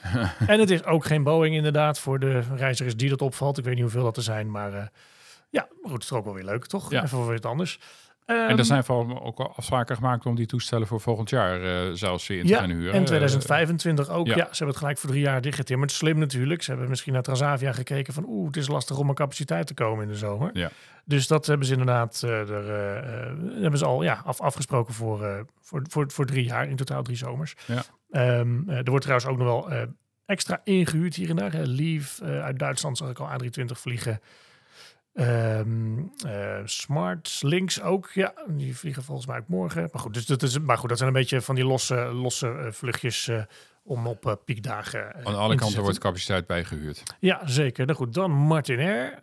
En 0.46 0.60
het 0.60 0.70
is 0.76 0.84
ook 0.84 1.04
geen 1.04 1.22
Boeing 1.22 1.54
inderdaad 1.54 1.98
voor 1.98 2.18
de 2.18 2.40
reizigers 2.54 2.96
die 2.96 3.08
dat 3.08 3.22
opvalt. 3.22 3.58
Ik 3.58 3.64
weet 3.64 3.74
niet 3.74 3.82
hoeveel 3.82 4.02
dat 4.02 4.16
er 4.16 4.22
zijn, 4.22 4.50
maar 4.50 4.72
uh, 4.74 4.82
ja, 5.50 5.68
goed, 5.82 5.92
het 5.92 6.02
is 6.02 6.12
ook 6.12 6.24
wel 6.24 6.34
weer 6.34 6.44
leuk, 6.44 6.66
toch? 6.66 6.90
Ja. 6.90 7.02
Even 7.02 7.08
voor 7.08 7.32
wat 7.32 7.46
anders. 7.46 7.78
En 8.30 8.58
er 8.58 8.64
zijn 8.64 8.84
vooral 8.84 9.22
ook 9.22 9.38
al 9.38 9.52
afspraken 9.56 9.96
gemaakt 9.96 10.26
om 10.26 10.34
die 10.34 10.46
toestellen 10.46 10.86
voor 10.86 11.00
volgend 11.00 11.30
jaar 11.30 11.60
uh, 11.62 11.92
zelfs 11.92 12.26
weer 12.26 12.38
in 12.38 12.46
te 12.46 12.52
ja, 12.52 12.58
gaan 12.58 12.70
huren. 12.70 12.92
en 12.92 13.04
2025 13.04 14.08
ook. 14.08 14.26
ja. 14.26 14.36
Ja. 14.36 14.42
ze 14.42 14.48
hebben 14.48 14.68
het 14.68 14.76
gelijk 14.76 14.98
voor 14.98 15.10
drie 15.10 15.22
jaar 15.22 15.40
dichtgetimmerd. 15.40 15.92
Slim 15.92 16.18
natuurlijk. 16.18 16.62
Ze 16.62 16.70
hebben 16.70 16.88
misschien 16.88 17.12
naar 17.12 17.22
Transavia 17.22 17.72
gekeken 17.72 18.14
van... 18.14 18.24
oeh, 18.26 18.46
het 18.46 18.56
is 18.56 18.68
lastig 18.68 18.98
om 18.98 19.08
aan 19.08 19.14
capaciteit 19.14 19.66
te 19.66 19.74
komen 19.74 20.02
in 20.02 20.08
de 20.08 20.16
zomer. 20.16 20.50
Ja. 20.52 20.70
Dus 21.04 21.26
dat 21.26 21.46
hebben 21.46 21.66
ze 21.66 21.72
inderdaad 21.72 22.22
uh, 22.24 22.30
er, 22.30 22.64
uh, 22.64 23.62
hebben 23.62 23.78
ze 23.78 23.84
al 23.84 24.02
ja, 24.02 24.22
af, 24.24 24.40
afgesproken 24.40 24.94
voor, 24.94 25.46
voor, 25.60 25.82
voor, 25.88 26.10
voor 26.10 26.26
drie 26.26 26.44
jaar. 26.44 26.68
In 26.68 26.76
totaal 26.76 27.02
drie 27.02 27.16
zomers. 27.16 27.54
Ja. 27.66 28.38
Um, 28.38 28.68
er 28.68 28.84
wordt 28.84 29.04
trouwens 29.04 29.30
ook 29.30 29.38
nog 29.38 29.46
wel 29.46 29.88
extra 30.26 30.60
ingehuurd 30.64 31.14
hier 31.14 31.30
en 31.30 31.36
daar. 31.36 31.54
Leave 31.54 32.24
uit 32.24 32.58
Duitsland 32.58 32.98
zag 32.98 33.10
ik 33.10 33.18
al 33.18 33.28
A320 33.28 33.64
vliegen. 33.64 34.20
Um, 35.14 36.12
uh, 36.26 36.58
Smart 36.64 37.38
Links 37.42 37.82
ook, 37.82 38.10
ja, 38.10 38.34
die 38.48 38.76
vliegen 38.76 39.02
volgens 39.02 39.26
mij 39.26 39.38
ook 39.38 39.48
morgen. 39.48 39.88
Maar 39.92 40.02
goed, 40.02 40.14
dus 40.14 40.26
dat, 40.26 40.42
is, 40.42 40.58
maar 40.58 40.78
goed, 40.78 40.88
dat 40.88 40.98
zijn 40.98 41.10
een 41.10 41.16
beetje 41.20 41.40
van 41.40 41.54
die 41.54 41.64
losse, 41.64 41.94
losse 41.94 42.46
uh, 42.46 42.70
vluchtjes 42.70 43.28
uh, 43.28 43.42
om 43.82 44.06
op 44.06 44.26
uh, 44.26 44.32
piekdagen. 44.44 45.14
Aan 45.24 45.34
alle 45.34 45.54
kanten 45.54 45.82
wordt 45.82 45.98
capaciteit 45.98 46.46
bijgehuurd. 46.46 47.02
Ja, 47.20 47.40
zeker. 47.44 47.86
Nou 47.86 47.98
goed, 47.98 48.14
dan 48.14 48.30
Martinair. 48.30 49.18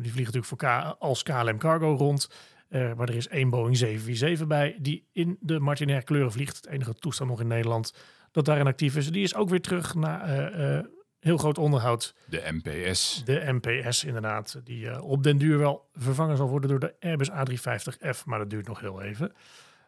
die 0.00 0.12
vliegen 0.12 0.34
natuurlijk 0.34 0.44
voor 0.44 0.58
K 0.58 0.96
als 0.98 1.22
KLM 1.22 1.58
Cargo 1.58 1.94
rond. 1.94 2.28
Maar 2.68 3.08
er 3.08 3.16
is 3.16 3.28
één 3.28 3.50
Boeing 3.50 3.76
747 3.76 4.46
bij 4.46 4.76
die 4.80 5.04
in 5.12 5.36
de 5.40 5.60
Martinair 5.60 6.02
kleuren 6.02 6.32
vliegt. 6.32 6.56
Het 6.56 6.66
enige 6.66 6.94
toestel 6.94 7.26
nog 7.26 7.40
in 7.40 7.46
Nederland 7.46 7.94
dat 8.30 8.44
daarin 8.44 8.66
actief 8.66 8.96
is. 8.96 9.10
Die 9.10 9.22
is 9.22 9.34
ook 9.34 9.48
weer 9.48 9.60
terug 9.60 9.94
naar 9.94 10.84
heel 11.22 11.36
groot 11.36 11.58
onderhoud. 11.58 12.14
De 12.24 12.42
NPS. 12.62 13.22
De 13.24 13.58
NPS 13.60 14.04
inderdaad, 14.04 14.60
die 14.64 14.84
uh, 14.84 15.04
op 15.04 15.22
den 15.22 15.38
duur 15.38 15.58
wel 15.58 15.88
vervangen 15.94 16.36
zal 16.36 16.48
worden 16.48 16.70
door 16.70 16.78
de 16.78 16.94
Airbus 17.00 17.30
A350F, 17.30 18.24
maar 18.24 18.38
dat 18.38 18.50
duurt 18.50 18.68
nog 18.68 18.80
heel 18.80 19.02
even. 19.02 19.32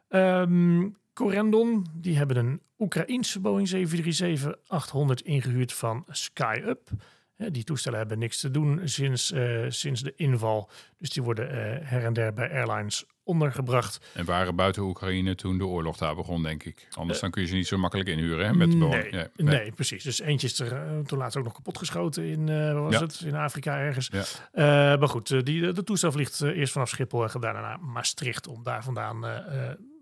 Um, 0.08 0.96
Corendon, 1.12 1.86
die 1.92 2.16
hebben 2.16 2.36
een 2.36 2.60
Oekraïense 2.78 3.40
Boeing 3.40 3.68
737-800 3.68 5.24
ingehuurd 5.24 5.72
van 5.72 6.04
SkyUp. 6.08 6.90
Die 7.36 7.64
toestellen 7.64 7.98
hebben 7.98 8.18
niks 8.18 8.40
te 8.40 8.50
doen 8.50 8.80
sinds, 8.84 9.32
uh, 9.32 9.64
sinds 9.68 10.02
de 10.02 10.12
inval. 10.16 10.70
Dus 10.98 11.10
die 11.10 11.22
worden 11.22 11.48
uh, 11.48 11.54
her 11.82 12.04
en 12.04 12.12
der 12.12 12.32
bij 12.32 12.50
airlines 12.50 13.06
ondergebracht. 13.24 14.00
En 14.12 14.24
waren 14.24 14.56
buiten 14.56 14.82
Oekraïne 14.82 15.34
toen 15.34 15.58
de 15.58 15.66
oorlog 15.66 15.96
daar 15.96 16.14
begon, 16.14 16.42
denk 16.42 16.64
ik. 16.64 16.88
Anders 16.90 17.16
uh, 17.16 17.22
dan 17.22 17.30
kun 17.30 17.42
je 17.42 17.48
ze 17.48 17.54
niet 17.54 17.66
zo 17.66 17.78
makkelijk 17.78 18.08
inhuren 18.08 18.46
hè, 18.46 18.54
met 18.54 18.70
de 18.70 18.76
nee, 18.76 19.10
nee. 19.10 19.28
nee, 19.36 19.72
precies. 19.72 20.02
Dus 20.02 20.20
eentje 20.20 20.46
is 20.46 20.60
er 20.60 20.72
uh, 20.72 20.98
toen 20.98 21.18
laatst 21.18 21.36
ook 21.36 21.44
nog 21.44 21.52
kapot 21.52 21.78
geschoten 21.78 22.24
in, 22.24 22.48
uh, 22.48 22.72
wat 22.72 22.82
was 22.82 22.92
ja. 22.92 23.00
het? 23.00 23.20
in 23.20 23.34
Afrika 23.34 23.78
ergens. 23.78 24.10
Ja. 24.52 24.96
Maar 24.96 25.08
goed, 25.08 25.44
die, 25.44 25.72
de 25.72 25.84
toestel 25.84 26.12
vliegt 26.12 26.40
eerst 26.40 26.72
vanaf 26.72 26.88
Schiphol 26.88 27.24
en 27.24 27.40
daarna 27.40 27.60
naar 27.60 27.80
Maastricht 27.80 28.46
om 28.46 28.62
daar 28.62 28.84
vandaan 28.84 29.24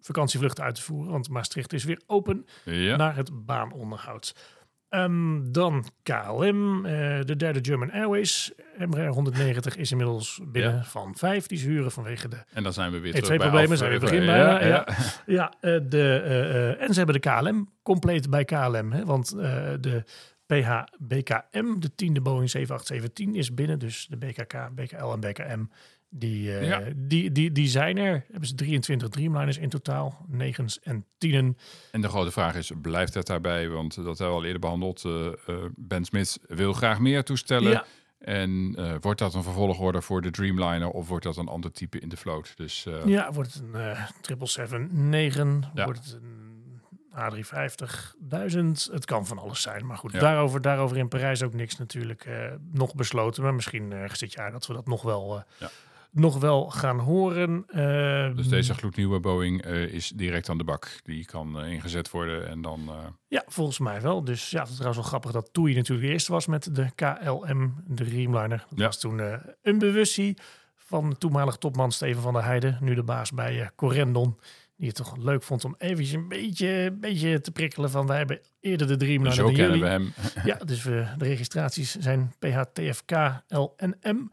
vakantievluchten 0.00 0.64
uit 0.64 0.74
te 0.74 0.82
voeren. 0.82 1.12
Want 1.12 1.28
Maastricht 1.28 1.72
is 1.72 1.84
weer 1.84 2.00
open 2.06 2.46
ja. 2.64 2.96
naar 2.96 3.16
het 3.16 3.46
baanonderhoud. 3.46 4.34
Um, 4.94 5.52
dan 5.52 5.84
KLM, 6.02 6.86
uh, 6.86 7.20
de 7.20 7.36
derde 7.36 7.58
German 7.62 7.90
Airways. 7.90 8.52
Embraer 8.78 9.08
190 9.08 9.76
is 9.76 9.90
inmiddels 9.90 10.40
binnen 10.44 10.74
ja. 10.74 10.84
van 10.84 11.14
vijf. 11.16 11.46
Die 11.46 11.58
ze 11.58 11.68
huren 11.68 11.92
vanwege 11.92 12.28
de... 12.28 12.36
En 12.52 12.62
dan 12.62 12.72
zijn 12.72 12.92
we 12.92 12.98
weer 12.98 13.16
E2 13.16 13.20
terug 13.20 13.50
bij 13.50 13.76
zijn 13.76 13.92
we 13.92 13.98
begin 13.98 14.22
ja, 14.22 14.26
bijna. 14.26 14.66
ja. 14.66 14.66
Ja, 14.66 14.86
ja 15.26 15.52
uh, 15.60 15.80
de, 15.88 16.22
uh, 16.24 16.82
en 16.82 16.92
ze 16.92 16.96
hebben 16.96 17.20
de 17.20 17.30
KLM 17.30 17.68
compleet 17.82 18.30
bij 18.30 18.44
KLM. 18.44 18.92
Hè, 18.92 19.04
want 19.04 19.32
eh, 19.32 19.72
de 19.80 20.04
PH 20.46 20.82
BKM, 20.98 21.78
de 21.78 21.94
tiende 21.94 22.20
Boeing 22.20 22.50
7817, 22.50 23.34
is 23.34 23.54
binnen. 23.54 23.78
Dus 23.78 24.06
de 24.10 24.16
BKK, 24.16 24.68
BKL 24.74 25.12
en 25.12 25.20
BKM 25.20 25.64
die, 26.14 26.42
uh, 26.48 26.66
Ja. 26.68 26.82
die, 26.96 27.32
die, 27.32 27.52
die 27.52 27.68
zijn 27.68 27.96
er. 27.96 28.24
Hebben 28.30 28.48
ze 28.48 28.54
23 28.54 29.08
Dreamliners 29.08 29.58
in 29.58 29.68
totaal, 29.68 30.24
negens 30.28 30.80
en 30.80 31.04
tienen. 31.18 31.56
En 31.90 32.00
de 32.00 32.08
grote 32.08 32.30
vraag 32.30 32.54
is, 32.54 32.70
blijft 32.82 33.14
het 33.14 33.26
daarbij? 33.26 33.68
Want 33.68 33.94
dat 33.94 34.04
hebben 34.04 34.26
we 34.28 34.32
al 34.32 34.44
eerder 34.44 34.60
behandeld. 34.60 35.04
Uh, 35.04 35.12
uh, 35.46 35.56
ben 35.76 36.04
Smith 36.04 36.38
wil 36.46 36.72
graag 36.72 36.98
meer 36.98 37.24
toestellen. 37.24 37.70
Ja. 37.70 37.84
En 38.18 38.76
wordt 39.00 39.18
dat 39.18 39.34
een 39.34 39.42
vervolgorde 39.42 40.02
voor 40.02 40.22
de 40.22 40.30
Dreamliner 40.30 40.88
of 40.88 41.08
wordt 41.08 41.24
dat 41.24 41.36
een 41.36 41.48
ander 41.48 41.72
type 41.72 41.98
in 41.98 42.08
de 42.08 42.16
vloot? 42.16 42.52
Dus, 42.56 42.86
ja, 43.04 43.32
wordt 43.32 43.54
het 43.54 43.62
een 43.72 43.80
uh, 43.80 45.30
777-9, 45.64 45.68
Ja. 45.74 45.84
wordt 45.84 46.04
het 46.04 46.18
een 46.22 46.42
A350, 47.14 48.16
1000. 48.18 48.88
Het 48.92 49.04
kan 49.04 49.26
van 49.26 49.38
alles 49.38 49.62
zijn. 49.62 49.86
Maar 49.86 49.96
goed, 49.98 50.20
daarover, 50.20 50.60
daarover 50.60 50.96
in 50.96 51.08
Parijs 51.08 51.42
ook 51.42 51.54
niks 51.54 51.78
natuurlijk 51.78 52.24
eh, 52.24 52.34
nog 52.72 52.94
besloten. 52.94 53.42
Maar 53.42 53.54
misschien 53.54 53.92
ergens 53.92 54.20
dit 54.20 54.32
jaar 54.32 54.52
dat 54.52 54.66
we 54.66 54.72
dat 54.72 54.86
nog 54.86 55.02
wel, 55.02 55.36
eh, 55.36 55.42
Ja. 55.58 55.70
Nog 56.12 56.38
wel 56.38 56.70
gaan 56.70 56.98
horen. 56.98 57.64
Eh, 57.66 58.36
Dus 58.36 58.48
deze 58.48 58.74
gloednieuwe 58.74 59.20
Boeing 59.20 59.62
eh, 59.62 59.82
is 59.82 60.08
direct 60.08 60.48
aan 60.48 60.58
de 60.58 60.64
bak. 60.64 61.00
Die 61.02 61.24
kan 61.24 61.60
eh, 61.60 61.70
ingezet 61.72 62.10
worden 62.10 62.48
en 62.48 62.62
dan... 62.62 62.80
eh, 62.88 62.94
Ja, 63.28 63.42
volgens 63.46 63.78
mij 63.78 64.00
wel. 64.00 64.24
Dus 64.24 64.50
ja, 64.50 64.58
het 64.60 64.68
is 64.68 64.74
trouwens 64.74 65.00
wel 65.00 65.08
grappig 65.08 65.30
dat 65.32 65.48
TUI 65.52 65.74
natuurlijk 65.74 66.06
de 66.06 66.12
eerste 66.12 66.32
was 66.32 66.46
met 66.46 66.74
de 66.74 66.86
KLM, 66.94 67.74
de 67.86 68.04
Dreamliner. 68.04 68.64
Dat 68.68 68.78
Ja. 68.78 68.84
was 68.84 69.00
toen 69.00 69.20
een 69.62 69.78
bewustie 69.78 70.36
van 70.76 71.10
de 71.10 71.16
toenmalige 71.16 71.58
topman 71.58 71.92
Steven 71.92 72.22
van 72.22 72.32
der 72.32 72.44
Heijden. 72.44 72.78
Nu 72.80 72.94
de 72.94 73.02
baas 73.02 73.30
bij 73.32 73.70
Corendon. 73.76 74.38
Die 74.76 74.86
het 74.90 74.96
toch 74.96 75.16
leuk 75.16 75.42
vond 75.42 75.64
om 75.64 75.74
eventjes 75.78 76.12
een 76.12 76.28
beetje, 76.28 76.66
een 76.68 77.00
beetje 77.00 77.40
te 77.40 77.50
prikkelen 77.52 77.90
van 77.90 78.06
wij 78.06 78.16
hebben 78.18 78.40
eerder 78.60 78.86
de 78.86 78.96
Dreamliner 78.96 79.32
zo 79.32 79.42
dan 79.44 79.54
kennen 79.54 79.78
jullie. 79.78 79.98
we 79.98 80.10
hem. 80.32 80.44
Ja, 80.44 80.54
dus 80.64 80.82
we, 80.82 81.06
de 81.18 81.24
registraties 81.24 81.94
zijn 81.98 82.32
PHTFK 82.38 83.12
LNM. 83.48 84.32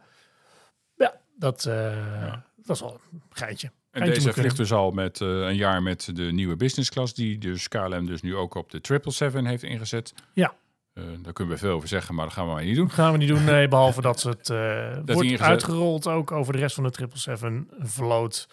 Ja, 1.40 1.46
dat, 1.48 1.66
eh, 1.66 2.34
dat 2.56 2.76
is 2.76 2.82
wel 2.82 3.00
een 3.14 3.22
geintje. 3.30 3.72
En 3.92 4.02
Eindje 4.02 4.22
deze 4.22 4.34
vliegt 4.34 4.58
dus 4.58 4.72
al 4.72 4.92
met 4.92 5.22
eh, 5.22 5.28
een 5.28 5.56
jaar 5.56 5.82
met 5.84 6.10
de 6.16 6.24
nieuwe 6.24 6.56
business 6.56 6.90
class, 6.90 7.14
die 7.14 7.38
dus 7.38 7.68
KLM 7.68 8.06
dus 8.06 8.22
nu 8.22 8.36
ook 8.36 8.56
op 8.56 8.72
de 8.72 8.80
777 8.82 9.50
heeft 9.50 9.64
ingezet. 9.64 10.14
Ja. 10.34 10.54
Eh, 10.94 11.04
daar 11.22 11.34
kunnen 11.34 11.54
we 11.54 11.60
veel 11.60 11.74
over 11.74 11.88
zeggen, 11.88 12.16
maar 12.16 12.26
dat 12.26 12.34
gaan 12.34 12.46
we 12.48 12.52
maar 12.54 12.64
niet 12.64 12.76
doen. 12.76 12.92
gaan 12.92 13.12
we 13.12 13.18
niet 13.18 13.28
doen, 13.28 13.44
nee, 13.44 13.68
behalve 13.68 14.02
dat 14.02 14.22
het 14.24 14.50
eh, 14.50 14.94
wordt 15.06 15.22
ingezet- 15.22 15.40
uitgerold 15.42 16.08
ook 16.08 16.32
over 16.32 16.54
de 16.54 16.60
rest 16.60 16.76
van 16.76 16.84
de 16.84 16.90
777 16.94 17.90
vloot. 17.94 18.48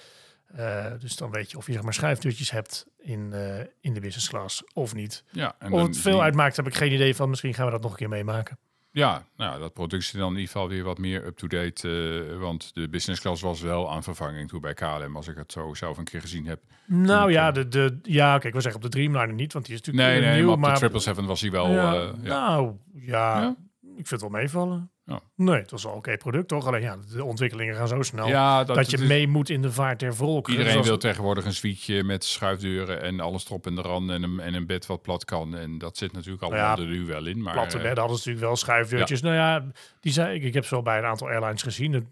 Dus 1.00 1.16
dan 1.16 1.30
weet 1.30 1.50
je 1.50 1.56
of 1.56 1.66
je 1.66 1.72
zeg 1.72 1.82
maar 1.82 1.94
schuifdeurtjes 1.94 2.50
hebt 2.50 2.86
in, 2.98 3.32
in 3.80 3.94
de 3.94 4.00
business 4.00 4.28
class 4.28 4.62
of 4.74 4.94
niet. 4.94 5.24
Ja, 5.30 5.54
en 5.58 5.72
Of 5.72 5.82
het 5.86 5.98
veel 5.98 6.12
die- 6.12 6.20
uitmaakt, 6.20 6.56
heb 6.56 6.66
ik 6.66 6.74
geen 6.74 6.92
idee 6.92 7.16
van. 7.16 7.28
Misschien 7.28 7.54
gaan 7.54 7.64
we 7.64 7.70
dat 7.72 7.82
nog 7.82 7.90
een 7.90 7.96
keer 7.96 8.08
meemaken. 8.08 8.58
Ja, 8.96 9.26
nou, 9.36 9.58
dat 9.60 9.72
product 9.72 10.02
is 10.02 10.10
dan 10.10 10.22
in 10.22 10.38
ieder 10.38 10.46
geval 10.46 10.68
weer 10.68 10.84
wat 10.84 10.98
meer 10.98 11.26
up-to-date. 11.26 11.88
eh, 12.32 12.38
want 12.38 12.74
de 12.74 12.88
business 12.88 13.20
class 13.20 13.42
was 13.42 13.60
wel 13.60 13.90
aan 13.90 14.02
vervanging 14.02 14.48
toe 14.48 14.60
bij 14.60 14.74
KLM, 14.74 15.16
als 15.16 15.28
ik 15.28 15.36
het 15.36 15.52
zo 15.52 15.74
zelf 15.74 15.98
een 15.98 16.04
keer 16.04 16.20
gezien 16.20 16.46
heb. 16.46 16.60
Nou 16.86 17.30
ja, 17.30 17.50
de, 17.50 17.68
de, 17.68 17.98
ja 18.02 18.30
kijk, 18.32 18.44
ik 18.44 18.52
wil 18.52 18.60
zeggen 18.62 18.82
op 18.84 18.90
de 18.90 18.96
Dreamliner 18.98 19.34
niet, 19.34 19.52
want 19.52 19.64
die 19.66 19.74
is 19.74 19.80
natuurlijk 19.80 20.08
Nee, 20.08 20.20
nee, 20.20 20.34
nieuw. 20.36 20.44
maar 20.46 20.54
op 20.54 20.60
maar 20.60 20.90
de 20.90 20.98
777 21.00 21.26
was 21.26 21.40
hij 21.40 21.50
wel... 21.50 21.70
ja, 21.70 21.94
eh, 22.12 22.24
ja. 22.24 22.48
Nou, 22.48 22.76
ja, 22.94 23.40
Ja? 23.40 23.56
ik 23.82 24.06
vind 24.06 24.10
het 24.10 24.20
wel 24.20 24.30
meevallen. 24.30 24.90
Ja. 25.08 25.20
Nee, 25.36 25.56
het 25.56 25.70
was 25.70 25.84
een 25.84 25.90
oké 25.90 26.16
product, 26.16 26.48
toch? 26.48 26.66
Alleen 26.66 26.80
ja, 26.80 26.96
de 27.12 27.24
ontwikkelingen 27.24 27.74
gaan 27.74 27.88
zo 27.88 28.02
snel 28.02 28.26
ja, 28.28 28.64
dat, 28.64 28.76
dat, 28.76 28.90
je 28.90 28.96
is- 28.96 29.06
mee 29.08 29.28
moet 29.28 29.50
in 29.50 29.62
de 29.62 29.72
vaart 29.72 30.00
der 30.00 30.14
volkeren. 30.14 30.50
Iedereen 30.50 30.72
Zoals- 30.72 30.86
wil 30.88 30.98
tegenwoordig 30.98 31.44
een 31.44 31.54
suiteje 31.54 32.04
met 32.04 32.24
schuifdeuren 32.24 33.02
en 33.02 33.20
alles 33.20 33.44
erop 33.46 33.66
en 33.66 33.78
eraan 33.78 34.10
en 34.10 34.22
een, 34.22 34.40
en 34.40 34.54
een 34.54 34.66
bed 34.66 34.86
wat 34.86 35.02
plat 35.02 35.24
kan. 35.24 35.56
En 35.56 35.78
dat 35.78 35.96
zit 35.96 36.12
natuurlijk 36.12 36.42
allemaal 36.42 36.76
Ja, 36.76 36.82
er 36.82 36.88
nu 36.88 37.06
wel 37.06 37.26
in. 37.26 37.42
Maar, 37.42 37.52
platte 37.52 37.76
eh, 37.76 37.82
bedden 37.82 37.98
hadden 37.98 38.16
natuurlijk 38.16 38.44
wel 38.46 38.56
schuifdeurtjes. 38.56 39.20
Nou 39.22 39.34
ja, 39.34 39.64
die 40.00 40.12
zei 40.12 40.34
ik, 40.34 40.42
ik 40.42 40.54
heb 40.54 40.64
ze 40.64 40.74
wel 40.74 40.82
bij 40.82 40.98
een 40.98 41.04
aantal 41.04 41.28
airlines 41.28 41.62
gezien. 41.62 41.92
Het, 41.92 42.04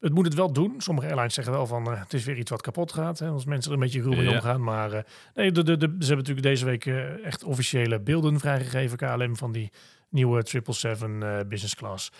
het 0.00 0.12
moet 0.14 0.24
het 0.24 0.34
wel 0.34 0.52
doen. 0.52 0.74
Sommige 0.78 1.06
airlines 1.06 1.34
zeggen 1.34 1.52
wel 1.52 1.66
van 1.66 1.92
eh, 1.92 2.00
het 2.00 2.12
is 2.12 2.24
weer 2.24 2.36
iets 2.36 2.50
wat 2.50 2.62
kapot 2.62 2.92
gaat. 2.92 3.18
Hè, 3.18 3.28
als 3.28 3.44
mensen 3.44 3.70
er 3.70 3.76
een 3.76 3.82
beetje 3.84 4.02
ruw 4.02 4.14
mee 4.14 4.30
omgaan. 4.30 4.62
Maar 4.62 4.92
eh, 4.92 5.02
nee, 5.34 5.52
de, 5.52 5.62
de, 5.62 5.76
de, 5.76 5.86
ze 5.86 6.06
hebben 6.06 6.16
natuurlijk 6.16 6.46
deze 6.46 6.64
week 6.64 6.86
echt 7.24 7.44
officiële 7.44 8.00
beelden 8.00 8.38
vrijgegeven, 8.40 8.96
KLM, 8.98 9.36
van 9.36 9.52
die 9.52 9.70
nieuwe 10.10 10.42
777 10.44 11.40
eh 11.40 11.48
business 11.48 11.74
class. 11.74 12.12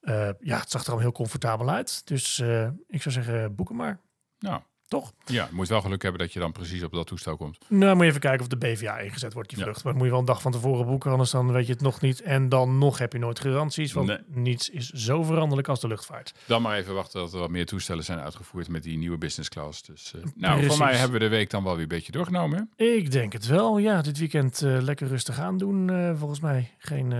Eh, 0.00 0.30
ja, 0.40 0.58
het 0.58 0.70
zag 0.70 0.86
er 0.86 0.92
al 0.92 0.98
heel 0.98 1.12
comfortabel 1.12 1.70
uit. 1.70 2.06
Dus 2.06 2.38
eh, 2.38 2.68
ik 2.86 3.02
zou 3.02 3.14
zeggen, 3.14 3.54
boek 3.54 3.68
hem 3.68 3.76
maar. 3.76 4.00
nou, 4.38 4.62
Toch? 4.94 5.12
ja, 5.24 5.44
je 5.50 5.54
moet 5.54 5.68
wel 5.68 5.80
geluk 5.80 6.02
hebben 6.02 6.20
dat 6.20 6.32
je 6.32 6.38
dan 6.40 6.52
precies 6.52 6.82
op 6.82 6.92
dat 6.92 7.06
toestel 7.06 7.36
komt. 7.36 7.58
Nou, 7.68 7.94
moet 7.94 8.02
je 8.04 8.08
even 8.08 8.20
kijken 8.20 8.40
of 8.40 8.46
de 8.48 8.56
BVA 8.56 8.98
ingezet 8.98 9.32
wordt, 9.32 9.48
die 9.48 9.58
Ja. 9.58 9.64
vlucht. 9.64 9.84
Maar 9.84 9.92
dat 9.92 9.94
moet 10.02 10.04
je 10.04 10.10
wel 10.10 10.20
een 10.20 10.26
dag 10.32 10.42
van 10.42 10.52
tevoren 10.52 10.86
boeken, 10.86 11.10
anders 11.10 11.30
dan 11.30 11.52
weet 11.52 11.66
je 11.66 11.72
het 11.72 11.80
nog 11.82 12.00
niet. 12.00 12.22
En 12.22 12.48
dan 12.48 12.78
nog 12.78 12.98
heb 12.98 13.12
je 13.12 13.18
nooit 13.18 13.40
garanties, 13.40 13.92
want 13.92 14.06
Nee. 14.08 14.18
niets 14.28 14.68
is 14.68 14.88
zo 14.90 15.22
veranderlijk 15.22 15.68
als 15.68 15.80
de 15.80 15.88
luchtvaart. 15.88 16.34
Dan 16.46 16.62
maar 16.62 16.76
even 16.76 16.94
wachten 16.94 17.20
tot 17.20 17.32
er 17.32 17.38
wat 17.38 17.50
meer 17.50 17.66
toestellen 17.66 18.04
zijn 18.04 18.18
uitgevoerd 18.18 18.68
met 18.68 18.82
die 18.82 18.98
nieuwe 18.98 19.18
business 19.18 19.48
class. 19.48 19.82
Dus, 19.82 20.12
eh, 20.14 20.20
nou, 20.34 20.52
Precies. 20.58 20.76
voor 20.76 20.86
mij 20.86 20.94
hebben 20.96 21.18
we 21.18 21.24
de 21.24 21.30
week 21.30 21.50
dan 21.50 21.64
wel 21.64 21.72
weer 21.72 21.82
een 21.82 21.88
beetje 21.88 22.12
doorgenomen. 22.12 22.68
hè? 22.76 22.84
Ik 22.84 23.10
denk 23.10 23.32
het 23.32 23.46
wel. 23.46 23.78
Ja, 23.78 24.02
dit 24.02 24.18
weekend 24.18 24.62
eh, 24.62 24.76
lekker 24.80 25.06
rustig 25.08 25.38
aan 25.38 25.58
doen. 25.58 25.90
eh, 25.90 26.10
volgens 26.16 26.40
mij 26.40 26.70
geen... 26.78 27.12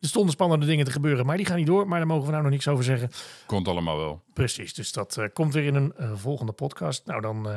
er 0.00 0.08
stonden 0.08 0.32
spannende 0.32 0.66
dingen 0.66 0.84
te 0.84 0.90
gebeuren, 0.90 1.26
maar 1.26 1.36
die 1.36 1.46
gaan 1.46 1.56
niet 1.56 1.66
door. 1.66 1.88
Maar 1.88 1.98
daar 1.98 2.06
mogen 2.08 2.24
we 2.24 2.30
nou 2.30 2.42
nog 2.42 2.52
niks 2.52 2.68
over 2.68 2.84
zeggen. 2.84 3.10
Komt 3.46 3.68
allemaal 3.68 3.96
wel. 3.96 4.22
Precies, 4.32 4.74
dus 4.74 4.92
dat 4.92 5.16
eh, 5.16 5.24
komt 5.32 5.54
weer 5.54 5.64
in 5.64 5.74
een 5.74 5.92
eh, 5.96 6.10
volgende 6.14 6.52
podcast. 6.52 7.06
Nou, 7.06 7.20
dan 7.20 7.48
eh, 7.50 7.56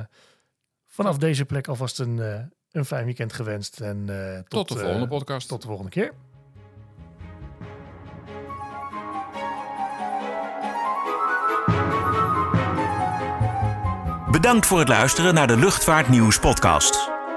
vanaf 0.88 1.17
deze 1.17 1.45
plek 1.45 1.67
alvast 1.67 1.99
een, 1.99 2.19
eh, 2.19 2.39
een 2.71 2.86
fijn 2.86 3.06
weekend 3.06 3.34
gewenst. 3.34 3.80
En 3.80 4.06
eh, 4.08 4.36
tot, 4.36 4.67
Tot, 4.67 4.77
de 4.77 4.84
volgende 4.84 5.08
podcast. 5.08 5.47
Tot 5.47 5.62
de 5.62 5.67
volgende 5.67 5.91
keer. 5.91 6.13
Bedankt 14.32 14.65
voor 14.65 14.80
het 14.80 14.88
luisteren 14.88 15.34
naar 15.34 15.47
de 15.47 15.58
Luchtvaartnieuws 15.58 16.39
podcast. 16.39 17.20